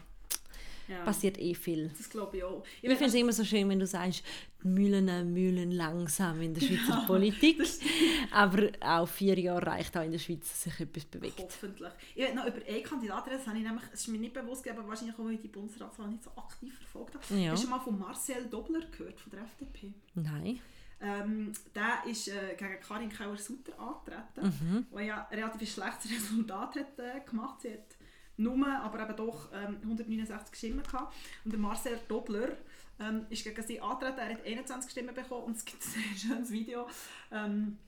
ja. 0.93 1.05
passiert 1.05 1.39
eh 1.39 1.55
viel. 1.55 1.91
Das 1.97 2.09
glaube 2.09 2.37
ich 2.37 2.45
auch. 2.45 2.63
Ich 2.81 2.89
finde 2.89 3.07
es 3.07 3.15
immer 3.15 3.33
so 3.33 3.45
schön, 3.45 3.69
wenn 3.69 3.79
du 3.79 3.87
sagst, 3.87 4.23
die 4.63 4.69
Mühlen 4.69 5.33
mühlen 5.33 5.73
langsam 5.73 6.41
in 6.41 6.55
der 6.55 6.61
Schweizer 6.61 7.03
Politik. 7.07 7.61
Aber 8.31 8.69
auch 8.81 9.09
vier 9.09 9.39
Jahre 9.39 9.67
reicht 9.67 9.97
auch 9.97 10.05
in 10.05 10.13
der 10.13 10.19
Schweiz, 10.19 10.49
dass 10.49 10.63
sich 10.63 10.81
etwas 10.81 11.05
bewegt. 11.07 11.41
Hoffentlich. 11.41 11.93
Ich 12.15 12.27
will 12.27 12.35
noch 12.35 12.47
über 12.47 12.59
einen 12.67 12.83
Kandidaten 12.83 13.29
reden, 13.31 13.39
das, 13.39 13.47
habe 13.49 13.59
ich 13.59 13.65
nämlich, 13.65 13.85
das 13.91 14.01
ist 14.01 14.09
mir 14.09 14.19
nicht 14.19 14.35
bewusst, 14.35 14.69
aber 14.69 14.87
wahrscheinlich 14.87 15.19
auch, 15.19 15.25
weil 15.25 15.33
ich 15.35 15.41
die 15.41 15.49
Bundesratswahl 15.49 16.09
nicht 16.09 16.23
so 16.23 16.31
aktiv 16.37 16.75
verfolgt 16.79 17.15
habe. 17.15 17.41
Ja. 17.41 17.51
Hast 17.53 17.63
du 17.63 17.67
schon 17.69 17.71
mal 17.77 17.83
von 17.83 17.99
Marcel 17.99 18.47
Dobler 18.49 18.81
gehört, 18.97 19.21
von 19.21 19.31
der 19.33 19.43
FDP? 19.43 19.93
Nein. 20.15 20.61
Ähm, 21.05 21.53
der 21.75 22.09
ist 22.09 22.29
äh, 22.29 22.55
gegen 22.57 22.79
Karin 22.81 23.11
Kauer-Sutter 23.11 23.73
angetreten, 23.77 24.55
Mhm. 24.61 24.87
die 24.97 25.03
ja 25.07 25.27
ein 25.29 25.37
relativ 25.41 25.73
schlechtes 25.73 26.11
Resultat 26.13 26.77
hat, 26.77 26.99
äh, 27.01 27.21
gemacht 27.29 27.65
hat 27.65 27.97
nur, 28.37 28.67
aber 28.67 29.03
eben 29.03 29.17
doch 29.17 29.51
ähm, 29.53 29.79
169 29.83 30.55
Stimmen 30.55 30.83
gehabt. 30.83 31.15
Und 31.45 31.53
der 31.53 31.61
Marcel 31.61 31.99
Dobler 32.09 32.57
ähm, 33.01 33.27
ist 33.31 33.45
gegen 33.45 33.63
sie 33.63 33.81
angetreten, 33.81 34.19
er 34.19 34.31
hat 34.31 34.47
21 34.47 34.91
Stimmen 34.91 35.15
bekommen 35.15 35.45
und 35.45 35.57
es 35.57 35.65
gibt 35.65 35.83
ein 35.83 35.91
sehr 36.19 36.29
schönes 36.29 36.51
Video, 36.51 36.87
ähm, 37.31 37.79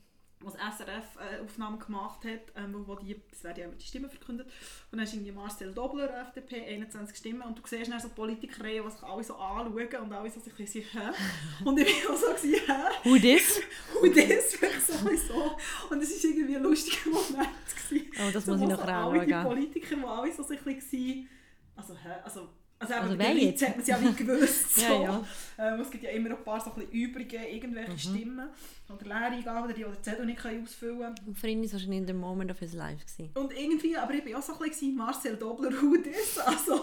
was 0.45 0.55
SRF 0.55 1.05
äh, 1.19 1.41
Aufnahmen 1.43 1.79
gemacht 1.79 2.25
hat, 2.25 2.53
ähm, 2.57 2.85
wo, 2.87 2.95
die, 2.97 3.21
es 3.33 3.45
werden 3.45 3.59
ja 3.59 3.65
immer 3.67 3.75
die 3.75 3.87
Stimmen 3.87 4.11
verkündet. 4.11 4.47
Und 4.91 4.99
dann 4.99 5.07
ist 5.07 5.15
irgendwie 5.15 5.33
Marcel 5.33 5.73
Dobler, 5.73 6.21
FDP, 6.23 6.65
21 6.67 7.17
Stimmen. 7.17 7.43
Und 7.43 7.59
du 7.59 7.63
siehst 7.67 7.91
dann 7.91 8.01
so 8.01 8.09
Politiker, 8.09 8.63
die 8.65 8.91
sich 8.91 9.03
alle 9.03 9.25
so 9.25 9.35
anschauen 9.37 10.03
und 10.03 10.13
alle 10.13 10.31
so 10.31 10.41
sich 10.41 10.53
ein 10.53 10.57
bisschen, 10.57 10.85
hä? 10.93 11.11
Und 11.65 11.79
ich 11.79 12.05
war 12.05 12.15
auch 12.15 12.19
so, 12.19 12.49
hä? 12.49 13.09
Who 13.09 13.19
this? 13.19 13.61
Das 14.03 14.63
wirklich 15.03 15.23
so. 15.23 15.57
Und 15.91 16.03
es 16.03 16.25
war 16.25 16.31
irgendwie 16.31 16.57
ein 16.57 16.63
lustiger 16.63 17.11
Moment. 17.11 17.49
Gewesen. 17.89 18.11
Oh, 18.19 18.31
das 18.33 18.45
so, 18.45 18.53
muss 18.53 18.61
ich 18.63 18.69
noch 18.69 18.85
so 18.85 18.93
alle 18.93 19.27
die. 19.27 19.33
Politiker, 19.33 19.97
die 19.97 20.05
alle 20.05 20.33
so 20.33 20.43
sich 20.43 20.59
ein 20.59 20.75
bisschen, 20.75 21.29
also, 21.77 21.95
hä? 21.95 22.15
Also, 22.23 22.49
also, 22.91 23.05
Also 23.05 23.17
bei 23.17 23.33
jetzt? 23.33 23.63
hat 23.63 23.71
man 23.77 23.81
es 23.81 23.87
ja 23.87 24.01
wie 24.01 24.13
gewusst. 24.13 24.77
So. 24.77 24.83
Ja, 24.83 25.03
ja. 25.03 25.25
Ähm, 25.57 25.81
es 25.81 25.91
gibt 25.91 26.03
ja 26.03 26.11
immer 26.11 26.31
ein 26.31 26.43
paar 26.45 26.61
so 26.61 26.73
ein 26.75 26.83
übrige 26.91 27.37
irgendwelche 27.37 27.93
Mhm. 27.93 27.99
Stimmen 27.99 28.49
oder 28.93 29.05
Leereingaben, 29.07 29.73
die 29.75 29.85
oder 29.85 29.95
die 29.95 30.03
Zettel 30.03 30.27
nicht 30.27 30.39
können 30.41 30.63
ausfüllen 30.65 30.99
können. 30.99 31.35
Für 31.37 31.49
ihn 31.49 31.59
war 31.61 31.65
es 31.67 31.73
wahrscheinlich 31.73 31.99
in 32.01 32.07
der 32.07 32.15
Moment 32.17 32.51
of 32.51 32.59
his 32.59 32.75
life. 32.75 33.05
Gewesen. 33.05 33.31
Und 33.35 33.53
irgendwie, 33.57 33.97
aber 33.97 34.13
ich 34.15 34.27
war 34.33 34.39
auch 34.41 34.43
so 34.43 34.53
ein 34.55 34.69
bisschen 34.69 34.97
Marcel 34.97 35.37
Dobler, 35.37 35.71
who 35.81 35.97
this? 35.97 36.39
Also, 36.45 36.83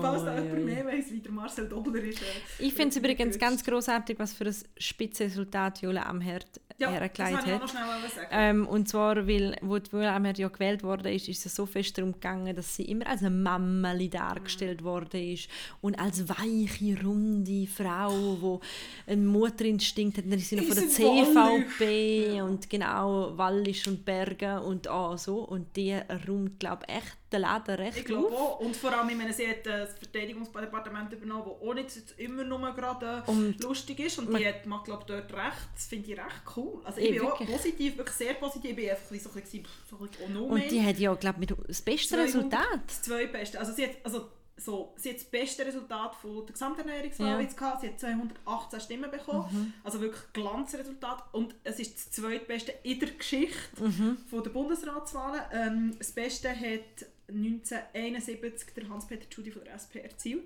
falls 0.00 0.24
da 0.24 0.34
oi, 0.34 0.40
jemand 0.42 0.64
mehr 0.64 0.86
weiss, 0.86 1.10
wie 1.10 1.20
der 1.20 1.32
Marcel 1.32 1.68
Dobler 1.68 2.02
ist. 2.02 2.22
Äh, 2.22 2.24
Ich 2.58 2.72
finde 2.74 2.88
es 2.90 2.96
übrigens 2.96 3.38
ganz 3.38 3.62
großartig, 3.62 4.18
was 4.18 4.32
für 4.32 4.44
ein 4.46 4.56
Spitzenresultat 4.78 5.82
Jule 5.82 6.04
Amherd 6.04 6.46
ja, 6.78 6.90
das 6.90 7.00
hergelegt 7.00 7.18
wollte 7.34 7.46
ich 7.48 7.54
hat. 7.54 7.60
noch 7.62 7.68
schnell 7.68 8.10
sagen. 8.14 8.28
Ähm, 8.30 8.66
und 8.66 8.88
zwar, 8.88 9.26
weil, 9.28 9.56
wo 9.62 9.78
die 9.78 9.96
Amherd 9.96 10.38
ja 10.38 10.48
gewählt 10.48 10.82
wurde, 10.82 11.12
ist, 11.12 11.28
ist 11.28 11.46
es 11.46 11.54
so 11.54 11.66
fest 11.66 11.96
darum 11.96 12.12
gegangen, 12.12 12.54
dass 12.54 12.76
sie 12.76 12.84
immer 12.84 13.06
als 13.06 13.20
eine 13.20 13.30
Mammeli 13.30 14.08
dargestellt 14.08 14.82
worden 14.84 15.32
ist 15.32 15.48
und 15.80 15.98
als 15.98 16.28
weiche, 16.28 17.02
runde 17.02 17.66
Frau, 17.66 18.60
die 19.06 19.12
einen 19.12 19.26
Mutterinstinkt 19.26 20.18
hat. 20.18 20.24
Dann 20.26 20.34
ist 20.34 20.48
sie 20.48 20.56
noch 20.56 20.64
von 20.64 20.74
der 20.74 20.88
CVP 20.88 22.36
Ja. 22.36 22.44
und 22.44 22.68
genau 22.68 23.36
Wallisch 23.36 23.86
und 23.86 24.04
Berge 24.04 24.60
und 24.60 24.88
auch 24.88 25.16
so. 25.18 25.38
Und 25.40 25.76
die 25.76 25.94
räumt, 26.28 26.58
glaube 26.60 26.84
ich, 26.88 26.94
echt 26.96 27.16
den 27.32 27.40
Laden 27.40 27.74
recht 27.74 27.98
Ich 27.98 28.04
glaube 28.04 28.28
auch. 28.28 28.60
Und 28.60 28.76
vor 28.76 28.92
allem, 28.92 29.08
ich 29.08 29.16
meine, 29.16 29.32
sie 29.32 29.48
hat 29.48 29.66
das 29.66 29.94
Verteidigungsdepartement 29.98 31.12
übernommen, 31.12 31.42
das 31.44 31.68
auch 31.68 31.74
nicht 31.74 32.14
immer 32.18 32.44
nur 32.44 32.58
gerade 32.74 33.22
Und 33.26 33.60
lustig 33.62 33.98
ist. 34.00 34.18
Und 34.18 34.36
die 34.36 34.46
hat, 34.46 34.64
man 34.66 34.82
glaube 34.84 35.04
dort 35.06 35.32
recht. 35.32 35.68
Das 35.74 35.86
finde 35.86 36.10
ich 36.12 36.18
recht 36.18 36.42
cool. 36.56 36.65
Also 36.84 37.00
Eh, 37.00 37.04
ich 37.04 37.10
bin 37.18 37.20
auch 37.22 37.38
wirklich. 37.40 37.56
positiv, 37.56 37.96
wirklich 37.96 38.16
sehr 38.16 38.34
positiv. 38.34 38.70
Ich 38.70 38.76
bin 38.76 38.90
einfach 38.90 39.04
so 39.04 39.14
ein 39.30 39.40
bisschen, 39.42 39.66
so 39.90 39.96
ein 39.98 40.06
bisschen 40.08 40.24
oh 40.26 40.28
no 40.32 40.44
Und 40.46 40.70
die 40.70 40.82
hat 40.82 40.98
ja, 40.98 41.14
glaube 41.14 41.44
ich, 41.44 41.52
das 41.66 41.82
beste 41.82 42.08
200 42.14 42.26
Resultat. 42.28 42.80
Das 42.86 43.02
zweitbeste. 43.02 43.58
Also 43.58 43.72
sie 43.72 43.84
hat, 43.84 43.90
also, 44.04 44.28
so, 44.58 44.94
sie 44.96 45.10
hat 45.10 45.16
das 45.16 45.24
beste 45.24 45.66
Resultat 45.66 46.14
von 46.14 46.46
der 46.46 46.52
Gesamternährungswahl 46.52 47.26
Ja. 47.28 47.40
jetzt 47.40 47.56
gehabt. 47.58 47.82
Sie 47.82 47.88
hat 47.88 48.00
218 48.00 48.80
Stimmen 48.80 49.10
bekommen. 49.10 49.46
Mhm. 49.52 49.72
Also 49.84 50.00
wirklich 50.00 50.22
Glanzresultat. 50.32 51.24
Und 51.32 51.54
es 51.64 51.78
ist 51.78 51.94
das 51.96 52.10
zweitbeste 52.12 52.72
in 52.82 52.98
der 53.00 53.10
Geschichte 53.10 53.56
Mhm. 53.78 54.16
von 54.30 54.42
der 54.42 54.50
Bundesratswahlen. 54.50 55.42
Ähm, 55.52 55.94
das 55.98 56.10
Beste 56.12 56.48
hat 56.48 57.06
1971 57.28 58.74
der 58.74 58.88
Hans-Peter 58.88 59.28
Tschudi 59.28 59.50
von 59.50 59.64
der 59.64 59.74
SP 59.74 59.98
erzielt. 59.98 60.44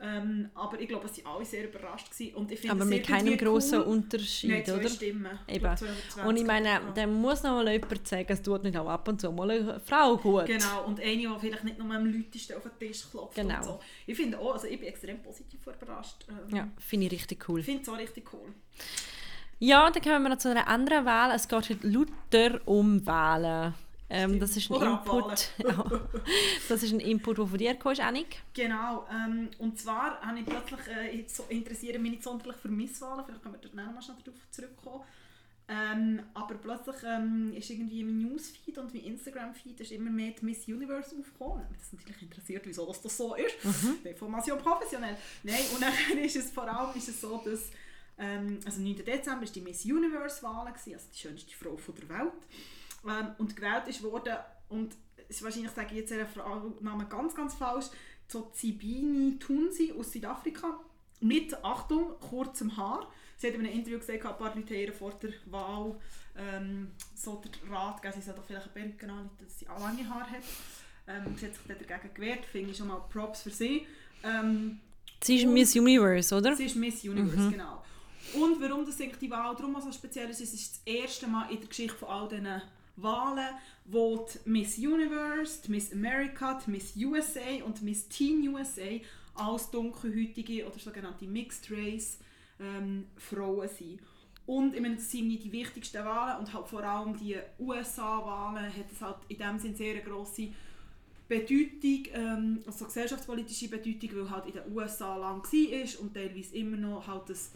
Ähm, 0.00 0.48
aber 0.54 0.80
ich 0.80 0.88
glaube, 0.88 1.08
sie 1.08 1.24
waren 1.24 1.36
alle 1.36 1.44
sehr 1.44 1.64
überrascht. 1.68 2.10
Gewesen. 2.10 2.34
Und 2.36 2.50
ich 2.52 2.62
Mhm. 2.62 2.70
Aber 2.70 2.84
mit 2.84 3.06
keinem 3.06 3.36
grossen 3.36 3.80
cool. 3.80 3.86
Unterschied, 3.86 4.50
Nein, 4.50 4.64
zwei 4.64 4.76
oder? 4.76 4.88
Stimmen. 4.88 5.26
Ich 5.46 5.54
Eben. 5.54 5.60
glaube, 5.64 5.76
220 5.76 6.24
Und 6.24 6.36
ich 6.36 6.44
meine, 6.44 6.68
ja. 6.68 6.80
dann 6.94 7.12
muss 7.14 7.42
noch 7.42 7.50
mal 7.52 7.68
jemand 7.70 8.06
sagen, 8.06 8.26
es 8.28 8.42
tut 8.42 8.62
nicht 8.62 8.76
auch 8.76 8.88
ab 8.88 9.08
und 9.08 9.20
zu 9.20 9.32
mal 9.32 9.50
eine 9.50 9.80
Frau 9.80 10.16
gut. 10.16 10.46
Genau, 10.46 10.84
und 10.86 11.00
eine, 11.00 11.16
die 11.16 11.28
vielleicht 11.40 11.64
nicht 11.64 11.78
nur 11.78 11.90
am 11.92 12.06
lautesten 12.06 12.54
auf 12.56 12.62
den 12.62 12.78
Tisch 12.88 13.04
klopft. 13.10 13.34
Genau. 13.34 13.56
Und 13.56 13.64
so. 13.64 13.80
Ich 14.06 14.16
finde 14.16 14.38
auch, 14.38 14.54
also 14.54 14.66
ich 14.66 14.78
bin 14.78 14.88
extrem 14.88 15.20
positiv 15.22 15.60
überrascht. 15.66 16.26
Ähm, 16.28 16.56
Ja, 16.56 16.68
finde 16.78 17.06
ich 17.06 17.12
richtig 17.12 17.48
cool. 17.48 17.60
Ich 17.60 17.66
finde 17.66 17.82
es 17.82 17.88
auch 17.88 17.98
richtig 17.98 18.32
cool. 18.32 18.52
Ja, 19.58 19.90
dann 19.90 20.02
kommen 20.02 20.22
wir 20.24 20.28
noch 20.30 20.38
zu 20.38 20.50
einer 20.50 20.66
anderen 20.66 21.04
Wahl. 21.04 21.30
Es 21.34 21.46
geht 21.48 21.68
heute 21.70 21.86
lauter 21.86 22.60
um 22.66 23.04
Wahlen. 23.06 23.74
Ähm, 24.14 24.38
das 24.38 24.54
ist 24.58 24.70
ein 24.70 24.82
Input. 24.82 25.48
Ja. 25.58 25.84
das 26.68 26.82
ist 26.82 26.92
ein 26.92 27.00
Input, 27.00 27.38
der 27.38 27.46
von 27.46 27.58
dir 27.58 27.74
kam, 27.74 27.94
Annik. 27.98 28.42
Genau, 28.52 29.06
ähm, 29.10 29.48
und 29.58 29.80
zwar 29.80 30.20
habe 30.20 30.38
ich 30.38 30.44
plötzlich, 30.44 30.80
äh, 30.86 31.16
jetzt 31.16 31.34
so, 31.34 31.44
interessieren 31.48 32.02
mich 32.02 32.12
nicht 32.12 32.22
sonderlich 32.22 32.56
für 32.56 32.68
Misswahlen, 32.68 33.24
vielleicht 33.24 33.42
können 33.42 33.54
wir 33.54 33.60
dort 33.60 33.74
noch 33.74 33.90
mal 33.90 34.02
schnell 34.02 34.18
darauf 34.22 34.50
zurückkommen. 34.50 35.02
Ähm, 35.66 36.22
aber 36.34 36.56
plötzlich 36.56 36.96
ähm, 37.06 37.54
ist 37.56 37.70
irgendwie 37.70 38.04
mein 38.04 38.18
Newsfeed 38.18 38.76
und 38.76 38.92
mein 38.92 39.04
Instagram-Feed 39.04 39.80
ist 39.80 39.92
immer 39.92 40.10
mehr 40.10 40.32
die 40.32 40.44
Miss 40.44 40.68
Universe 40.68 41.16
aufgekommen. 41.16 41.64
Das 41.78 41.92
natürlich 41.94 42.20
interessiert, 42.20 42.66
wieso 42.66 42.84
das, 42.84 43.00
das 43.00 43.16
so 43.16 43.34
ist. 43.34 43.56
Information 44.04 44.58
professionell. 44.58 45.16
Nein, 45.42 45.62
und 45.74 45.80
dann 45.80 46.18
ist 46.18 46.36
es 46.36 46.50
vor 46.50 46.64
allem 46.68 46.94
ist 46.94 47.08
es 47.08 47.18
so, 47.18 47.40
dass 47.42 47.70
ähm, 48.18 48.58
also 48.66 48.82
9. 48.82 48.96
Dezember 48.96 49.46
war 49.46 49.52
die 49.52 49.60
Miss 49.62 49.86
Universe-Wahl, 49.86 50.66
also 50.66 50.90
die 51.14 51.18
schönste 51.18 51.56
Frau 51.56 51.78
von 51.78 51.94
der 51.94 52.08
Welt. 52.10 52.32
Ähm, 53.06 53.34
und 53.38 53.56
gewählt 53.56 53.88
ist 53.88 54.02
worden, 54.02 54.36
und 54.68 54.94
ist 55.28 55.42
wahrscheinlich 55.42 55.72
sage 55.72 55.88
ich 55.92 55.98
jetzt 55.98 56.10
ihren 56.10 56.26
Namen 56.80 57.08
ganz, 57.08 57.34
ganz 57.34 57.54
falsch, 57.54 57.86
Tsibini 58.28 59.38
Tunsi 59.38 59.92
aus 59.98 60.12
Südafrika 60.12 60.80
mit, 61.20 61.54
Achtung, 61.64 62.18
kurzem 62.20 62.76
Haar. 62.76 63.06
Sie 63.36 63.48
hat 63.48 63.54
in 63.54 63.60
einem 63.60 63.72
Interview 63.72 63.98
gesagt, 63.98 64.24
ein 64.24 64.36
paar 64.36 64.54
Leute 64.54 64.74
ihr 64.74 64.92
vor 64.92 65.12
der 65.22 65.32
Wahl 65.46 65.96
ähm, 66.36 66.92
so 67.14 67.42
den 67.42 67.72
Rat 67.72 68.00
gegeben, 68.00 68.20
sie 68.20 68.26
soll 68.26 68.36
doch 68.36 68.44
vielleicht 68.44 68.66
eine 68.66 68.72
Perücke 68.72 69.06
anlegen, 69.10 69.30
dass 69.38 69.58
sie 69.58 69.68
auch 69.68 69.80
lange 69.80 70.08
Haare 70.08 70.30
hat. 70.30 70.42
Ähm, 71.06 71.36
sie 71.36 71.46
hat 71.46 71.54
sich 71.54 71.88
dagegen 71.88 72.14
gewehrt, 72.14 72.44
finde 72.46 72.70
ich 72.70 72.76
schon 72.76 72.88
mal 72.88 73.02
Props 73.10 73.42
für 73.42 73.50
sie. 73.50 73.86
Ähm, 74.22 74.80
Sie 75.22 75.36
ist 75.36 75.46
Miss 75.46 75.76
Universe, 75.76 76.34
oder? 76.34 76.56
Sie 76.56 76.66
ist 76.66 76.76
Miss 76.76 77.04
Universe, 77.04 77.50
genau. 77.50 77.82
Und 78.34 78.60
warum 78.60 78.84
das 78.84 78.96
die 78.96 79.30
Wahl 79.30 79.54
darum 79.54 79.76
so 79.80 79.92
speziell 79.92 80.30
ist, 80.30 80.40
ist, 80.40 80.54
es 80.54 80.60
ist 80.60 80.76
das 80.76 80.94
erste 80.94 81.26
Mal 81.26 81.50
in 81.50 81.58
der 81.58 81.68
Geschichte 81.68 81.96
von 81.96 82.08
all 82.08 82.28
diesen 82.28 82.62
Wahlen, 82.96 83.54
wo 83.84 84.26
die 84.26 84.50
Miss 84.50 84.78
Universe, 84.78 85.62
die 85.66 85.70
Miss 85.70 85.92
America, 85.92 86.60
die 86.66 86.70
Miss 86.70 86.94
USA 86.96 87.64
und 87.64 87.82
Miss 87.82 88.08
Teen 88.08 88.48
USA 88.48 89.00
als 89.34 89.70
dunkelhäutige 89.70 90.66
oder 90.66 90.78
sogenannte 90.78 91.26
Mixed 91.26 91.70
Race 91.70 92.18
ähm, 92.60 93.06
Frauen 93.16 93.68
sind. 93.68 94.00
Und 94.44 94.74
ich 94.74 94.80
meine, 94.80 94.96
das 94.96 95.10
sind 95.10 95.28
die 95.28 95.52
wichtigsten 95.52 96.04
Wahlen 96.04 96.40
und 96.40 96.52
halt 96.52 96.66
vor 96.66 96.82
allem 96.82 97.16
die 97.16 97.36
USA-Wahlen 97.58 98.66
hat 98.66 98.92
es 98.92 99.00
halt 99.00 99.18
in 99.28 99.38
dem 99.38 99.58
Sinne 99.58 99.76
sehr 99.76 100.00
grosse 100.00 100.48
Bedeutung, 101.28 102.06
ähm, 102.12 102.62
also 102.66 102.84
gesellschaftspolitische 102.84 103.68
Bedeutung, 103.68 104.10
weil 104.16 104.30
halt 104.30 104.46
in 104.46 104.52
den 104.52 104.72
USA 104.72 105.16
lang 105.16 105.42
war 105.42 106.00
und 106.00 106.14
teilweise 106.14 106.56
immer 106.56 106.76
noch 106.76 107.06
halt 107.06 107.28
das 107.28 107.52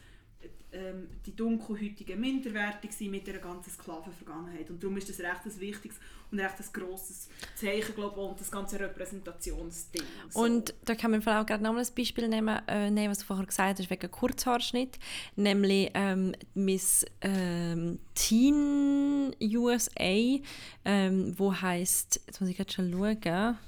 ähm, 0.73 1.09
die 1.25 1.35
Dunkelhäutigen 1.35 2.21
minderwertig 2.21 2.93
sind 2.93 3.11
mit 3.11 3.27
der 3.27 3.39
ganzen 3.39 3.71
Sklavenvergangenheit. 3.71 4.69
Und 4.71 4.83
darum 4.83 4.97
ist 4.97 5.09
das 5.09 5.21
recht 5.21 5.45
ein 5.45 5.61
wichtiges 5.61 5.97
und 6.31 6.41
recht 6.41 6.55
ein 6.59 6.67
grosses 6.73 7.29
Zeichen, 7.55 7.95
glaube 7.95 8.21
ich, 8.21 8.29
und 8.29 8.41
das 8.41 8.51
ganze 8.51 8.81
Repräsentationsding. 8.81 10.03
So. 10.31 10.41
Und 10.41 10.75
da 10.85 10.95
kann 10.95 11.13
man 11.13 11.21
auch 11.21 11.47
gerade 11.47 11.63
noch 11.63 11.77
ein 11.77 11.87
Beispiel 11.97 12.29
nehmen, 12.29 12.61
äh, 12.67 12.91
nehmen, 12.91 13.11
was 13.11 13.19
du 13.19 13.25
vorher 13.25 13.47
gesagt 13.47 13.79
hast, 13.79 13.91
wegen 13.91 14.11
Kurzhaarschnitt, 14.11 14.99
nämlich 15.37 15.91
ähm, 15.95 16.35
Miss 16.55 17.07
ähm, 17.21 17.99
Teen 18.15 19.35
USA, 19.41 20.41
ähm, 20.85 21.35
wo 21.39 21.55
heißt, 21.55 22.21
jetzt 22.27 22.41
muss 22.41 22.51
ich 22.51 22.57
gerade 22.57 22.73
schon 22.73 22.93
schauen, 22.93 23.59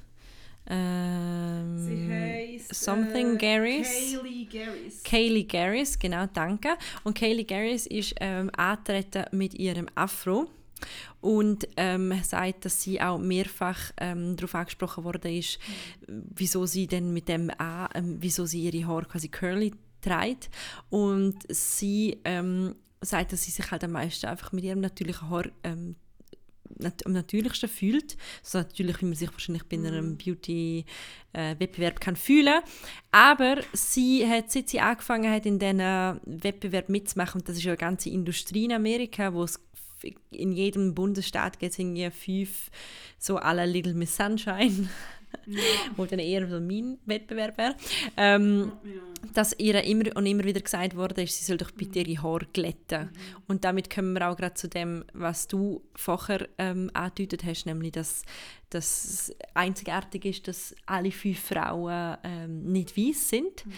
ähm, 0.69 1.79
Sie 1.79 2.13
heisst 2.13 2.75
Something 2.75 3.35
äh, 3.35 3.39
Garris. 3.39 3.89
Kaylee 3.89 4.45
Garris. 4.45 5.03
Kaylee 5.03 5.45
Garris, 5.45 5.99
genau, 5.99 6.27
danke. 6.33 6.77
Und 7.05 7.17
Kaylee 7.17 7.45
Garris 7.45 7.87
ist 7.87 8.15
ähm, 8.21 8.51
angetreten 8.57 9.25
mit 9.33 9.55
ihrem 9.55 9.87
Afro 9.95 10.49
und 11.21 11.67
ähm, 11.77 12.13
sagt, 12.23 12.65
dass 12.65 12.83
sie 12.83 13.01
auch 13.01 13.19
mehrfach 13.19 13.93
ähm, 13.97 14.37
darauf 14.37 14.55
angesprochen 14.55 15.05
worden 15.05 15.35
ist, 15.35 15.59
wieso 16.07 16.67
sie 16.67 16.87
denn 16.87 17.13
mit 17.13 17.29
dem 17.29 17.51
A, 17.59 17.89
ähm, 17.95 18.19
wieso 18.21 18.47
sie 18.47 18.63
ihre 18.65 18.87
Haare 18.87 19.07
quasi 19.07 19.29
curly 19.29 19.73
trägt 20.01 20.51
und 20.91 21.37
sie 21.49 22.21
ähm, 22.25 22.77
sagt, 23.01 23.33
dass 23.33 23.45
sie 23.45 23.51
sich 23.51 23.71
halt 23.71 23.85
am 23.85 23.93
meisten 23.93 24.27
einfach 24.27 24.53
mit 24.53 24.65
ihrem 24.65 24.81
natürlichen 24.81 25.31
Haar 25.31 25.47
ähm, 25.65 25.97
am 27.05 27.13
natürlichsten 27.13 27.69
fühlt. 27.69 28.17
So 28.43 28.59
natürlich, 28.59 29.01
wie 29.01 29.07
man 29.07 29.15
sich 29.15 29.33
wahrscheinlich 29.33 29.65
bei 29.65 29.77
einem 29.77 30.11
mhm. 30.11 30.19
Beauty-Wettbewerb 30.19 32.01
kann 32.01 32.17
fühlen 32.17 32.61
Aber 33.11 33.59
sie 33.73 34.29
hat, 34.29 34.51
seit 34.51 34.69
sie 34.69 34.81
angefangen 34.81 35.33
hat, 35.33 35.47
in 35.47 35.59
diesen 35.59 35.81
Wettbewerb 36.25 36.89
mitzumachen, 36.89 37.41
und 37.41 37.49
das 37.49 37.57
ist 37.57 37.65
ja 37.65 37.73
eine 37.73 37.79
ganze 37.79 38.11
Industrie 38.11 38.65
in 38.67 38.73
Amerika, 38.73 39.33
wo 39.33 39.45
es 39.45 39.61
in 40.31 40.53
jedem 40.53 40.95
Bundesstaat 40.95 41.59
gibt 41.59 41.79
es 41.79 42.15
fünf 42.15 42.71
so 43.19 43.37
alle 43.37 43.67
Little 43.67 43.95
Miss 43.95 44.17
Sunshine 44.17 44.89
ja. 45.47 45.61
wo 45.97 46.05
dann 46.05 46.19
eher 46.19 46.49
so 46.49 46.61
mein 46.61 46.99
Wettbewerb 47.07 47.59
wäre, 47.59 47.75
ähm, 48.17 48.73
ja. 48.85 49.31
dass 49.35 49.59
ihr 49.59 49.83
immer 49.85 50.17
und 50.17 50.27
immer 50.27 50.45
wieder 50.45 50.61
gesagt 50.61 50.97
wurde, 50.97 51.27
sie 51.27 51.45
soll 51.45 51.57
doch 51.57 51.71
bitte 51.71 52.01
ihre 52.01 52.23
Haare 52.23 52.47
glätten. 52.53 53.05
Mhm. 53.05 53.43
Und 53.47 53.65
damit 53.65 53.91
kommen 53.91 54.13
wir 54.15 54.29
auch 54.29 54.37
gerade 54.37 54.55
zu 54.55 54.69
dem, 54.69 55.05
was 55.13 55.49
du 55.49 55.83
vorher 55.95 56.49
ähm, 56.59 56.91
angedeutet 56.95 57.45
hast, 57.45 57.67
nämlich, 57.67 57.93
dass 57.93 58.23
das 58.71 59.35
einzigartig 59.55 60.25
ist, 60.25 60.49
dass 60.49 60.75
alle 60.87 61.11
fünf 61.11 61.41
Frauen 61.41 62.17
ähm, 62.23 62.73
nicht 62.73 62.97
weiß 62.97 63.31
sind. 63.31 63.67
Mhm. 63.67 63.73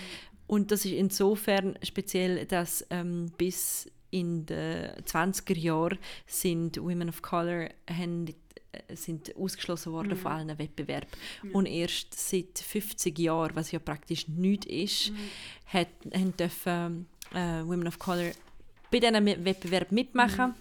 Und 0.47 0.73
das 0.73 0.85
ist 0.85 0.93
insofern 0.93 1.79
speziell, 1.83 2.45
dass 2.45 2.85
ähm, 2.91 3.31
bis 3.39 3.89
in 4.11 4.47
den 4.47 4.91
20er 5.05 5.57
Jahren 5.57 5.99
sind 6.27 6.77
Women 6.83 7.09
of 7.09 7.23
Color 7.23 7.69
haben 7.89 8.35
sind 8.95 9.35
ausgeschlossen 9.37 9.93
worden 9.93 10.11
mhm. 10.11 10.17
von 10.17 10.33
allen 10.33 10.59
Wettbewerben. 10.59 11.09
Mhm. 11.43 11.55
Und 11.55 11.67
erst 11.67 12.15
seit 12.15 12.59
50 12.59 13.19
Jahren, 13.19 13.57
was 13.57 13.73
ja 13.73 13.79
praktisch 13.79 14.29
nichts 14.29 14.67
ist, 14.67 15.11
mhm. 15.11 15.17
hat, 15.67 15.89
haben 16.13 16.37
dürfen 16.37 17.07
äh, 17.33 17.63
Women 17.65 17.89
of 17.89 17.99
Color 17.99 18.33
bei 18.91 18.99
diesem 18.99 19.27
Wettbewerb 19.27 19.93
mitmachen. 19.93 20.49
Mhm. 20.49 20.55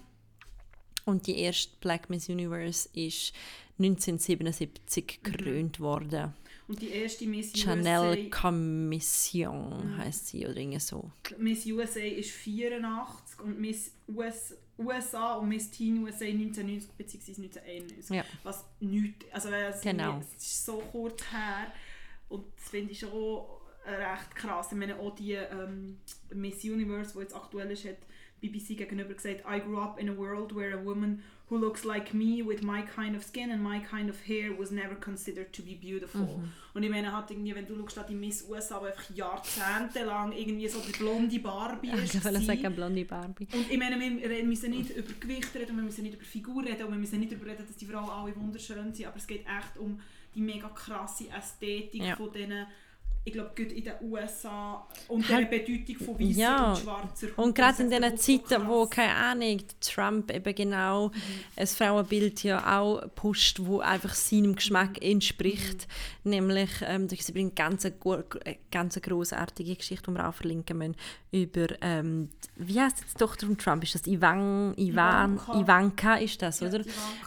Und 1.06 1.28
die 1.28 1.40
erste 1.40 1.72
Black 1.82 2.10
Miss 2.10 2.30
Universe 2.30 2.90
ist 2.94 3.34
1977 3.80 5.20
mhm. 5.24 5.24
gekrönt 5.24 5.80
worden. 5.80 6.34
Und 6.68 6.80
die 6.84 6.90
erste 6.90 7.26
Miss 7.26 7.52
Chanel 7.54 8.28
USA... 8.28 8.42
Commission 8.42 9.94
mhm. 9.94 9.98
heißt 9.98 10.28
sie 10.28 10.46
oder 10.46 10.58
irgendwie 10.58 10.80
so. 10.80 11.12
Miss 11.40 11.66
USA 11.66 12.00
ist 12.00 12.30
84 12.30 13.40
und 13.40 13.60
Miss 13.60 13.92
US 14.08 14.54
USA 14.80 15.34
und 15.36 15.50
Miss 15.50 15.70
Teen 15.70 16.04
USA 16.04 16.26
1990 16.26 16.92
bzw. 16.92 17.42
1991. 17.44 18.16
Ja. 18.16 18.24
Was 18.44 18.66
nichts, 18.80 19.26
also 19.32 19.50
es, 19.50 19.82
genau. 19.82 20.20
ist 20.20 20.66
so 20.66 20.78
kurz 20.92 21.22
her 21.32 21.72
und 22.30 22.46
das 22.56 22.70
finde 22.70 22.92
ich 22.92 23.00
schon 23.00 23.44
recht 23.86 24.36
krass. 24.36 24.72
Ich 24.72 24.78
meine 24.78 24.98
auch 24.98 25.16
die 25.16 25.34
ähm, 25.34 25.98
Miss 26.34 26.64
Universe, 26.64 27.14
die 27.14 27.20
jetzt 27.20 27.36
aktuell 27.36 27.72
ist, 27.72 27.86
hat 27.86 27.98
BBC 28.42 28.78
gegenüber 28.78 29.14
gesagt, 29.14 29.44
I 29.50 29.60
grew 29.60 29.80
up 29.80 30.00
in 30.00 30.10
a 30.10 30.18
world 30.18 30.56
where 30.56 30.74
a 30.74 30.84
woman 30.84 31.22
who 31.50 31.58
looks 31.58 31.84
like 31.84 32.14
me 32.14 32.44
with 32.44 32.62
my 32.62 32.82
kind 32.84 33.16
of 33.16 33.24
skin 33.24 33.50
and 33.52 33.62
my 33.62 33.80
kind 33.80 34.10
of 34.10 34.16
hair 34.22 34.52
was 34.58 34.70
never 34.72 34.96
considered 34.96 35.52
to 35.52 35.62
be 35.64 35.76
beautiful. 35.76 36.22
Mhm. 36.22 36.52
Und 36.74 36.84
ich 36.84 36.90
meine, 36.90 37.12
hat 37.12 37.32
irgendwie, 37.32 37.56
wenn 37.56 37.66
du 37.66 37.76
schaust, 37.90 38.08
die 38.08 38.16
Miss 38.16 38.48
USA, 38.48 38.80
die 38.80 38.88
einfach 38.88 39.10
jahrzehntelang 39.16 40.32
irgendwie 40.32 40.68
so 40.68 40.80
die 40.80 40.92
blonde 40.92 41.40
Barbie 41.40 41.90
ist. 41.90 42.16
Ich 42.16 42.24
will 42.24 42.40
sagen, 42.42 42.76
blonde 42.76 43.04
Barbie. 43.06 43.48
Und 43.52 43.72
ich 43.72 43.78
meine, 43.78 44.00
wir 44.00 44.44
müssen 44.44 44.70
nicht 44.70 44.92
über 44.92 45.12
Gewicht 45.20 45.54
reden, 45.56 45.76
wir 45.76 45.84
müssen 45.84 46.04
nicht 46.04 46.16
über 46.16 46.24
Figur 46.24 46.64
reden 46.64 46.84
und 46.84 46.92
wir 46.92 47.00
müssen 47.00 47.20
nicht 47.20 47.32
darüber 47.32 47.48
reden, 47.48 47.66
dass 47.68 47.76
die 47.76 47.86
Frauen 47.86 48.10
alle 48.10 48.36
wunderschön 48.36 48.94
sind, 48.94 49.08
aber 49.08 49.18
es 49.18 49.26
geht 49.26 49.42
echt 49.42 49.78
um 49.78 50.00
die 50.36 50.42
mega 50.42 50.70
krasse 50.70 51.30
Ästhetik 51.30 52.04
ja. 52.04 52.16
von 52.16 52.32
diesen 52.32 52.68
ich 53.30 53.34
glaube, 53.34 53.52
gerade 53.56 53.74
in 53.76 53.84
den 53.84 53.94
USA 54.02 54.88
und 55.08 55.30
der 55.30 55.46
Bedeutung 55.46 55.96
von 55.98 56.20
weißer 56.20 56.40
ja. 56.40 56.70
und 56.72 56.78
schwarzer 56.80 57.28
Haut. 57.28 57.38
Und 57.38 57.56
gerade 57.56 57.84
in 57.84 57.90
diesen 57.90 58.18
Zeiten, 58.18 58.68
wo, 58.68 58.86
keine 58.88 59.14
Ahnung, 59.16 59.62
Trump 59.80 60.34
eben 60.34 60.56
genau 60.56 61.10
mhm. 61.10 61.14
ein 61.56 61.68
Frauenbild 61.68 62.44
ja 62.44 62.80
auch 62.80 63.04
pusht, 63.16 63.60
wo 63.62 63.80
einfach 63.80 64.14
seinem 64.16 64.56
Geschmack 64.56 65.04
entspricht. 65.04 65.88
Mhm. 66.24 66.30
Nämlich, 66.32 66.70
ähm, 66.82 67.08
da 67.08 67.16
gibt 67.16 67.30
es 67.30 67.36
eine 67.36 67.52
ganz, 67.52 67.88
ganz 68.72 69.02
großartige 69.02 69.76
Geschichte, 69.76 70.12
die 70.12 70.18
wir 70.18 70.28
auch 70.28 70.34
verlinken 70.34 70.78
müssen, 70.78 70.96
über, 71.32 71.68
ähm, 71.82 72.30
wie 72.56 72.82
heißt 72.82 73.00
jetzt 73.00 73.14
die 73.14 73.20
Tochter 73.20 73.46
von 73.46 73.58
Trump? 73.58 73.84
Ist 73.84 73.96
das 73.96 74.08
Ivan, 74.08 74.74
Ivan, 74.76 75.36
Ivanka, 75.36 75.60
Ivanka 75.60 76.16
ist 76.16 76.42
das, 76.42 76.62
oder? 76.62 76.82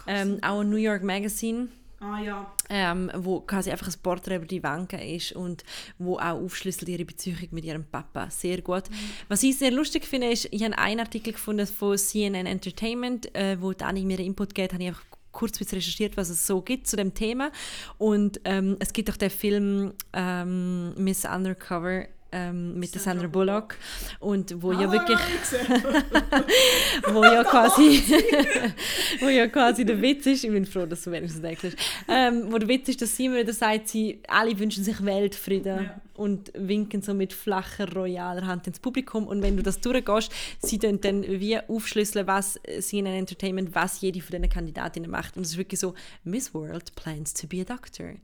ähm, 0.07 0.39
auch 0.41 0.59
ein 0.59 0.69
New 0.69 0.75
York 0.75 1.03
Magazine 1.03 1.69
Ah 2.03 2.19
ja. 2.19 2.53
Ähm, 2.69 3.09
wo 3.15 3.39
quasi 3.39 3.71
einfach 3.71 3.87
ein 3.87 3.93
Porträt 4.03 4.35
über 4.35 4.45
die 4.45 4.61
Wangen 4.61 4.99
ist 4.99 5.31
und 5.33 5.63
wo 5.97 6.17
auch 6.17 6.41
aufschlüsselt 6.41 6.89
ihre 6.89 7.05
Beziehung 7.05 7.37
mit 7.51 7.63
ihrem 7.63 7.85
Papa. 7.85 8.29
Sehr 8.29 8.61
gut. 8.61 8.89
Mhm. 8.89 8.95
Was 9.29 9.43
ich 9.43 9.57
sehr 9.57 9.71
lustig 9.71 10.05
finde, 10.05 10.29
ist, 10.29 10.49
ich 10.51 10.63
habe 10.63 10.77
einen 10.77 10.99
Artikel 10.99 11.33
gefunden 11.33 11.65
von 11.65 11.97
CNN 11.97 12.45
Entertainment, 12.45 13.33
äh, 13.35 13.61
wo 13.61 13.71
Dani 13.71 14.03
mir 14.03 14.19
Input 14.19 14.53
gibt, 14.53 14.73
habe 14.73 14.83
ich 14.83 14.89
einfach 14.89 15.05
kurz 15.31 15.59
recherchiert, 15.59 16.17
was 16.17 16.29
es 16.29 16.45
so 16.45 16.61
gibt 16.61 16.87
zu 16.87 16.95
dem 16.95 17.13
Thema. 17.13 17.51
Und 17.97 18.41
ähm, 18.43 18.75
es 18.79 18.91
gibt 18.93 19.09
auch 19.09 19.17
den 19.17 19.29
Film 19.29 19.93
ähm, 20.13 20.93
Miss 20.95 21.25
Undercover 21.25 22.05
ähm, 22.33 22.79
mit 22.79 22.89
Sandra, 22.91 23.11
Sandra 23.11 23.27
Bullock. 23.27 23.75
Und 24.19 24.61
wo 24.61 24.71
ah, 24.71 24.81
ja 24.81 24.91
wirklich 24.91 25.19
wo 27.13 27.23
ja 27.23 27.43
quasi 27.43 28.01
wo 29.21 29.29
ja 29.29 29.47
quasi 29.47 29.85
der 29.85 30.01
Witz 30.01 30.25
ist. 30.25 30.43
Ich 30.43 30.51
bin 30.51 30.65
froh, 30.65 30.85
dass 30.85 31.03
du 31.03 31.11
wenigstens 31.11 31.41
denkst 31.41 31.63
ähm, 32.09 32.51
wo 32.51 32.57
der 32.57 32.67
Witz 32.67 32.89
ist, 32.89 33.01
dass 33.01 33.15
sie 33.15 33.25
immer 33.25 33.37
wieder 33.37 33.53
sagt 33.53 33.87
sie, 33.87 34.19
alle 34.27 34.57
wünschen 34.57 34.83
sich 34.83 35.03
Weltfrieden 35.05 35.85
ja. 35.85 36.01
und 36.15 36.51
winken 36.55 37.01
so 37.01 37.13
mit 37.13 37.33
flacher, 37.33 37.91
royaler 37.93 38.45
Hand 38.45 38.67
ins 38.67 38.79
Publikum. 38.79 39.27
Und 39.27 39.41
wenn 39.41 39.55
du 39.55 39.63
das 39.63 39.79
durchgehst, 39.79 40.31
sie 40.59 40.79
dann, 40.79 40.99
dann 41.01 41.23
wie 41.23 41.59
aufschlüsseln, 41.59 42.27
was 42.27 42.59
sie 42.79 42.99
in 42.99 43.07
einem 43.07 43.19
Entertainment, 43.19 43.75
was 43.75 44.01
jede 44.01 44.21
von 44.21 44.31
diesen 44.31 44.49
Kandidatinnen 44.49 45.09
macht. 45.09 45.37
Und 45.37 45.43
es 45.43 45.51
ist 45.51 45.57
wirklich 45.57 45.79
so, 45.79 45.93
Miss 46.23 46.53
World 46.53 46.95
plans 46.95 47.33
to 47.33 47.47
be 47.47 47.61
a 47.61 47.63
doctor 47.63 48.15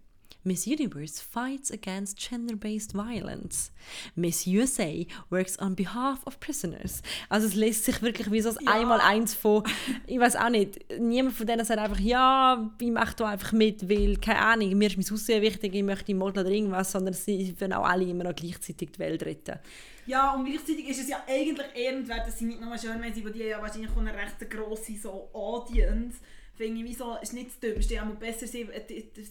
Miss 0.44 0.66
Universe 0.66 1.22
fights 1.22 1.72
against 1.72 2.18
gender-based 2.18 2.94
violence. 2.94 3.72
Miss 4.16 4.48
USA 4.48 5.06
works 5.30 5.60
on 5.60 5.76
behalf 5.76 6.26
of 6.26 6.40
prisoners. 6.40 7.02
Also 7.28 7.48
es 7.48 7.56
lässt 7.56 7.84
sich 7.86 8.02
wirklich 8.02 8.32
wie 8.32 8.42
so 8.42 8.52
ja. 8.52 8.72
einmal 8.72 9.02
eins 9.02 9.34
von, 9.34 9.64
ich 10.08 10.18
weiß 10.18 10.38
auch 10.38 10.50
nicht, 10.50 10.80
niemand 10.98 11.36
von 11.36 11.46
denen 11.46 11.66
sagt 11.66 11.80
einfach, 11.80 12.00
ja, 12.00 12.72
ich 12.80 12.92
mache 12.92 13.16
da 13.18 13.26
einfach 13.28 13.52
mit, 13.52 13.90
weil, 13.90 14.16
keine 14.18 14.40
Ahnung, 14.40 14.78
mir 14.78 14.88
ist 14.88 14.98
mein 14.98 15.14
Aussehen 15.14 15.42
wichtig, 15.42 15.76
ich 15.76 15.84
möchte 15.84 16.16
Model 16.16 16.46
oder 16.46 16.52
irgendwas, 16.52 16.94
sondern 16.94 17.14
sie 17.14 17.54
wollen 17.60 17.74
auch 17.74 17.86
alle 17.86 18.06
immer 18.06 18.24
noch 18.24 18.36
gleichzeitig 18.36 18.92
die 18.92 19.00
Welt 19.00 19.24
retten. 19.24 19.60
Ja, 20.06 20.34
und 20.34 20.46
gleichzeitig 20.46 20.88
ist 20.88 21.02
es 21.02 21.10
ja 21.10 21.22
eigentlich 21.28 21.68
ehrenwert, 21.76 22.26
dass 22.26 22.40
sie 22.40 22.46
nicht 22.46 22.62
nur 22.62 22.78
schön 22.78 23.02
sind, 23.14 23.26
weil 23.26 23.32
die 23.34 23.40
ja 23.44 23.62
wahrscheinlich 23.62 23.92
eine 23.96 24.14
recht 24.14 24.50
grosse 24.50 24.96
so 24.96 25.30
Audience 25.34 26.18
finde 26.60 26.82
ich, 26.82 26.88
wieso, 26.90 27.16
ist 27.22 27.32
nicht 27.32 27.48
das 27.48 27.60
Dümmste, 27.60 28.02
aber 28.02 28.16
besser, 28.16 28.46
sie, 28.46 28.68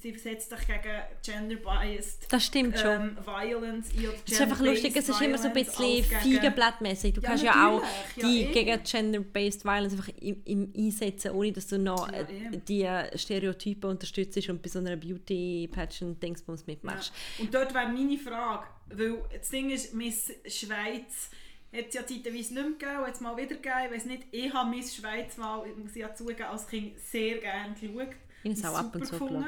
sie 0.01 0.13
versetzt 0.13 0.49
sich 0.49 0.67
gegen 0.67 1.03
Gender-Biased 1.23 2.33
das 2.33 2.45
stimmt 2.47 2.79
schon. 2.79 2.91
Ähm, 2.91 3.19
Violence. 3.23 3.89
Es 4.25 4.33
ist 4.33 4.41
einfach 4.41 4.61
lustig, 4.61 4.97
es 4.97 5.11
ist 5.11 5.21
immer 5.21 5.37
so 5.37 5.49
ein 5.49 5.53
bisschen 5.53 6.05
Feigenblattmäßig. 6.05 7.13
Du 7.13 7.21
ja, 7.21 7.29
kannst 7.29 7.45
ja 7.45 7.69
auch 7.69 7.83
die 8.17 8.45
ja, 8.45 8.53
gegen 8.53 8.83
Gender-Based 8.83 9.63
Violence 9.67 9.93
einfach 9.93 10.09
im, 10.23 10.41
im 10.47 10.73
einsetzen, 10.75 11.33
ohne 11.33 11.53
dass 11.53 11.67
du 11.67 11.79
noch 11.79 12.11
äh, 12.11 12.25
die 12.67 12.89
Stereotypen 13.15 13.91
unterstützt 13.91 14.49
und 14.49 14.63
bei 14.63 14.71
so 14.71 14.79
einer 14.79 14.97
Beauty-Pageant-Dingsbums 14.97 16.67
mitmachst. 16.67 17.13
Und 17.39 17.53
dort 17.53 17.75
wäre 17.75 17.89
meine 17.89 18.17
Frage, 18.17 18.69
weil 18.87 19.23
das 19.39 19.51
Ding 19.51 19.69
ist, 19.69 19.93
Miss 19.93 20.33
Schweiz 20.47 21.31
hat 21.79 21.89
es 21.89 21.95
ja 21.95 22.07
zeitweise 22.07 22.33
nicht 22.35 22.53
mehr 22.53 22.65
gegeben, 22.65 23.07
hat 23.07 23.15
es 23.15 23.21
mal 23.21 23.37
wieder 23.37 23.57
gegeben. 23.57 23.75
Ich 23.87 23.93
weiß 23.93 24.05
nicht, 24.07 24.27
ich 24.31 24.53
habe 24.53 24.71
Miss 24.71 24.95
Schweiz 24.95 25.37
mal, 25.37 25.67
ich 25.69 25.77
muss 25.77 25.95
ja 25.95 26.15
zugeben, 26.15 26.43
als 26.45 26.67
Kind 26.67 26.99
sehr 26.99 27.39
gerne 27.39 27.75
geschaut. 27.75 28.15
Ich 28.43 28.51
habe 28.51 28.61
es 28.61 28.65
auch 28.65 28.79
ab 28.79 28.95
und 28.95 29.05
zu 29.05 29.13
gefunden. 29.13 29.45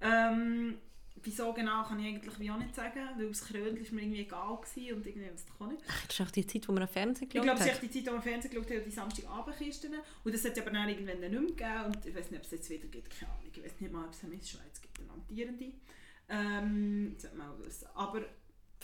Ähm, 0.00 0.78
wieso 1.22 1.52
genau, 1.52 1.82
kann 1.84 1.98
ich 2.00 2.06
eigentlich 2.06 2.38
wie 2.38 2.50
auch 2.50 2.58
nicht 2.58 2.74
sagen, 2.74 3.00
weil 3.16 3.28
das 3.28 3.44
Krönchen 3.44 3.84
war 3.84 3.94
mir 3.94 4.02
irgendwie 4.02 4.20
egal 4.20 4.58
gewesen 4.60 4.96
und 4.96 5.06
irgendwie 5.06 5.30
kann 5.58 5.70
ich. 5.72 5.84
Ach, 5.88 6.06
das 6.06 6.20
ist 6.20 6.26
auch 6.26 6.30
die 6.30 6.46
Zeit, 6.46 6.68
wo 6.68 6.72
man 6.72 6.82
am 6.82 6.88
Fernsehen 6.88 7.24
Ich 7.24 7.30
geschaut 7.30 7.44
glaube, 7.44 7.60
es 7.60 7.66
ist 7.66 7.74
hat. 7.74 7.82
die 7.82 7.90
Zeit, 7.90 8.12
wo 8.12 8.16
wir 8.16 8.22
Fernsehen 8.22 8.50
geschaut 8.50 8.70
haben, 8.70 8.84
die 8.84 8.90
Samstagabendkisten. 8.90 9.94
Und 10.24 10.34
das 10.34 10.44
hat 10.44 10.52
es 10.52 10.60
aber 10.60 10.70
dann 10.70 10.88
irgendwann 10.88 11.20
nicht 11.20 11.30
mehr 11.32 11.40
gegeben. 11.40 11.84
Und 11.86 12.06
ich 12.06 12.14
weiß 12.14 12.30
nicht, 12.30 12.40
ob 12.40 12.44
es 12.44 12.50
jetzt 12.50 12.70
wieder 12.70 12.86
gibt, 12.88 13.10
keine 13.18 13.32
Ahnung. 13.32 13.44
Ich 13.52 13.64
weiß 13.64 13.80
nicht 13.80 13.92
mal, 13.92 14.04
ob 14.04 14.12
es 14.12 14.22
eine 14.24 14.34
Miss 14.34 14.50
Schweiz 14.50 14.80
gibt, 14.80 15.00
eine 15.00 15.10
amtierende. 15.10 15.72
Ähm, 16.28 17.12
das 17.14 17.22
sollte 17.22 17.36
man 17.38 17.50
auch 17.50 17.58
wissen. 17.64 17.88
Aber 17.94 18.20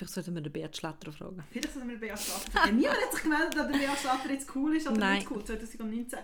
Vielleicht 0.00 0.14
sollten 0.14 0.34
wir 0.34 0.40
den 0.40 0.50
Bert 0.52 0.74
Schlatter 0.74 1.12
fragen. 1.12 1.44
vielleicht 1.50 1.74
sollten 1.74 1.90
wir 1.90 1.98
Bea 2.00 2.16
Schlatter 2.16 2.50
fragen. 2.52 2.76
Niemand 2.78 2.96
hat 3.02 3.12
sich 3.12 3.22
gemeldet, 3.22 3.54
ob 3.60 3.70
der 3.70 3.78
Bea 3.78 3.94
Schlatter 3.96 4.30
jetzt 4.32 4.56
cool 4.56 4.74
ist 4.74 4.86
oder 4.88 4.96
Nein. 4.98 5.18
nicht 5.18 5.30
cool, 5.30 5.44
2019. 5.44 6.18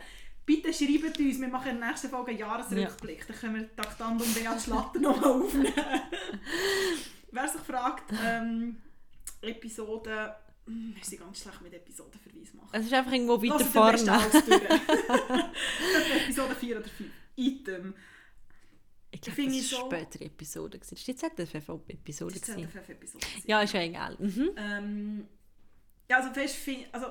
Bitte 0.47 0.72
schreibt 0.72 1.18
uns, 1.18 1.41
wir 1.41 1.49
machen 1.49 1.70
in 1.72 1.79
der 1.81 1.89
nächsten 1.91 2.09
Folge 2.09 2.31
einen 2.31 2.39
Jahresrückblick. 2.41 3.27
Dann 3.27 3.37
können 3.37 3.55
wir 3.57 3.77
Taktandum 3.77 4.33
Bea 4.33 4.59
Schlatter 4.59 4.99
nochmal 4.99 5.31
aufnehmen. 5.43 5.74
Wer 7.33 7.49
sich 7.49 7.61
fragt, 7.61 8.14
ähm, 8.24 8.79
Episode... 9.43 10.37
Hm, 10.66 10.95
Wir 10.97 11.05
sind 11.05 11.20
ganz 11.20 11.43
schlecht 11.43 11.61
mit 11.61 11.74
Episodenverweis 11.74 12.55
machen. 12.55 12.68
Es 12.72 12.87
ist 12.87 12.95
einfach 12.95 13.12
irgendwo 13.12 13.43
weiter 13.43 13.64
vorne. 13.66 13.99
Episode 16.24 16.55
4 16.55 16.77
oder 16.79 16.89
5. 16.89 17.11
Item. 17.37 17.95
Ich 19.16 19.34
glaube, 19.34 19.44
das 19.44 19.54
war 19.54 19.62
so- 19.62 19.76
eine 19.88 20.04
spätere 20.04 20.24
Episode. 20.26 20.78
gewesen. 20.78 20.94
Das 20.94 21.08
war 21.08 21.30
die 21.30 21.44
ZDF-Episode. 21.44 22.34
Das 22.34 22.42
ist 22.48 22.54
gewesen. 22.54 22.70
eine 22.74 22.88
episode 22.94 23.26
Ja, 23.46 23.62
ist 23.62 23.72
ja 23.74 23.80
egal. 23.82 24.16
Mhm. 24.18 24.50
Ähm, 24.56 25.28
ja, 26.08 26.18
also 26.18 26.32
fest 26.32 26.56
also 26.92 27.06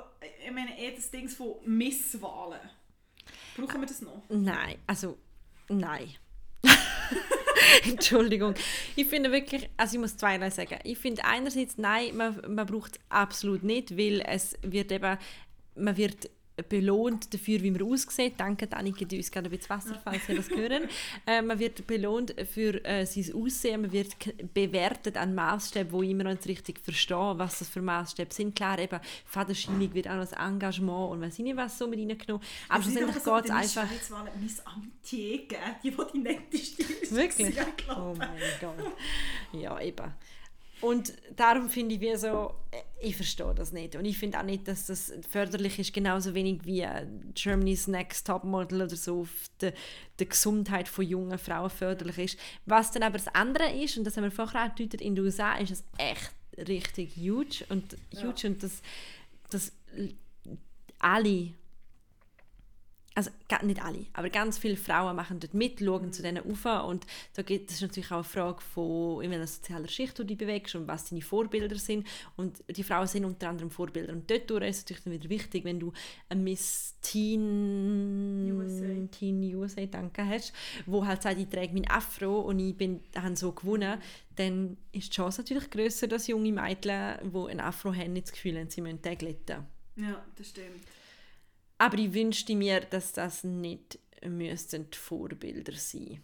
ich 0.45 0.51
meine 0.51 0.79
eh 0.79 0.95
das 0.95 1.09
Ding 1.11 1.27
von 1.27 1.55
Misswahlen. 1.65 2.61
Brauchen 3.57 3.81
wir 3.81 3.87
das 3.87 4.01
noch? 4.01 4.23
Nein, 4.29 4.77
also 4.87 5.17
nein. 5.69 6.15
Entschuldigung. 7.83 8.53
Ich 8.95 9.07
finde 9.07 9.31
wirklich, 9.31 9.69
also 9.77 9.95
ich 9.95 9.99
muss 10.01 10.17
zweierlei 10.17 10.49
sagen. 10.49 10.79
Ich 10.83 10.97
finde 10.97 11.23
einerseits, 11.25 11.77
nein, 11.77 12.15
man, 12.15 12.39
man 12.55 12.65
braucht 12.65 12.95
es 12.97 13.01
absolut 13.09 13.63
nicht, 13.63 13.97
weil 13.97 14.21
es 14.25 14.55
wird 14.61 14.91
eben, 14.91 15.17
man 15.75 15.97
wird 15.97 16.29
belohnt 16.63 17.33
dafür, 17.33 17.61
wie 17.61 17.71
man 17.71 17.81
aussieht. 17.81 18.33
Danke, 18.37 18.67
Annika, 18.71 19.05
die 19.05 19.17
uns 19.17 19.31
gerade 19.31 19.49
ein 19.49 19.51
bisschen 19.51 19.69
Wasser, 19.69 20.01
falls 20.03 20.25
Sie 20.25 20.35
das 20.35 20.49
hören. 20.49 20.83
Äh, 21.27 21.41
man 21.41 21.57
wird 21.59 21.87
belohnt 21.87 22.35
für 22.51 22.83
äh, 22.85 23.05
sein 23.05 23.33
Aussehen, 23.33 23.81
man 23.81 23.91
wird 23.91 24.15
bewertet 24.53 25.17
an 25.17 25.33
Maßstäben, 25.33 25.91
wo 25.91 26.03
immer 26.03 26.23
noch 26.23 26.31
nicht 26.31 26.47
richtig 26.47 26.79
verstehe, 26.79 27.33
was 27.37 27.59
das 27.59 27.69
für 27.69 27.81
Maßstäbe 27.81 28.33
sind. 28.33 28.55
Klar, 28.55 28.77
eben, 28.79 28.99
Fadenscheinung 29.25 29.93
wird 29.93 30.07
auch 30.07 30.15
noch 30.15 30.29
das 30.29 30.33
Engagement 30.33 31.11
und 31.11 31.21
weiß 31.21 31.39
ich 31.39 31.45
nicht 31.45 31.57
was 31.57 31.77
so 31.77 31.87
mit 31.87 31.99
reingenommen. 31.99 32.45
Aber 32.69 32.83
schlussendlich 32.83 33.23
geht 33.23 33.45
es 33.45 33.49
einfach... 33.51 33.89
Misswahlen 33.89 34.31
Miss 34.41 34.61
Amitié 34.65 35.47
geben, 35.47 35.61
die, 35.83 35.91
die 35.91 35.97
die 36.13 36.19
netteste 36.19 36.83
ist. 36.83 37.15
Wirklich? 37.15 37.55
Ja. 37.87 37.95
Oh 37.97 38.13
mein 38.17 38.29
Gott. 38.59 38.93
Ja, 39.53 39.79
eben. 39.79 40.13
Und 40.86 41.13
darum 41.36 41.67
finde 41.67 41.95
ich 41.95 42.01
wie 42.01 42.15
so, 42.15 42.53
äh, 42.69 42.77
ich 43.01 43.15
verstehe 43.15 43.55
das 43.55 43.71
nicht. 43.71 43.95
Und 43.95 44.05
ich 44.05 44.19
finde 44.19 44.38
auch 44.38 44.43
nicht, 44.43 44.67
dass 44.67 44.86
das 44.86 45.11
förderlich 45.27 45.79
ist, 45.79 45.93
genauso 45.93 46.36
wenig 46.36 46.63
wie 46.63 46.81
äh, 46.81 47.07
Germany's 47.33 47.88
Next 47.88 48.27
Topmodel 48.27 48.83
oder 48.83 48.95
so 48.95 49.21
auf 49.21 49.49
die, 49.61 49.71
die 50.19 50.29
Gesundheit 50.29 50.88
von 50.88 51.03
jungen 51.03 51.39
Frauen 51.39 51.71
förderlich 51.71 52.17
ist. 52.19 52.39
Was 52.67 52.91
dann 52.91 53.01
aber 53.01 53.17
das 53.17 53.27
andere 53.29 53.71
ist, 53.73 53.97
und 53.97 54.03
das 54.03 54.15
haben 54.15 54.25
wir 54.25 54.31
vorher 54.31 54.65
auch 54.65 54.75
gedeutet, 54.75 55.01
in 55.01 55.15
den 55.15 55.25
USA 55.25 55.55
ist 55.55 55.71
es 55.71 55.83
echt 55.97 56.36
richtig 56.67 57.15
huge 57.15 57.65
und, 57.69 57.97
huge 58.21 58.47
und 58.47 58.61
das, 58.61 58.83
das 59.49 59.71
alle 60.99 61.49
also 63.16 63.32
nicht 63.63 63.82
alle, 63.82 64.05
aber 64.11 64.30
ganz 64.30 64.57
viele 64.57 64.76
Frauen 64.76 65.16
machen 65.16 65.39
dort 65.39 65.53
mit, 65.53 65.80
schauen 65.80 66.11
zu 66.11 66.22
denen 66.22 66.43
auf 66.51 66.66
und 66.86 67.05
da 67.34 67.43
geht 67.43 67.72
es 67.72 67.80
natürlich 67.80 68.11
auch 68.11 68.16
eine 68.16 68.24
Frage 68.26 68.59
von 68.59 69.22
in 69.22 69.32
welcher 69.32 69.47
sozialer 69.47 69.88
Schicht 69.88 70.20
du 70.20 70.26
dich 70.26 70.38
bewegst 70.38 70.76
und 70.76 70.86
was 70.88 71.09
deine 71.09 71.22
Vorbilder 71.22 71.78
sind 71.78 72.05
und 72.36 72.61
die 72.68 72.84
Frauen 72.84 73.07
sind 73.07 73.24
unter 73.24 73.47
anderem 73.47 73.72
Vorbilder 73.72 74.11
und 74.11 74.30
dort 74.30 74.51
ist 74.63 74.78
es 74.78 74.84
natürlich 74.84 75.03
dann 75.03 75.13
wieder 75.13 75.30
wichtig, 75.30 75.63
wenn 75.63 75.80
du 75.80 75.93
eine 76.28 76.41
Miss 76.41 76.95
Teen 77.01 78.51
USA. 78.51 79.18
Teen 79.18 79.55
USA 79.55 79.86
danke 79.86 80.26
hast, 80.26 80.51
wo 80.86 81.05
halt 81.05 81.22
sagt, 81.22 81.39
ich 81.39 81.47
trage 81.47 81.72
mein 81.72 81.89
Afro 81.89 82.41
und 82.41 82.59
ich 82.59 82.76
bin 82.76 82.99
habe 83.16 83.36
so 83.38 83.53
gewonnen, 83.53 84.01
dann 84.36 84.76
ist 84.91 85.07
die 85.07 85.16
Chance 85.16 85.41
natürlich 85.41 85.70
grösser, 85.70 86.07
dass 86.07 86.28
junge 86.28 86.51
Mädchen, 86.51 87.32
die 87.34 87.49
ein 87.49 87.61
Afro 87.61 87.93
haben, 87.93 88.11
nicht 88.11 88.28
das 88.28 88.34
Gefühl 88.34 88.59
haben, 88.59 88.70
sie 88.70 88.82
müssen 88.82 89.01
den 89.01 89.18
glätten. 89.18 89.66
Ja, 89.95 90.22
das 90.36 90.49
stimmt. 90.49 90.84
Aber 91.78 91.97
ich 91.97 92.13
wünschte 92.13 92.55
mir, 92.55 92.82
dass 92.82 93.11
das 93.11 93.43
nicht 93.43 93.99
müssten 94.23 94.89
die 94.89 94.97
Vorbilder 94.97 95.73
sein. 95.73 96.23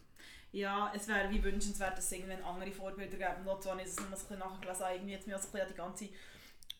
Ja, 0.53 0.91
es 0.93 1.07
wäre 1.07 1.29
wie 1.29 1.43
wünschenswert, 1.43 1.97
dass 1.97 2.05
es 2.05 2.11
irgendwann 2.11 2.43
andere 2.43 2.71
Vorbilder 2.71 3.17
zwar 3.61 3.75
nicht, 3.75 3.87
dass 3.87 3.93
ich 3.93 3.99
es 3.99 4.05
ein 4.05 4.11
bisschen 4.11 4.39
nachgelesen 4.39 4.85
habe, 4.85 4.95
irgendwie 4.95 5.13
jetzt 5.13 5.27
mir 5.27 5.39
so 5.39 5.57
an 5.57 5.67
die 5.69 5.73
ganze 5.73 6.09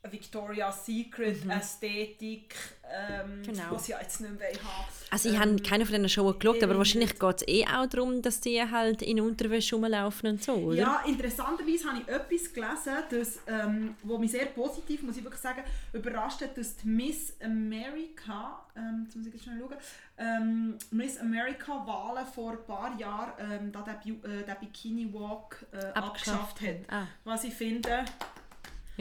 Victoria's 0.10 0.86
Secret 0.86 1.46
Ästhetik, 1.48 2.56
ähm, 2.92 3.44
Genau. 3.46 3.64
was 3.70 3.88
ja 3.88 4.00
jetzt 4.02 4.20
nicht 4.22 4.38
mehr 4.40 4.50
haben. 4.50 4.86
Also 5.12 5.30
ich 5.30 5.36
Ähm, 5.36 5.42
habe 5.42 5.56
keine 5.62 5.86
von 5.86 5.94
diesen 5.96 6.10
Shows 6.10 6.40
geschaut, 6.40 6.64
aber 6.64 6.72
ich 6.74 6.78
wahrscheinlich 6.80 7.20
geht 7.20 7.36
es 7.42 7.48
eh 7.48 7.66
auch 7.68 7.86
darum, 7.88 8.22
dass 8.22 8.42
die 8.42 8.62
halt 8.62 9.02
in 9.04 9.22
Unterwäsche 9.22 9.76
rumlaufen 9.76 10.30
und 10.32 10.44
so, 10.44 10.54
oder? 10.54 10.76
Ja, 10.76 11.04
interessanterweise 11.06 11.86
habe 11.90 12.00
ich 12.02 12.08
etwas 12.08 12.54
gelesen, 12.54 13.04
das, 13.12 13.40
ähm, 13.48 13.96
wo 14.04 14.18
mich 14.18 14.32
sehr 14.32 14.48
positiv, 14.48 15.04
muss 15.04 15.18
ich 15.18 15.24
wirklich 15.24 15.42
sagen, 15.42 15.64
überrascht 15.94 16.42
hat, 16.42 16.58
dass 16.58 16.76
die 16.78 16.88
Miss 16.88 17.36
America, 17.44 18.66
ähm, 18.76 19.04
jetzt 19.06 19.16
muss 19.16 19.28
ich 19.28 19.34
jetzt 19.34 19.44
schnell 19.44 19.60
schauen, 19.60 19.78
ähm, 20.18 20.78
Miss 20.92 21.18
America 21.20 21.86
Wahlen 21.86 22.26
vor 22.26 22.52
ein 22.54 22.64
paar 22.66 22.98
Jahren 23.00 23.32
ähm, 23.40 23.72
da 23.72 23.82
den, 23.84 24.24
äh, 24.24 24.44
den 24.44 24.56
Bikini 24.60 25.14
Walk 25.14 25.66
äh, 25.74 25.86
abgeschafft 25.98 26.62
hat. 26.62 26.76
Ah, 26.90 27.08
Was 27.24 27.44
ich 27.44 27.54
finde, 27.54 28.06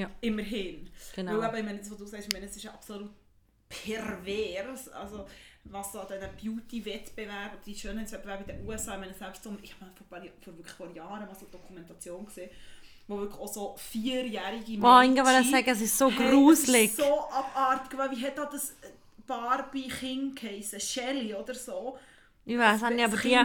Ja. 0.01 0.11
immerhin. 0.21 0.91
genau. 1.15 1.41
Weil 1.41 1.49
eben, 1.49 1.57
ich 1.59 1.65
meine, 1.65 1.79
das, 1.79 1.91
was 1.91 1.99
du 1.99 2.07
sagst, 2.07 2.27
ich 2.29 2.33
meine, 2.33 2.47
es 2.47 2.57
ist 2.57 2.67
absolut 2.67 3.11
pervers, 3.69 4.89
also 4.89 5.27
was 5.65 5.95
an 5.95 6.07
diesen 6.09 6.57
Beauty-Wettbewerben, 6.57 7.59
die 7.65 7.75
Schönheitswettbewerbe 7.75 8.51
in 8.51 8.59
den 8.59 8.67
USA, 8.67 8.95
ich 8.95 9.01
meine, 9.01 9.15
selbst 9.15 9.45
so, 9.45 9.57
ich 9.63 9.75
habe 9.75 9.91
vor, 9.95 10.07
paar, 10.09 10.27
vor 10.41 10.57
wirklich 10.57 10.75
vor 10.75 10.91
Jahren 10.95 11.27
mal 11.27 11.35
so 11.35 11.47
eine 11.47 11.53
Dokumentation 11.53 12.25
gesehen, 12.25 12.51
wo 13.07 13.19
wirklich 13.19 13.41
auch 13.41 13.53
so 13.53 13.75
vierjährige 13.77 14.79
Boah, 14.79 15.03
Inga 15.03 15.25
wollte 15.25 15.49
sagen, 15.49 15.69
es 15.69 15.81
ist 15.83 15.99
so 15.99 16.11
gruselig. 16.11 16.95
so 16.95 17.29
abartig, 17.31 17.99
weil 17.99 18.11
wie 18.13 18.25
hat 18.25 18.39
da 18.39 18.47
das 18.47 18.75
Barbie 19.27 19.89
King 19.89 20.35
geheißen? 20.35 20.81
Shelly 20.81 21.35
oder 21.35 21.55
so? 21.55 21.99
Ich 22.51 22.59
weiß 22.59 22.83
auch 22.83 22.91
nicht, 22.91 23.05
aber 23.05 23.17
die, 23.17 23.39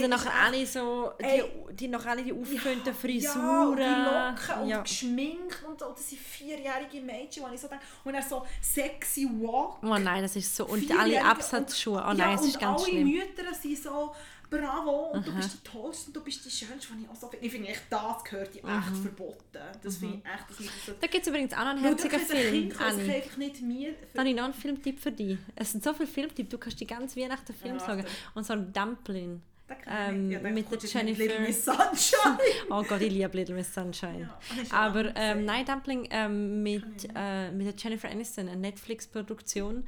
die 0.00 0.08
nachher 0.08 0.30
ist 0.32 0.36
alle 0.44 0.66
so, 0.66 1.12
die, 1.20 1.74
die 1.76 1.86
noch 1.86 2.04
alle 2.04 2.22
die 2.24 2.32
aufgeföhnten 2.32 2.86
Ja, 2.88 2.92
Frisuren. 2.92 3.68
und 3.70 3.76
die 3.76 3.82
Locken 3.84 4.62
und 4.64 4.68
ja. 4.68 4.80
geschminkt 4.82 5.62
und 5.64 5.78
so. 5.78 5.90
Das 5.90 6.08
sind 6.10 6.20
vierjährige 6.20 7.00
Mädchen, 7.02 7.44
wo 7.44 7.54
ich 7.54 7.60
so 7.60 7.68
denke. 7.68 7.84
Und 8.02 8.14
dann 8.14 8.22
so 8.28 8.44
sexy 8.60 9.28
Walk. 9.40 9.76
Oh 9.84 9.96
nein, 9.96 10.22
das 10.22 10.34
ist 10.34 10.56
so. 10.56 10.66
Und 10.66 10.90
alle 10.98 11.24
Absatzschuhe. 11.24 12.02
Oh 12.04 12.10
und- 12.10 12.18
nein, 12.18 12.30
ja, 12.30 12.34
es 12.34 12.46
ist 12.46 12.54
und 12.56 12.60
ganz 12.62 12.82
alle 12.82 12.90
schlimm. 12.90 13.08
Mütter 13.10 13.54
sind 13.54 13.78
so 13.78 14.12
bravo 14.56 15.10
und 15.12 15.26
du 15.26 15.34
bist 15.34 15.54
die 15.54 15.68
tollste 15.68 16.06
und 16.08 16.16
du 16.16 16.22
bist 16.22 16.44
die 16.44 16.50
schönste, 16.50 16.92
was 16.92 17.00
ich 17.02 17.08
auch 17.08 17.14
so 17.16 17.28
finde. 17.28 17.46
Ich 17.46 17.52
finde 17.52 17.68
echt, 17.68 17.82
das 17.90 18.24
gehört 18.24 18.54
ja 18.54 18.78
echt 18.78 18.96
verboten. 18.98 19.58
Das 19.82 19.96
finde 19.96 20.16
ich 20.18 20.24
echt, 20.24 20.50
dass 20.50 20.60
man 20.60 20.68
das 20.86 20.98
Da 21.00 21.06
gibt 21.06 21.22
es 21.22 21.28
übrigens 21.28 21.52
auch 21.54 21.58
noch 21.58 21.66
einen 21.70 21.82
herzigen 21.84 22.20
Film, 22.20 22.52
Kind 22.52 22.74
kann 22.78 22.96
sich 22.96 23.10
einfach 23.12 23.36
nicht 23.36 23.62
mir... 23.62 23.94
Da 24.12 24.20
habe 24.20 24.30
ich 24.30 24.36
noch 24.36 24.44
einen 24.44 24.54
Filmtipp 24.54 25.00
für 25.00 25.12
dich. 25.12 25.38
Es 25.56 25.72
sind 25.72 25.82
so 25.82 25.92
viele 25.94 26.06
Filmtipps, 26.08 26.50
du 26.50 26.58
kannst 26.58 26.80
die 26.80 26.86
ganze 26.86 27.20
Weihnachten 27.20 27.52
Film 27.54 27.74
Ja, 27.78 27.80
sagen. 27.80 28.04
Und 28.34 28.44
so 28.46 28.52
ein 28.52 28.72
Dumpling. 28.72 29.42
Ähm. 29.86 30.30
Ja, 30.30 30.38
mit 30.40 30.44
der 30.46 30.52
mit 30.52 30.70
Little 30.70 30.88
Jennifer- 31.00 31.40
Miss 31.40 31.64
Sunshine. 31.64 32.38
Oh 32.70 32.82
Gott, 32.82 33.00
ich 33.00 33.10
liebe 33.10 33.34
Little 33.36 33.54
Miss 33.54 33.72
Sunshine. 33.72 34.20
Ja, 34.20 34.38
das 34.50 34.58
ist 34.64 34.74
Aber 34.74 35.16
ähm, 35.16 35.46
nein, 35.46 35.64
Dumpling 35.64 36.08
ähm, 36.10 36.62
mit, 36.62 37.08
äh, 37.14 37.50
mit 37.52 37.66
der 37.66 37.74
Jennifer 37.78 38.10
Aniston, 38.10 38.48
eine 38.48 38.60
Netflix-Produktion. 38.60 39.84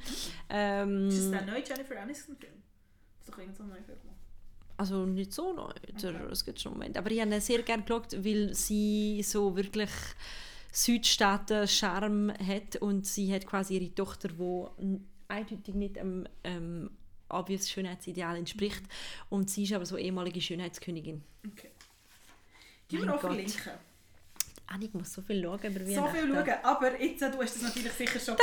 Ähm, 0.49 1.07
Ist 1.09 1.19
das 1.25 1.31
der 1.31 1.41
neue 1.45 1.63
Jennifer 1.63 1.99
Aniston-Film? 2.01 2.53
Das 3.19 3.27
ist 3.27 3.31
doch 3.33 3.37
irgend 3.37 3.57
so 3.57 3.63
ein 3.63 3.69
neuer 3.69 3.83
Film. 3.83 3.97
Also 4.77 5.05
nicht 5.05 5.33
so 5.33 5.53
neu, 5.53 5.71
es 6.31 6.43
gibt 6.43 6.59
schon 6.59 6.73
Moment. 6.73 6.97
Aber 6.97 7.09
ich 7.11 7.21
habe 7.21 7.39
sehr 7.41 7.61
gerne 7.63 7.83
geschaut, 7.83 8.13
weil 8.25 8.53
sie 8.53 9.23
so 9.23 9.55
wirklich 9.55 9.89
Südstaaten-Charme 10.71 12.33
hat 12.45 12.75
und 12.77 13.05
sie 13.05 13.33
hat 13.33 13.45
quasi 13.45 13.77
ihre 13.77 13.93
Tochter, 13.93 14.29
die 14.29 14.99
eindeutig 15.27 15.75
nicht 15.75 15.95
dem 15.95 16.27
ähm, 16.43 16.89
obvious 17.29 17.69
Schönheitsideal 17.69 18.37
entspricht. 18.37 18.83
Und 19.29 19.49
sie 19.49 19.63
ist 19.63 19.73
aber 19.73 19.85
so 19.85 19.97
ehemalige 19.97 20.41
Schönheitskönigin. 20.41 21.23
Okay. 21.51 21.71
Die 22.91 23.01
wir 23.01 23.15
auch 23.15 23.21
verlinken. 23.21 23.71
Annik 24.67 24.93
muss 24.93 25.13
so 25.13 25.21
viel 25.21 25.43
schauen 25.43 25.59
über 25.59 25.79
So 25.85 25.91
Weihnachten. 26.01 26.15
viel 26.15 26.33
schauen, 26.33 26.53
aber 26.63 27.01
jetzt, 27.01 27.21
äh, 27.21 27.31
du 27.31 27.41
hast 27.41 27.55
das 27.55 27.61
natürlich 27.61 27.91
sicher 27.93 28.19
schon 28.19 28.35
gesehen. 28.35 28.41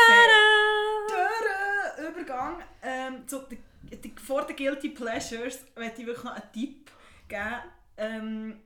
Übergang 2.23 2.62
ähm, 2.83 3.27
zu 3.27 3.41
die, 3.41 3.59
die, 3.97 4.14
vor 4.20 4.47
den 4.47 4.57
Guilty 4.57 4.91
Pleasures 4.91 5.64
möchte 5.77 6.01
ich 6.01 6.07
wirklich 6.07 6.25
noch 6.25 6.35
einen 6.35 6.53
Tipp 6.53 6.91
geben. 7.29 7.62
Ähm, 7.97 8.61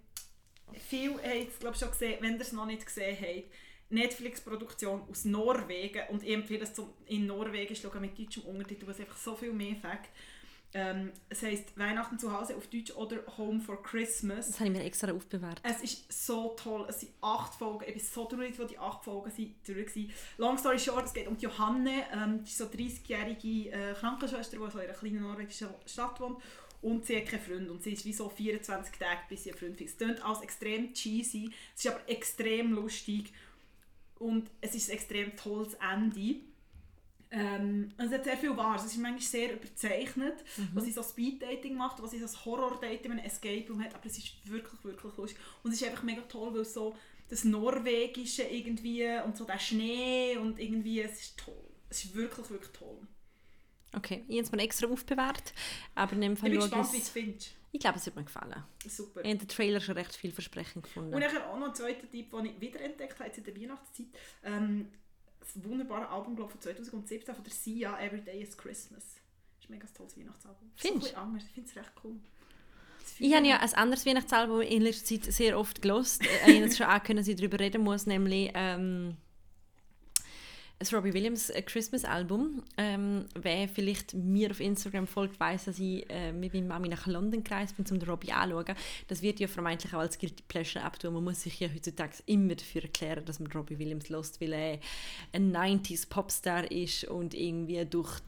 viele 0.89 1.15
haben 1.23 1.49
es 1.49 1.59
glaube 1.59 1.77
schon 1.77 1.91
gesehen, 1.91 2.19
wenn 2.21 2.35
ihr 2.35 2.41
es 2.41 2.53
noch 2.53 2.67
nicht 2.67 2.85
gesehen 2.85 3.17
habt. 3.21 3.53
Netflix-Produktion 3.89 5.03
aus 5.09 5.25
Norwegen 5.25 6.03
und 6.09 6.25
ich 6.25 6.35
empfehle 6.35 6.65
es 6.65 6.75
zum 6.75 6.93
in 7.07 7.27
Norwegen 7.27 7.75
schauen 7.77 8.01
mit 8.01 8.19
deutschem 8.19 8.43
Untertitel, 8.45 8.87
was 8.87 8.99
einfach 8.99 9.17
so 9.17 9.37
viel 9.37 9.53
mehr 9.53 9.73
Effekt. 9.73 10.11
Ähm, 10.75 11.13
es 11.29 11.43
heisst 11.43 11.79
Weihnachten 11.79 12.19
zu 12.19 12.33
Hause 12.33 12.57
auf 12.57 12.67
Deutsch 12.67 12.91
oder 12.93 13.19
Home 13.39 13.61
for 13.61 13.83
Christmas. 13.83 14.49
Das 14.49 14.61
habe 14.61 14.71
ich 14.71 14.77
mir 14.77 14.85
extra 14.85 15.11
aufbewahrt. 15.13 15.61
Es 15.63 15.83
ist 15.83 16.13
so 16.13 16.51
toll. 16.51 16.87
Es 16.89 17.01
sind 17.01 17.13
acht 17.23 17.55
Folgen. 17.55 17.85
Ich 17.87 17.95
bin 17.95 18.03
so 18.03 18.25
traurig, 18.27 18.59
wo 18.59 18.65
die 18.65 18.79
acht 18.79 19.05
Folgen 19.05 19.31
sind 19.31 19.55
durch 19.67 19.97
waren. 19.97 20.13
Long 20.39 20.59
story 20.59 20.79
short, 20.79 21.07
es 21.07 21.15
geht 21.15 21.29
um 21.29 21.37
Johanne. 21.39 22.05
Ähm, 22.13 22.45
die 22.45 22.51
ist 22.51 22.59
so 22.59 22.65
30-jährige 22.65 23.71
äh, 23.71 23.95
Krankenschwester, 23.95 24.59
die 24.59 24.71
so 24.71 24.79
in 24.79 24.85
einer 24.85 24.99
kleinen 24.99 25.23
norwegischen 25.23 25.69
Stadt 25.87 26.21
wohnt. 26.21 26.43
Und 26.83 27.07
sie 27.07 27.17
hat 27.17 27.27
keinen 27.27 27.43
Freund. 27.43 27.71
Und 27.71 27.83
sie 27.83 27.93
ist 27.93 28.05
wie 28.05 28.13
so 28.13 28.29
24 28.29 28.99
Tage, 28.99 29.21
bis 29.29 29.45
sie 29.45 29.51
einen 29.51 29.59
Freund 29.59 29.77
findet. 29.77 29.95
Es 29.95 29.99
klingt 29.99 30.25
alles 30.25 30.43
extrem 30.43 30.93
cheesy. 30.93 31.51
Es 31.75 31.85
ist 31.85 31.91
aber 31.91 32.09
extrem 32.09 32.73
lustig. 32.73 33.33
Und 34.19 34.51
es 34.61 34.75
ist 34.75 34.91
ein 34.91 34.97
extrem 34.97 35.37
tolles 35.37 35.75
Ende. 35.75 36.37
Ähm, 37.31 37.93
es 37.99 38.11
hat 38.13 38.25
sehr 38.25 38.37
viel 38.37 38.57
Wahres. 38.57 38.85
Es 38.85 38.93
ist 38.93 38.99
manchmal 38.99 39.21
sehr 39.23 39.53
überzeichnet, 39.55 40.37
Mhm. 40.57 40.69
was 40.75 40.85
sie 40.85 40.93
so 40.93 41.03
Speed-Dating 41.03 41.75
macht, 41.77 42.01
was 42.03 42.13
sie 42.13 42.19
so 42.25 42.45
Horror-Dating, 42.45 43.13
ein 43.13 43.19
Escape 43.19 43.67
Room 43.69 43.83
hat, 43.83 43.95
aber 43.95 44.07
es 44.07 44.17
ist 44.19 44.33
wirklich, 44.49 44.83
wirklich 44.85 45.17
lustig. 45.17 45.39
Und 45.63 45.73
es 45.73 45.81
ist 45.81 45.89
einfach 45.89 46.03
mega 46.05 46.23
toll, 46.23 46.55
weil 46.55 46.65
so 46.65 46.95
das 47.29 47.43
Norwegische 47.45 48.45
irgendwie 48.45 49.07
und 49.25 49.37
so 49.37 49.45
der 49.45 49.59
Schnee 49.59 50.37
und 50.39 50.59
irgendwie, 50.61 51.01
es 51.01 51.21
ist 51.21 51.39
toll. 51.39 51.55
Es 51.91 52.05
ist 52.05 52.15
wirklich, 52.15 52.49
wirklich 52.51 52.73
toll. 52.73 52.99
Okay, 53.95 54.25
ich 54.29 54.37
habe 54.37 54.45
es 54.47 54.53
mir 54.53 54.63
extra 54.63 54.87
aufbewahrt. 54.89 55.53
Aber 55.95 56.13
in 56.13 56.21
dem 56.21 56.33
Ich 56.35 56.39
Fall 56.39 56.51
bin 56.51 56.61
schaue 56.61 56.69
gespannt, 56.69 56.93
wie 56.93 56.97
ich 56.99 57.03
du 57.03 57.07
es 57.07 57.13
findest. 57.13 57.51
Ich 57.73 57.81
glaube, 57.81 57.99
es 57.99 58.07
wird 58.07 58.17
mir 58.17 58.25
gefallen. 58.25 58.63
Super. 58.87 59.21
Ich 59.23 59.27
habe 59.29 59.39
den 59.39 59.49
Trailer 59.49 59.81
schon 59.81 59.97
recht 59.97 60.15
vielversprechend 60.15 60.85
gefunden. 60.85 61.13
Und 61.15 61.21
nachher 61.21 61.49
auch 61.49 61.59
noch 61.59 61.69
ein 61.69 61.75
zweiter 61.75 62.09
Tipp, 62.11 62.31
den 62.31 62.45
ich 62.47 62.61
wiederentdeckt 62.61 63.15
habe 63.19 63.29
jetzt 63.29 63.39
in 63.39 63.45
der 63.45 63.57
Weihnachtszeit. 63.61 64.07
Ähm, 64.45 64.89
das 65.55 65.65
wunderbare 65.65 66.09
Album 66.09 66.37
glaub, 66.37 66.51
von 66.51 66.61
2017 66.61 67.35
von 67.35 67.45
der 67.45 67.53
Sia, 67.53 67.99
Every 68.01 68.23
Day 68.23 68.43
is 68.43 68.57
Christmas. 68.57 69.05
Das 69.05 69.65
ist 69.65 69.71
ein 69.71 69.73
mega 69.73 69.87
tolles 69.97 70.17
Weihnachtsalbum. 70.17 70.71
Findest 70.77 71.17
anders. 71.17 71.45
Ich 71.45 71.53
finde 71.53 71.71
es 71.71 71.77
recht 71.77 71.93
cool. 72.05 72.17
Ich 73.19 73.35
habe 73.35 73.47
ja 73.47 73.59
ein 73.59 73.75
anderes 73.75 74.05
Weihnachtsalbum 74.05 74.61
in 74.61 74.83
letzter 74.83 75.07
Zeit 75.07 75.33
sehr 75.33 75.59
oft 75.59 75.81
gelost. 75.81 76.23
Ich 76.23 76.43
habe 76.43 76.53
jetzt 76.53 76.77
schon 76.77 76.87
angekündigt, 76.87 77.29
dass 77.29 77.33
ich 77.33 77.37
darüber 77.37 77.61
reden 77.61 77.83
muss, 77.83 78.07
nämlich 78.07 78.51
ähm, 78.55 79.17
das 80.79 80.93
Robbie 80.93 81.15
Williams 81.15 81.51
äh, 81.51 81.63
Christmas 81.63 82.05
Album. 82.05 82.63
Ähm, 82.77 83.27
wer 83.35 83.69
vielleicht 83.69 84.15
mir 84.15 84.51
auf 84.51 84.61
Instagram 84.61 85.07
folgt, 85.07 85.41
weiß, 85.41 85.67
dass 85.67 85.79
ich 85.79 86.09
äh, 86.11 86.33
mit 86.33 86.53
meiner 86.53 86.67
Mami 86.67 86.89
nach 86.89 87.07
London 87.07 87.43
gereist 87.43 87.77
bin, 87.77 87.87
um 87.91 87.99
den 87.99 88.09
Robbie 88.09 88.33
anzuschauen. 88.33 88.77
Das 89.09 89.23
wird 89.23 89.41
ja 89.41 89.49
vermeintlich 89.49 89.95
auch 89.95 90.01
als 90.01 90.19
Guilty 90.19 90.43
Pleasure 90.47 90.85
abtun. 90.85 91.15
Man 91.15 91.25
muss 91.25 91.43
sich 91.43 91.59
ja 91.61 91.69
heutzutage 91.75 92.17
immer 92.27 92.55
dafür 92.55 92.83
erklären, 92.83 93.25
dass 93.25 93.41
man 93.41 93.51
Robbie 93.53 93.79
Williams 93.79 94.09
lost, 94.11 94.41
weil 94.41 94.53
er 94.53 94.79
ein 95.33 95.55
90s 95.55 96.09
Popstar 96.09 96.71
ist 96.71 97.05
und 97.05 97.35
irgendwie 97.35 97.85
durch 97.87 98.21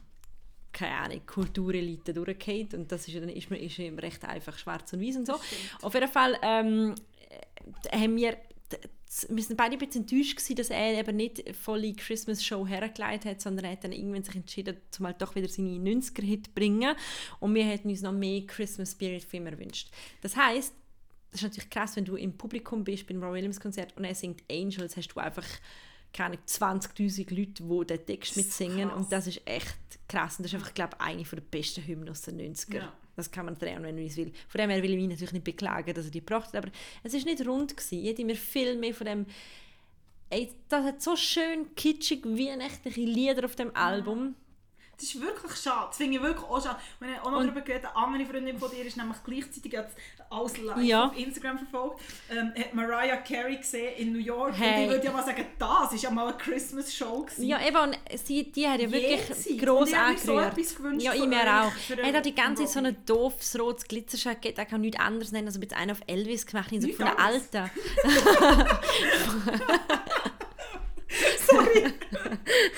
keine 0.71 0.95
Ahnung, 0.95 1.21
Kulturelite 1.25 2.13
durchgeht 2.13 2.75
und 2.75 2.91
das 2.91 3.07
ist, 3.07 3.15
ja 3.15 3.19
dann 3.19 3.29
ist 3.29 3.49
man 3.49 3.59
ist 3.59 3.79
immer 3.79 4.03
recht 4.03 4.23
einfach 4.23 4.55
schwarz 4.55 4.93
und 4.93 5.01
weiß 5.01 5.15
und 5.17 5.25
so. 5.25 5.33
Auf 5.81 5.93
jeden 5.95 6.07
Fall 6.07 6.37
ähm, 6.43 6.93
äh, 7.89 7.97
haben 7.97 8.15
wir 8.15 8.37
wir 9.29 9.43
sind 9.43 9.57
beide 9.57 9.75
ein 9.75 9.79
bisschen 9.79 10.03
enttäuscht 10.03 10.37
gewesen, 10.37 10.55
dass 10.55 10.69
er 10.69 10.99
eben 10.99 11.15
nicht 11.15 11.43
volle 11.55 11.93
Christmas-Show 11.93 12.67
hergelegt 12.67 13.25
hat, 13.25 13.41
sondern 13.41 13.65
er 13.65 13.71
hat 13.71 13.83
dann 13.83 13.91
irgendwann 13.91 14.23
sich 14.23 14.35
entschieden, 14.35 14.77
zum 14.91 15.07
halt 15.07 15.19
doch 15.21 15.33
wieder 15.33 15.47
seine 15.47 15.69
90er-Hit 15.69 16.47
zu 16.47 16.51
bringen 16.53 16.95
und 17.39 17.55
wir 17.55 17.65
hätten 17.65 17.89
uns 17.89 18.03
noch 18.03 18.11
mehr 18.11 18.45
Christmas-Spirit 18.45 19.23
für 19.23 19.37
ihn 19.37 19.47
erwünscht. 19.47 19.89
Das 20.21 20.35
heisst, 20.35 20.73
das 21.31 21.41
ist 21.41 21.43
natürlich 21.43 21.69
krass, 21.71 21.95
wenn 21.95 22.05
du 22.05 22.15
im 22.17 22.37
Publikum 22.37 22.83
bist 22.83 23.07
beim 23.07 23.23
Roy 23.23 23.33
Williams 23.33 23.59
Konzert 23.59 23.97
und 23.97 24.03
er 24.03 24.13
singt 24.13 24.43
Angels, 24.49 24.95
hast 24.95 25.07
du 25.07 25.19
einfach 25.19 25.47
keine 26.13 26.37
Ahnung, 26.37 26.45
20'000 26.47 27.35
Leute, 27.35 27.63
die 27.63 27.87
den 27.87 28.05
Text 28.05 28.35
mitsingen 28.35 28.89
krass. 28.89 28.97
und 28.97 29.11
das 29.11 29.27
ist 29.27 29.41
echt 29.45 29.77
krass 30.07 30.37
und 30.37 30.43
das 30.43 30.53
ist 30.53 30.55
einfach, 30.55 30.73
glaube 30.73 30.97
ich, 30.99 31.05
eine 31.05 31.23
der 31.23 31.41
besten 31.41 31.85
Hymnen 31.85 32.09
aus 32.09 32.21
den 32.21 32.39
90er. 32.39 32.75
Ja. 32.75 32.93
Das 33.19 33.31
kann 33.31 33.45
man 33.45 33.57
drehen, 33.57 33.83
wenn 33.83 33.95
man 33.95 34.05
es 34.05 34.15
will. 34.15 34.31
Von 34.47 34.59
dem 34.59 34.69
her 34.69 34.81
will 34.81 34.91
ich 34.91 34.97
mich 34.97 35.09
natürlich 35.09 35.33
nicht 35.33 35.43
beklagen, 35.43 35.93
dass 35.93 36.05
er 36.05 36.11
die 36.11 36.19
gebracht 36.19 36.53
hat, 36.53 36.63
aber 36.63 36.69
es 37.03 37.13
ist 37.13 37.25
nicht 37.25 37.45
rund 37.45 37.75
gewesen. 37.75 37.99
Ich 37.99 38.09
hätte 38.09 38.23
mir 38.23 38.35
viel 38.35 38.77
mehr 38.77 38.93
von 38.93 39.05
dem 39.05 39.25
Ey, 40.31 40.51
das 40.69 40.85
hat 40.85 41.01
so 41.01 41.15
schön 41.15 41.73
kitschig 41.75 42.23
weihnachtliche 42.23 43.01
Lieder 43.01 43.45
auf 43.45 43.55
dem 43.55 43.75
Album. 43.75 44.35
Das 44.99 45.07
ist 45.15 45.21
wirklich 45.21 45.55
schade. 45.55 45.85
Das 45.87 45.97
finde 45.97 46.17
ich 46.17 46.21
wirklich 46.21 46.45
auch 46.45 46.61
schade. 46.61 46.75
Und 46.99 47.07
ich 47.09 47.15
habe 47.15 47.25
auch 47.25 47.31
noch 47.31 47.39
Und- 47.39 47.45
darüber 47.47 47.61
geredet, 47.61 47.85
eine 47.85 47.95
andere 47.95 48.25
Freundin 48.25 48.59
von 48.59 48.69
dir 48.69 48.85
ist 48.85 48.97
nämlich 48.97 49.17
gleichzeitig 49.25 49.71
jetzt 49.71 49.95
alles 50.29 50.57
live 50.57 50.77
Ja. 50.83 51.05
auf 51.07 51.17
Instagram 51.17 51.57
verfolgt. 51.59 52.01
Ähm, 52.29 52.51
hat 52.57 52.73
Mariah 52.73 53.17
Carey 53.17 53.55
gesehen 53.57 53.95
in 53.97 54.11
New 54.13 54.19
York. 54.19 54.49
Und 54.49 54.59
Hey. 54.59 54.83
ich 54.85 54.89
würde 54.91 55.05
ja 55.05 55.11
mal 55.11 55.23
sagen, 55.25 55.45
das 55.57 55.93
ist 55.93 56.03
ja 56.03 56.11
mal 56.11 56.27
eine 56.27 56.37
Christmas-Show. 56.37 57.25
Ja, 57.37 57.65
eben, 57.65 57.77
und 57.77 57.97
sie, 58.23 58.51
die 58.51 58.67
hat 58.67 58.81
ja 58.81 58.91
wirklich 58.91 59.19
Jenseits. 59.27 59.45
gross 59.63 59.81
Und 59.83 59.87
ich 59.89 59.95
habe 59.95 60.11
mir 60.11 60.17
so 60.19 60.31
angerührt. 60.33 60.57
etwas 60.57 60.75
gewünscht 60.75 61.05
ja, 61.05 61.13
ich 61.13 61.25
mir 61.25 61.41
auch. 61.63 61.71
Er 61.97 62.13
hat 62.13 62.25
die 62.25 62.35
ganze 62.35 62.65
Zeit 62.65 62.71
so 62.73 62.79
ein 62.79 62.97
doofes 63.05 63.57
rotes 63.59 63.87
Glitzerjackett, 63.87 64.57
er 64.57 64.65
kann 64.65 64.81
nichts 64.81 64.99
anderes 64.99 65.31
nennen, 65.31 65.47
als 65.47 65.57
jetzt 65.61 65.73
einer 65.73 65.93
auf 65.93 66.01
Elvis 66.07 66.45
gemacht, 66.45 66.69
so 66.77 66.87
von 66.89 67.05
der? 67.05 67.19
Alten. 67.19 67.71
Sorry. 71.49 71.93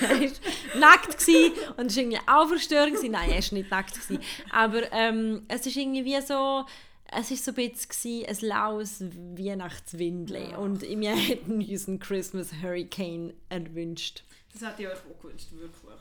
er 0.00 0.20
war 0.20 0.78
nackt 0.78 1.18
gewesen 1.18 1.52
und 1.76 1.86
es 1.86 1.96
war 1.96 2.02
irgendwie 2.02 2.20
auch 2.26 2.48
verstörend. 2.48 2.94
gewesen. 2.94 3.12
Nein, 3.12 3.30
er 3.30 3.42
war 3.42 3.54
nicht 3.58 3.70
nackt. 3.70 3.94
Gewesen. 3.94 4.22
Aber 4.50 4.92
ähm, 4.92 5.42
es 5.48 5.66
ist 5.66 5.76
irgendwie 5.76 6.04
wie 6.04 6.20
so, 6.20 6.64
es 7.06 7.30
war 7.30 7.36
so 7.36 7.50
ein 7.50 7.72
bisschen 7.72 8.26
ein 8.26 8.36
laues 8.40 9.00
Weihnachtswindli 9.00 10.54
und 10.56 10.82
wir 10.82 11.16
hätten 11.16 11.62
uns 11.62 11.88
einen 11.88 11.98
Christmas 11.98 12.52
Hurricane 12.62 13.34
erwünscht. 13.48 14.24
Das 14.52 14.62
hätte 14.62 14.82
ich 14.82 14.88
euch 14.88 14.94
auch 14.94 15.22
gewünscht, 15.22 15.48
wirklich. 15.52 16.00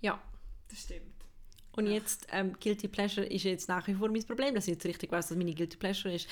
Ja. 0.00 0.20
Das 0.68 0.80
stimmt. 0.80 1.11
Und 1.74 1.86
jetzt, 1.86 2.26
ähm, 2.32 2.54
Guilty 2.60 2.88
Pleasure 2.88 3.26
ist 3.26 3.44
jetzt 3.44 3.68
nach 3.68 3.86
wie 3.86 3.94
vor 3.94 4.08
mein 4.10 4.22
Problem, 4.24 4.54
dass 4.54 4.68
ich 4.68 4.74
jetzt 4.74 4.84
richtig 4.84 5.10
weiß, 5.10 5.30
was 5.30 5.36
meine 5.36 5.54
Guilty 5.54 5.78
Pleasure 5.78 6.14
ist. 6.14 6.28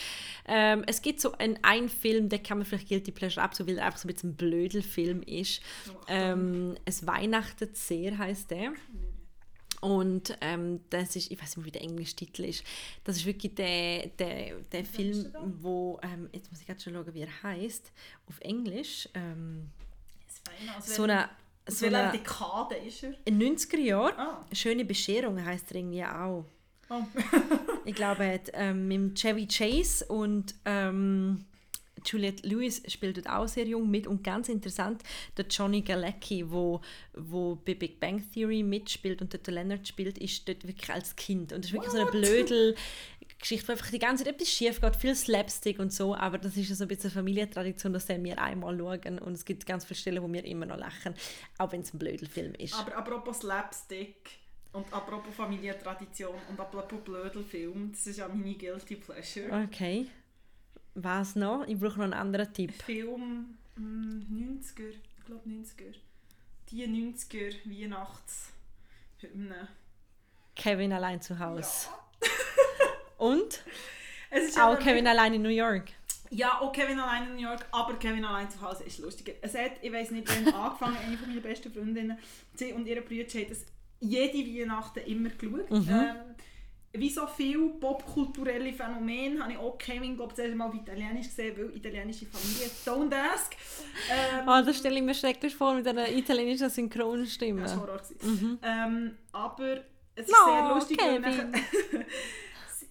Ähm, 0.46 0.84
es 0.86 1.00
gibt 1.00 1.20
so 1.20 1.32
einen, 1.32 1.58
einen 1.62 1.88
Film, 1.88 2.28
den 2.28 2.42
kann 2.42 2.58
man 2.58 2.66
vielleicht 2.66 2.88
Guilty 2.88 3.10
Pleasure 3.10 3.42
abtun, 3.42 3.66
weil 3.66 3.78
er 3.78 3.86
einfach 3.86 3.98
so 3.98 4.06
ein 4.06 4.12
bisschen 4.12 4.30
ein 4.30 4.36
blödel 4.36 4.82
Film 4.82 5.22
ist. 5.22 5.62
Ähm, 6.08 6.76
es 6.84 7.06
weihnachtet 7.06 7.76
sehr, 7.76 8.18
heißt 8.18 8.50
der. 8.50 8.72
Und 9.80 10.36
ähm, 10.42 10.80
das 10.90 11.16
ist, 11.16 11.30
ich 11.30 11.40
weiß 11.40 11.56
nicht 11.56 11.56
mehr, 11.56 11.66
wie 11.66 11.70
der 11.70 11.82
englische 11.82 12.16
Titel 12.16 12.44
ist. 12.44 12.62
Das 13.04 13.16
ist 13.16 13.24
wirklich 13.24 13.54
der, 13.54 14.08
der, 14.08 14.56
der 14.70 14.84
Film, 14.84 15.32
wo, 15.62 15.98
ähm, 16.02 16.28
jetzt 16.32 16.50
muss 16.50 16.60
ich 16.60 16.66
gerade 16.66 16.80
schon 16.80 16.92
schauen, 16.92 17.14
wie 17.14 17.22
er 17.22 17.42
heißt, 17.42 17.90
auf 18.26 18.38
Englisch. 18.40 19.08
Ähm, 19.14 19.70
so 20.82 21.04
eine, 21.04 21.30
so 21.70 21.86
welcher 21.86 22.08
eine 22.08 22.12
Dekade 22.12 22.74
ist 22.76 23.02
er? 23.02 23.14
in 23.24 23.40
90er 23.40 23.78
Jahren. 23.78 24.18
Ah. 24.18 24.44
Schöne 24.52 24.84
Bescherung 24.84 25.44
heißt 25.44 25.70
er 25.70 25.76
irgendwie 25.76 26.04
auch. 26.04 26.44
Oh. 26.88 27.02
Ich 27.86 27.94
glaube, 27.94 28.24
er 28.24 28.34
hat 28.34 28.50
ähm, 28.52 28.88
mit 28.88 29.18
Chevy 29.18 29.46
Chase 29.46 30.04
und 30.04 30.54
ähm, 30.66 31.46
Juliette 32.04 32.46
Lewis 32.46 32.82
spielt 32.88 33.16
dort 33.16 33.28
auch 33.28 33.48
sehr 33.48 33.66
jung 33.66 33.90
mit 33.90 34.06
und 34.06 34.22
ganz 34.22 34.48
interessant, 34.48 35.02
der 35.36 35.46
Johnny 35.46 35.80
Galecki, 35.80 36.50
wo, 36.50 36.80
wo 37.14 37.56
bei 37.56 37.74
Big 37.74 38.00
Bang 38.00 38.22
Theory 38.32 38.62
mitspielt 38.62 39.22
und 39.22 39.32
dort 39.32 39.46
der 39.46 39.54
Leonard 39.54 39.86
spielt, 39.86 40.18
ist 40.18 40.46
dort 40.48 40.66
wirklich 40.66 40.90
als 40.90 41.16
Kind 41.16 41.52
und 41.52 41.64
das 41.64 41.70
ist 41.70 41.72
wirklich 41.72 41.92
so 41.92 41.98
eine 41.98 42.06
What? 42.06 42.12
blödel 42.12 42.74
Geschichte, 43.40 43.68
wo 43.68 43.72
einfach 43.72 43.90
die 43.90 43.98
ganze 43.98 44.24
Zeit 44.24 44.34
etwas 44.34 44.48
schief 44.48 44.80
geht, 44.80 44.96
viel 44.96 45.14
Slapstick 45.14 45.78
und 45.78 45.92
so, 45.92 46.14
aber 46.14 46.38
das 46.38 46.56
ist 46.56 46.68
ja 46.68 46.74
so 46.74 46.84
ein 46.84 46.88
bisschen 46.88 47.10
eine 47.10 47.14
Familientradition, 47.14 47.92
dass 47.92 48.08
wir 48.08 48.38
einmal 48.38 48.78
schauen 48.78 49.18
und 49.18 49.32
es 49.32 49.44
gibt 49.44 49.66
ganz 49.66 49.84
viele 49.84 49.98
Stellen, 49.98 50.22
wo 50.22 50.32
wir 50.32 50.44
immer 50.44 50.66
noch 50.66 50.76
lachen, 50.76 51.14
auch 51.58 51.72
wenn 51.72 51.80
es 51.80 51.92
ein 51.94 51.98
blödel 51.98 52.28
Film 52.28 52.54
ist. 52.54 52.74
Aber 52.74 52.96
apropos 52.96 53.38
Slapstick 53.38 54.40
und 54.72 54.92
apropos 54.92 55.34
Familientradition 55.34 56.36
und 56.48 56.60
apropos 56.60 57.00
Blödelfilm, 57.02 57.90
das 57.92 58.06
ist 58.06 58.18
ja 58.18 58.28
meine 58.28 58.54
Guilty 58.54 58.96
Pleasure. 58.96 59.64
Okay. 59.64 60.06
Was 60.94 61.36
noch? 61.36 61.66
Ich 61.66 61.78
brauche 61.78 61.98
noch 61.98 62.04
einen 62.04 62.14
anderen 62.14 62.52
Tipp. 62.52 62.72
Film 62.82 63.56
mm, 63.76 64.60
90er, 64.60 64.90
ich 64.90 65.24
glaube 65.24 65.48
90er. 65.48 65.94
Die 66.68 66.86
90er 66.86 67.54
Weihnachtshymne. 67.64 69.68
Kevin 70.54 70.92
allein 70.92 71.22
zu 71.22 71.38
Hause. 71.38 71.88
Ja. 72.22 72.28
Und 73.20 73.62
auch 74.60 74.78
Kevin 74.78 75.06
allein 75.06 75.34
in 75.34 75.42
New 75.42 75.48
York. 75.48 75.92
Ja, 76.30 76.60
auch 76.60 76.72
Kevin 76.72 76.98
allein 77.00 77.28
in 77.28 77.34
New 77.36 77.42
York, 77.42 77.66
aber 77.72 77.94
Kevin 77.94 78.24
allein 78.24 78.48
zu 78.48 78.60
Hause 78.60 78.84
ist 78.84 78.98
lustiger. 79.00 79.32
Es 79.42 79.54
hat, 79.54 79.72
ich 79.82 79.92
weiß 79.92 80.12
nicht, 80.12 80.28
wann 80.28 80.54
angefangen, 80.54 80.96
eine 81.04 81.16
von 81.16 81.28
meinen 81.28 81.42
besten 81.42 81.72
Freundinnen, 81.72 82.18
sie 82.54 82.72
und 82.72 82.86
ihre 82.86 83.02
Brüder 83.02 83.28
haben 83.28 83.48
das 83.48 83.66
jede 83.98 84.38
Weihnachten 84.38 85.00
immer 85.00 85.28
geschaut. 85.30 85.70
Mhm. 85.70 85.88
Ähm, 85.90 86.16
wie 86.92 87.10
so 87.10 87.26
viele 87.26 87.68
popkulturelle 87.80 88.72
Phänomene 88.72 89.40
habe 89.40 89.52
ich 89.52 89.58
auch 89.58 89.78
Kevin, 89.78 90.16
glaube 90.16 90.34
ich, 90.36 90.54
mal 90.54 90.68
auf 90.68 90.74
Italienisch 90.74 91.26
gesehen, 91.26 91.56
weil 91.56 91.76
italienische 91.76 92.26
Familie, 92.26 92.68
don't 92.84 93.14
ask. 93.14 93.52
Ähm, 94.10 94.46
Oh, 94.46 94.64
das 94.64 94.78
stelle 94.78 94.96
ich 94.96 95.02
mir 95.02 95.14
schrecklich 95.14 95.54
vor 95.54 95.74
mit 95.74 95.86
einer 95.86 96.08
italienischen 96.08 96.68
Synchronstimme. 96.68 97.62
Das 97.62 97.76
war 97.76 97.86
Horror. 97.86 98.00
Mhm. 98.22 98.58
Ähm, 98.62 99.16
aber 99.32 99.84
es 100.16 100.26
ist 100.26 100.32
No, 100.32 100.52
sehr 100.52 100.68
lustig, 100.68 100.98
Kevin. 100.98 101.52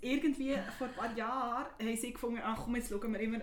irgendwie 0.02 0.56
vor 0.78 0.88
ein 0.88 0.94
paar 0.94 1.18
Jahren 1.18 1.66
haben 1.80 1.98
sie 1.98 2.14
gefunden, 2.14 2.40
ach 2.44 2.64
komm, 2.64 2.76
jetzt 2.76 2.90
schauen 2.90 3.14
wir 3.14 3.20
immer 3.20 3.42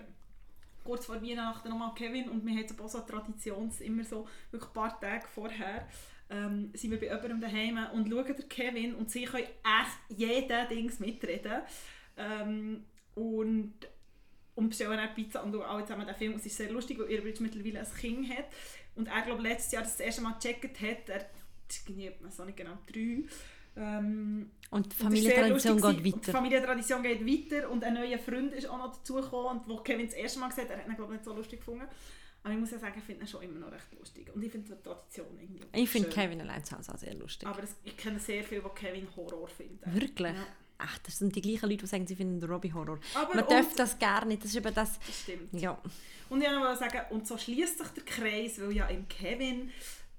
kurz 0.83 1.05
vor 1.05 1.21
Weihnachten 1.21 1.69
nochmal 1.69 1.93
Kevin 1.95 2.29
und 2.29 2.45
wir 2.45 2.55
haben 2.55 2.89
so 2.89 2.97
eine 2.97 3.07
Tradition, 3.07 3.71
immer 3.81 4.03
so 4.03 4.27
wirklich 4.51 4.69
ein 4.69 4.73
paar 4.73 4.99
Tage 4.99 5.27
vorher 5.27 5.87
ähm, 6.29 6.71
sind 6.73 6.91
wir 6.91 6.99
bei 6.99 7.07
jemandem 7.07 7.41
daheim 7.41 7.79
und 7.93 8.09
schauen 8.09 8.35
den 8.35 8.49
Kevin 8.49 8.95
und 8.95 9.09
sie 9.09 9.25
können 9.25 9.45
echt 9.45 10.19
jeden 10.19 10.69
Dings 10.69 10.99
mitreden. 10.99 11.61
Ähm, 12.17 12.85
und, 13.15 13.73
und 14.55 14.69
bestellen 14.69 14.97
dann 14.97 15.13
Pizza 15.15 15.43
und 15.43 15.55
alle 15.55 15.83
zusammen 15.83 16.05
den 16.05 16.15
Film. 16.15 16.33
Es 16.35 16.45
ist 16.45 16.57
sehr 16.57 16.71
lustig, 16.71 16.99
weil 16.99 17.09
ihr 17.11 17.23
mittlerweile 17.23 17.79
ein 17.79 17.93
Kind 17.99 18.29
hat. 18.29 18.45
Und 18.95 19.07
er, 19.07 19.21
glaube 19.21 19.41
letztes 19.41 19.71
Jahr 19.71 19.83
das, 19.83 19.99
erste 19.99 20.21
Mal 20.21 20.33
gecheckt 20.33 20.81
hat, 20.81 21.09
er 21.09 21.25
ich 21.69 22.11
weiß 22.23 22.39
nicht 22.45 22.57
genau, 22.57 22.77
drei. 22.91 23.23
Ähm, 23.75 24.51
und 24.69 24.91
die 24.91 24.95
Familientradition 24.95 25.77
geht 25.81 26.05
weiter. 26.05 26.19
Die 26.25 26.31
Familientradition 26.31 27.03
geht 27.03 27.25
weiter 27.25 27.69
und 27.69 27.83
ein 27.83 27.93
neuer 27.93 28.19
Freund 28.19 28.53
ist 28.53 28.67
auch 28.67 28.77
noch 28.77 28.95
dazugekommen, 28.95 29.61
wo 29.65 29.77
Kevin 29.77 30.05
das 30.05 30.15
erste 30.15 30.39
Mal 30.39 30.49
gesagt 30.49 30.69
hat, 30.69 30.77
er 30.77 30.83
hat 30.83 30.89
ihn 30.89 30.95
glaube 30.95 31.13
ich 31.13 31.19
nicht 31.19 31.25
so 31.25 31.33
lustig 31.33 31.59
gefunden. 31.59 31.87
Aber 32.43 32.53
ich 32.53 32.59
muss 32.59 32.71
ja 32.71 32.79
sagen, 32.79 32.95
ich 32.97 33.03
finde 33.03 33.23
ihn 33.23 33.27
schon 33.27 33.41
immer 33.41 33.59
noch 33.59 33.71
recht 33.71 33.93
lustig. 33.99 34.33
Und 34.33 34.41
ich 34.41 34.51
finde 34.51 34.73
die 34.73 34.81
Tradition 34.81 35.27
irgendwie 35.37 35.65
Ich 35.73 35.89
finde 35.89 36.09
Kevin 36.09 36.39
allein 36.41 36.63
zu 36.63 36.77
Hause 36.77 36.93
auch 36.93 36.97
sehr 36.97 37.13
lustig. 37.15 37.47
Aber 37.47 37.61
das, 37.61 37.75
ich 37.83 37.97
kenne 37.97 38.19
sehr 38.19 38.43
viele, 38.43 38.61
die 38.61 38.79
Kevin 38.79 39.07
Horror 39.15 39.47
finden. 39.49 39.79
Wirklich? 39.93 40.33
Ja. 40.33 40.45
Ach, 40.77 40.97
das 40.99 41.17
sind 41.17 41.35
die 41.35 41.41
gleichen 41.41 41.69
Leute, 41.69 41.81
die 41.81 41.87
sagen, 41.87 42.07
sie 42.07 42.15
finden 42.15 42.39
den 42.39 42.49
Robbie 42.49 42.71
Horror. 42.71 42.99
Aber 43.15 43.35
Man 43.35 43.43
und- 43.43 43.51
darf 43.51 43.73
das 43.75 43.97
gar 43.97 44.23
nicht. 44.25 44.43
Das 44.43 44.51
ist 44.51 44.57
eben 44.57 44.73
das... 44.73 44.99
Das 44.99 45.19
stimmt. 45.23 45.59
Ja. 45.59 45.77
Und 46.29 46.41
ich 46.41 46.47
wollte 46.47 46.77
sagen, 46.77 47.01
und 47.09 47.27
so 47.27 47.37
schließt 47.37 47.79
sich 47.79 47.87
der 47.87 48.03
Kreis, 48.03 48.61
weil 48.61 48.71
ja 48.71 48.87
im 48.87 49.07
Kevin 49.07 49.71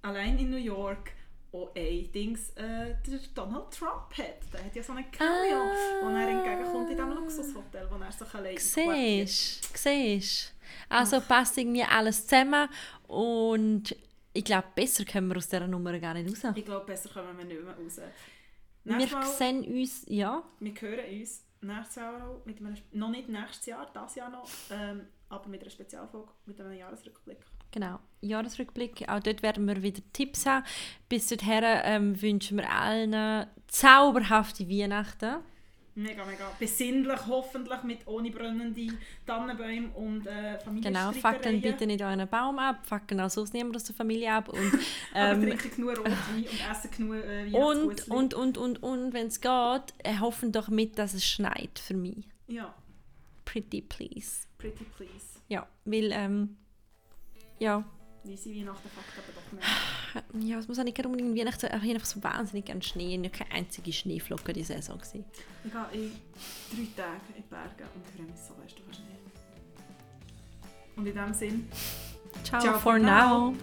allein 0.02 0.38
in 0.38 0.50
New 0.50 0.56
York 0.56 1.12
Dings 1.52 2.50
äh, 2.56 2.94
der 3.06 3.20
Donald 3.34 3.70
Trump 3.70 4.16
hat. 4.16 4.52
Der 4.52 4.64
hat 4.64 4.74
ja 4.74 4.82
so 4.82 4.92
einen 4.92 5.10
Cameo, 5.10 5.60
Ah. 5.60 6.02
wo 6.02 6.08
er 6.10 6.28
entgegenkommt 6.28 6.90
in 6.90 6.96
diesem 6.96 7.10
Luxushotel, 7.14 7.88
wo 7.90 7.96
er 7.96 8.12
sich 8.12 8.34
allein 8.34 8.56
Siehst 8.58 9.76
siehst 9.78 10.54
Also 10.88 11.20
passt 11.20 11.56
irgendwie 11.58 11.82
alles 11.84 12.26
zusammen 12.26 12.68
und 13.06 13.96
ich 14.34 14.44
glaube, 14.44 14.68
besser 14.74 15.04
kommen 15.04 15.28
wir 15.30 15.38
aus 15.38 15.48
dieser 15.48 15.66
Nummer 15.66 15.98
gar 15.98 16.14
nicht 16.14 16.28
raus. 16.44 16.52
Ich 16.54 16.64
glaube, 16.64 16.86
besser 16.86 17.08
kommen 17.08 17.36
wir 17.38 17.44
nicht 17.44 17.64
mehr 17.64 17.74
raus. 17.74 18.00
Wir 18.84 18.96
Nächstes 18.96 19.12
Mal, 19.12 19.26
sehen 19.36 19.64
uns, 19.64 20.04
ja, 20.06 20.42
wir 20.60 20.72
hören 20.80 21.20
uns 21.20 21.44
nächstes 21.60 21.96
Jahr 21.96 22.28
auch, 22.28 22.44
mit 22.46 22.58
einem, 22.60 22.76
noch 22.92 23.10
nicht 23.10 23.28
nächstes 23.28 23.66
Jahr, 23.66 23.90
das 23.92 24.14
Jahr 24.14 24.30
noch, 24.30 24.48
ähm, 24.70 25.06
aber 25.28 25.48
mit 25.48 25.60
einer 25.62 25.70
Spezialfolge, 25.70 26.30
mit 26.46 26.60
einem 26.60 26.72
Jahresrückblick. 26.74 27.38
Genau, 27.78 27.98
Jahresrückblick. 28.20 29.08
Auch 29.08 29.20
dort 29.20 29.42
werden 29.42 29.66
wir 29.66 29.82
wieder 29.82 30.02
Tipps 30.12 30.46
haben. 30.46 30.64
Bis 31.08 31.28
dorthin 31.28 31.62
ähm, 31.62 32.20
wünschen 32.20 32.58
wir 32.58 32.70
allen 32.70 33.46
zauberhafte 33.68 34.68
Weihnachten. 34.68 35.36
Mega, 35.94 36.24
mega 36.24 36.48
besinnlich, 36.60 37.26
hoffentlich 37.26 37.82
mit 37.82 38.06
ohne 38.06 38.30
brennende 38.30 38.86
Tannenbäume 39.26 39.88
und 39.94 40.28
äh, 40.28 40.56
Genau, 40.80 41.10
fackeln 41.10 41.60
bitte 41.60 41.88
nicht 41.88 42.00
euren 42.02 42.28
Baum 42.28 42.60
ab, 42.60 42.86
fackeln 42.86 43.20
auch 43.20 43.30
sonst 43.30 43.52
niemand 43.52 43.74
aus 43.74 43.82
der 43.82 43.96
Familie 43.96 44.32
ab. 44.32 44.48
Und, 44.48 44.78
Aber 45.12 45.32
ähm, 45.32 45.42
trinken 45.42 45.70
genug 45.74 45.98
Rotwein 45.98 46.14
und 46.36 46.70
essen 46.70 46.90
genug 46.96 47.16
äh, 47.24 47.50
und, 47.52 48.08
und, 48.10 48.34
und, 48.34 48.58
und, 48.58 48.82
und 48.82 49.12
wenn 49.12 49.26
es 49.26 49.40
geht, 49.40 49.94
äh, 50.04 50.18
hoffen 50.20 50.52
doch 50.52 50.68
mit, 50.68 51.00
dass 51.00 51.14
es 51.14 51.26
schneit 51.26 51.80
für 51.80 51.94
mich. 51.94 52.28
Ja, 52.46 52.72
Pretty 53.44 53.80
please. 53.80 54.46
pretty 54.58 54.84
please. 54.96 55.40
Ja, 55.48 55.66
weil, 55.84 56.12
ähm, 56.12 56.58
ja, 57.58 57.84
Weise 58.24 58.50
Weihnachten 58.50 58.88
fuckt 58.88 59.16
aber 59.16 59.32
doch 59.34 59.52
nicht. 60.40 60.48
ja, 60.50 60.58
es 60.58 60.68
muss 60.68 60.78
auch 60.78 60.84
nicht 60.84 61.04
unbedingt 61.04 61.36
Weihnachten 61.38 61.60
sein, 61.60 61.70
ich 61.74 61.80
habe 61.80 61.92
einfach 61.94 62.06
so 62.06 62.22
wahnsinnig 62.22 62.66
gerne 62.66 62.82
Schnee. 62.82 63.14
Ich 63.14 63.18
habe 63.18 63.30
keine 63.30 63.52
einzige 63.52 63.92
Schneeflocke 63.92 64.52
diese 64.52 64.74
Saison 64.74 64.98
gesehen. 64.98 65.24
Ich 65.64 65.72
gehe 65.72 65.80
in 66.02 66.10
drei 66.96 67.02
Tagen 67.02 67.20
in 67.36 67.42
die 67.42 67.48
Berge 67.48 67.84
und 67.94 68.04
ich 68.04 68.14
freue 68.16 68.26
mich 68.26 68.36
so 68.36 68.54
fest 68.54 68.76
auf 68.86 68.94
Schnee. 68.94 69.04
Und 70.96 71.06
in 71.06 71.12
diesem 71.14 71.34
Sinn, 71.34 71.68
Ciao, 72.44 72.60
Ciao 72.60 72.72
for 72.74 72.80
for 72.80 72.98
now. 72.98 73.50
now. 73.52 73.56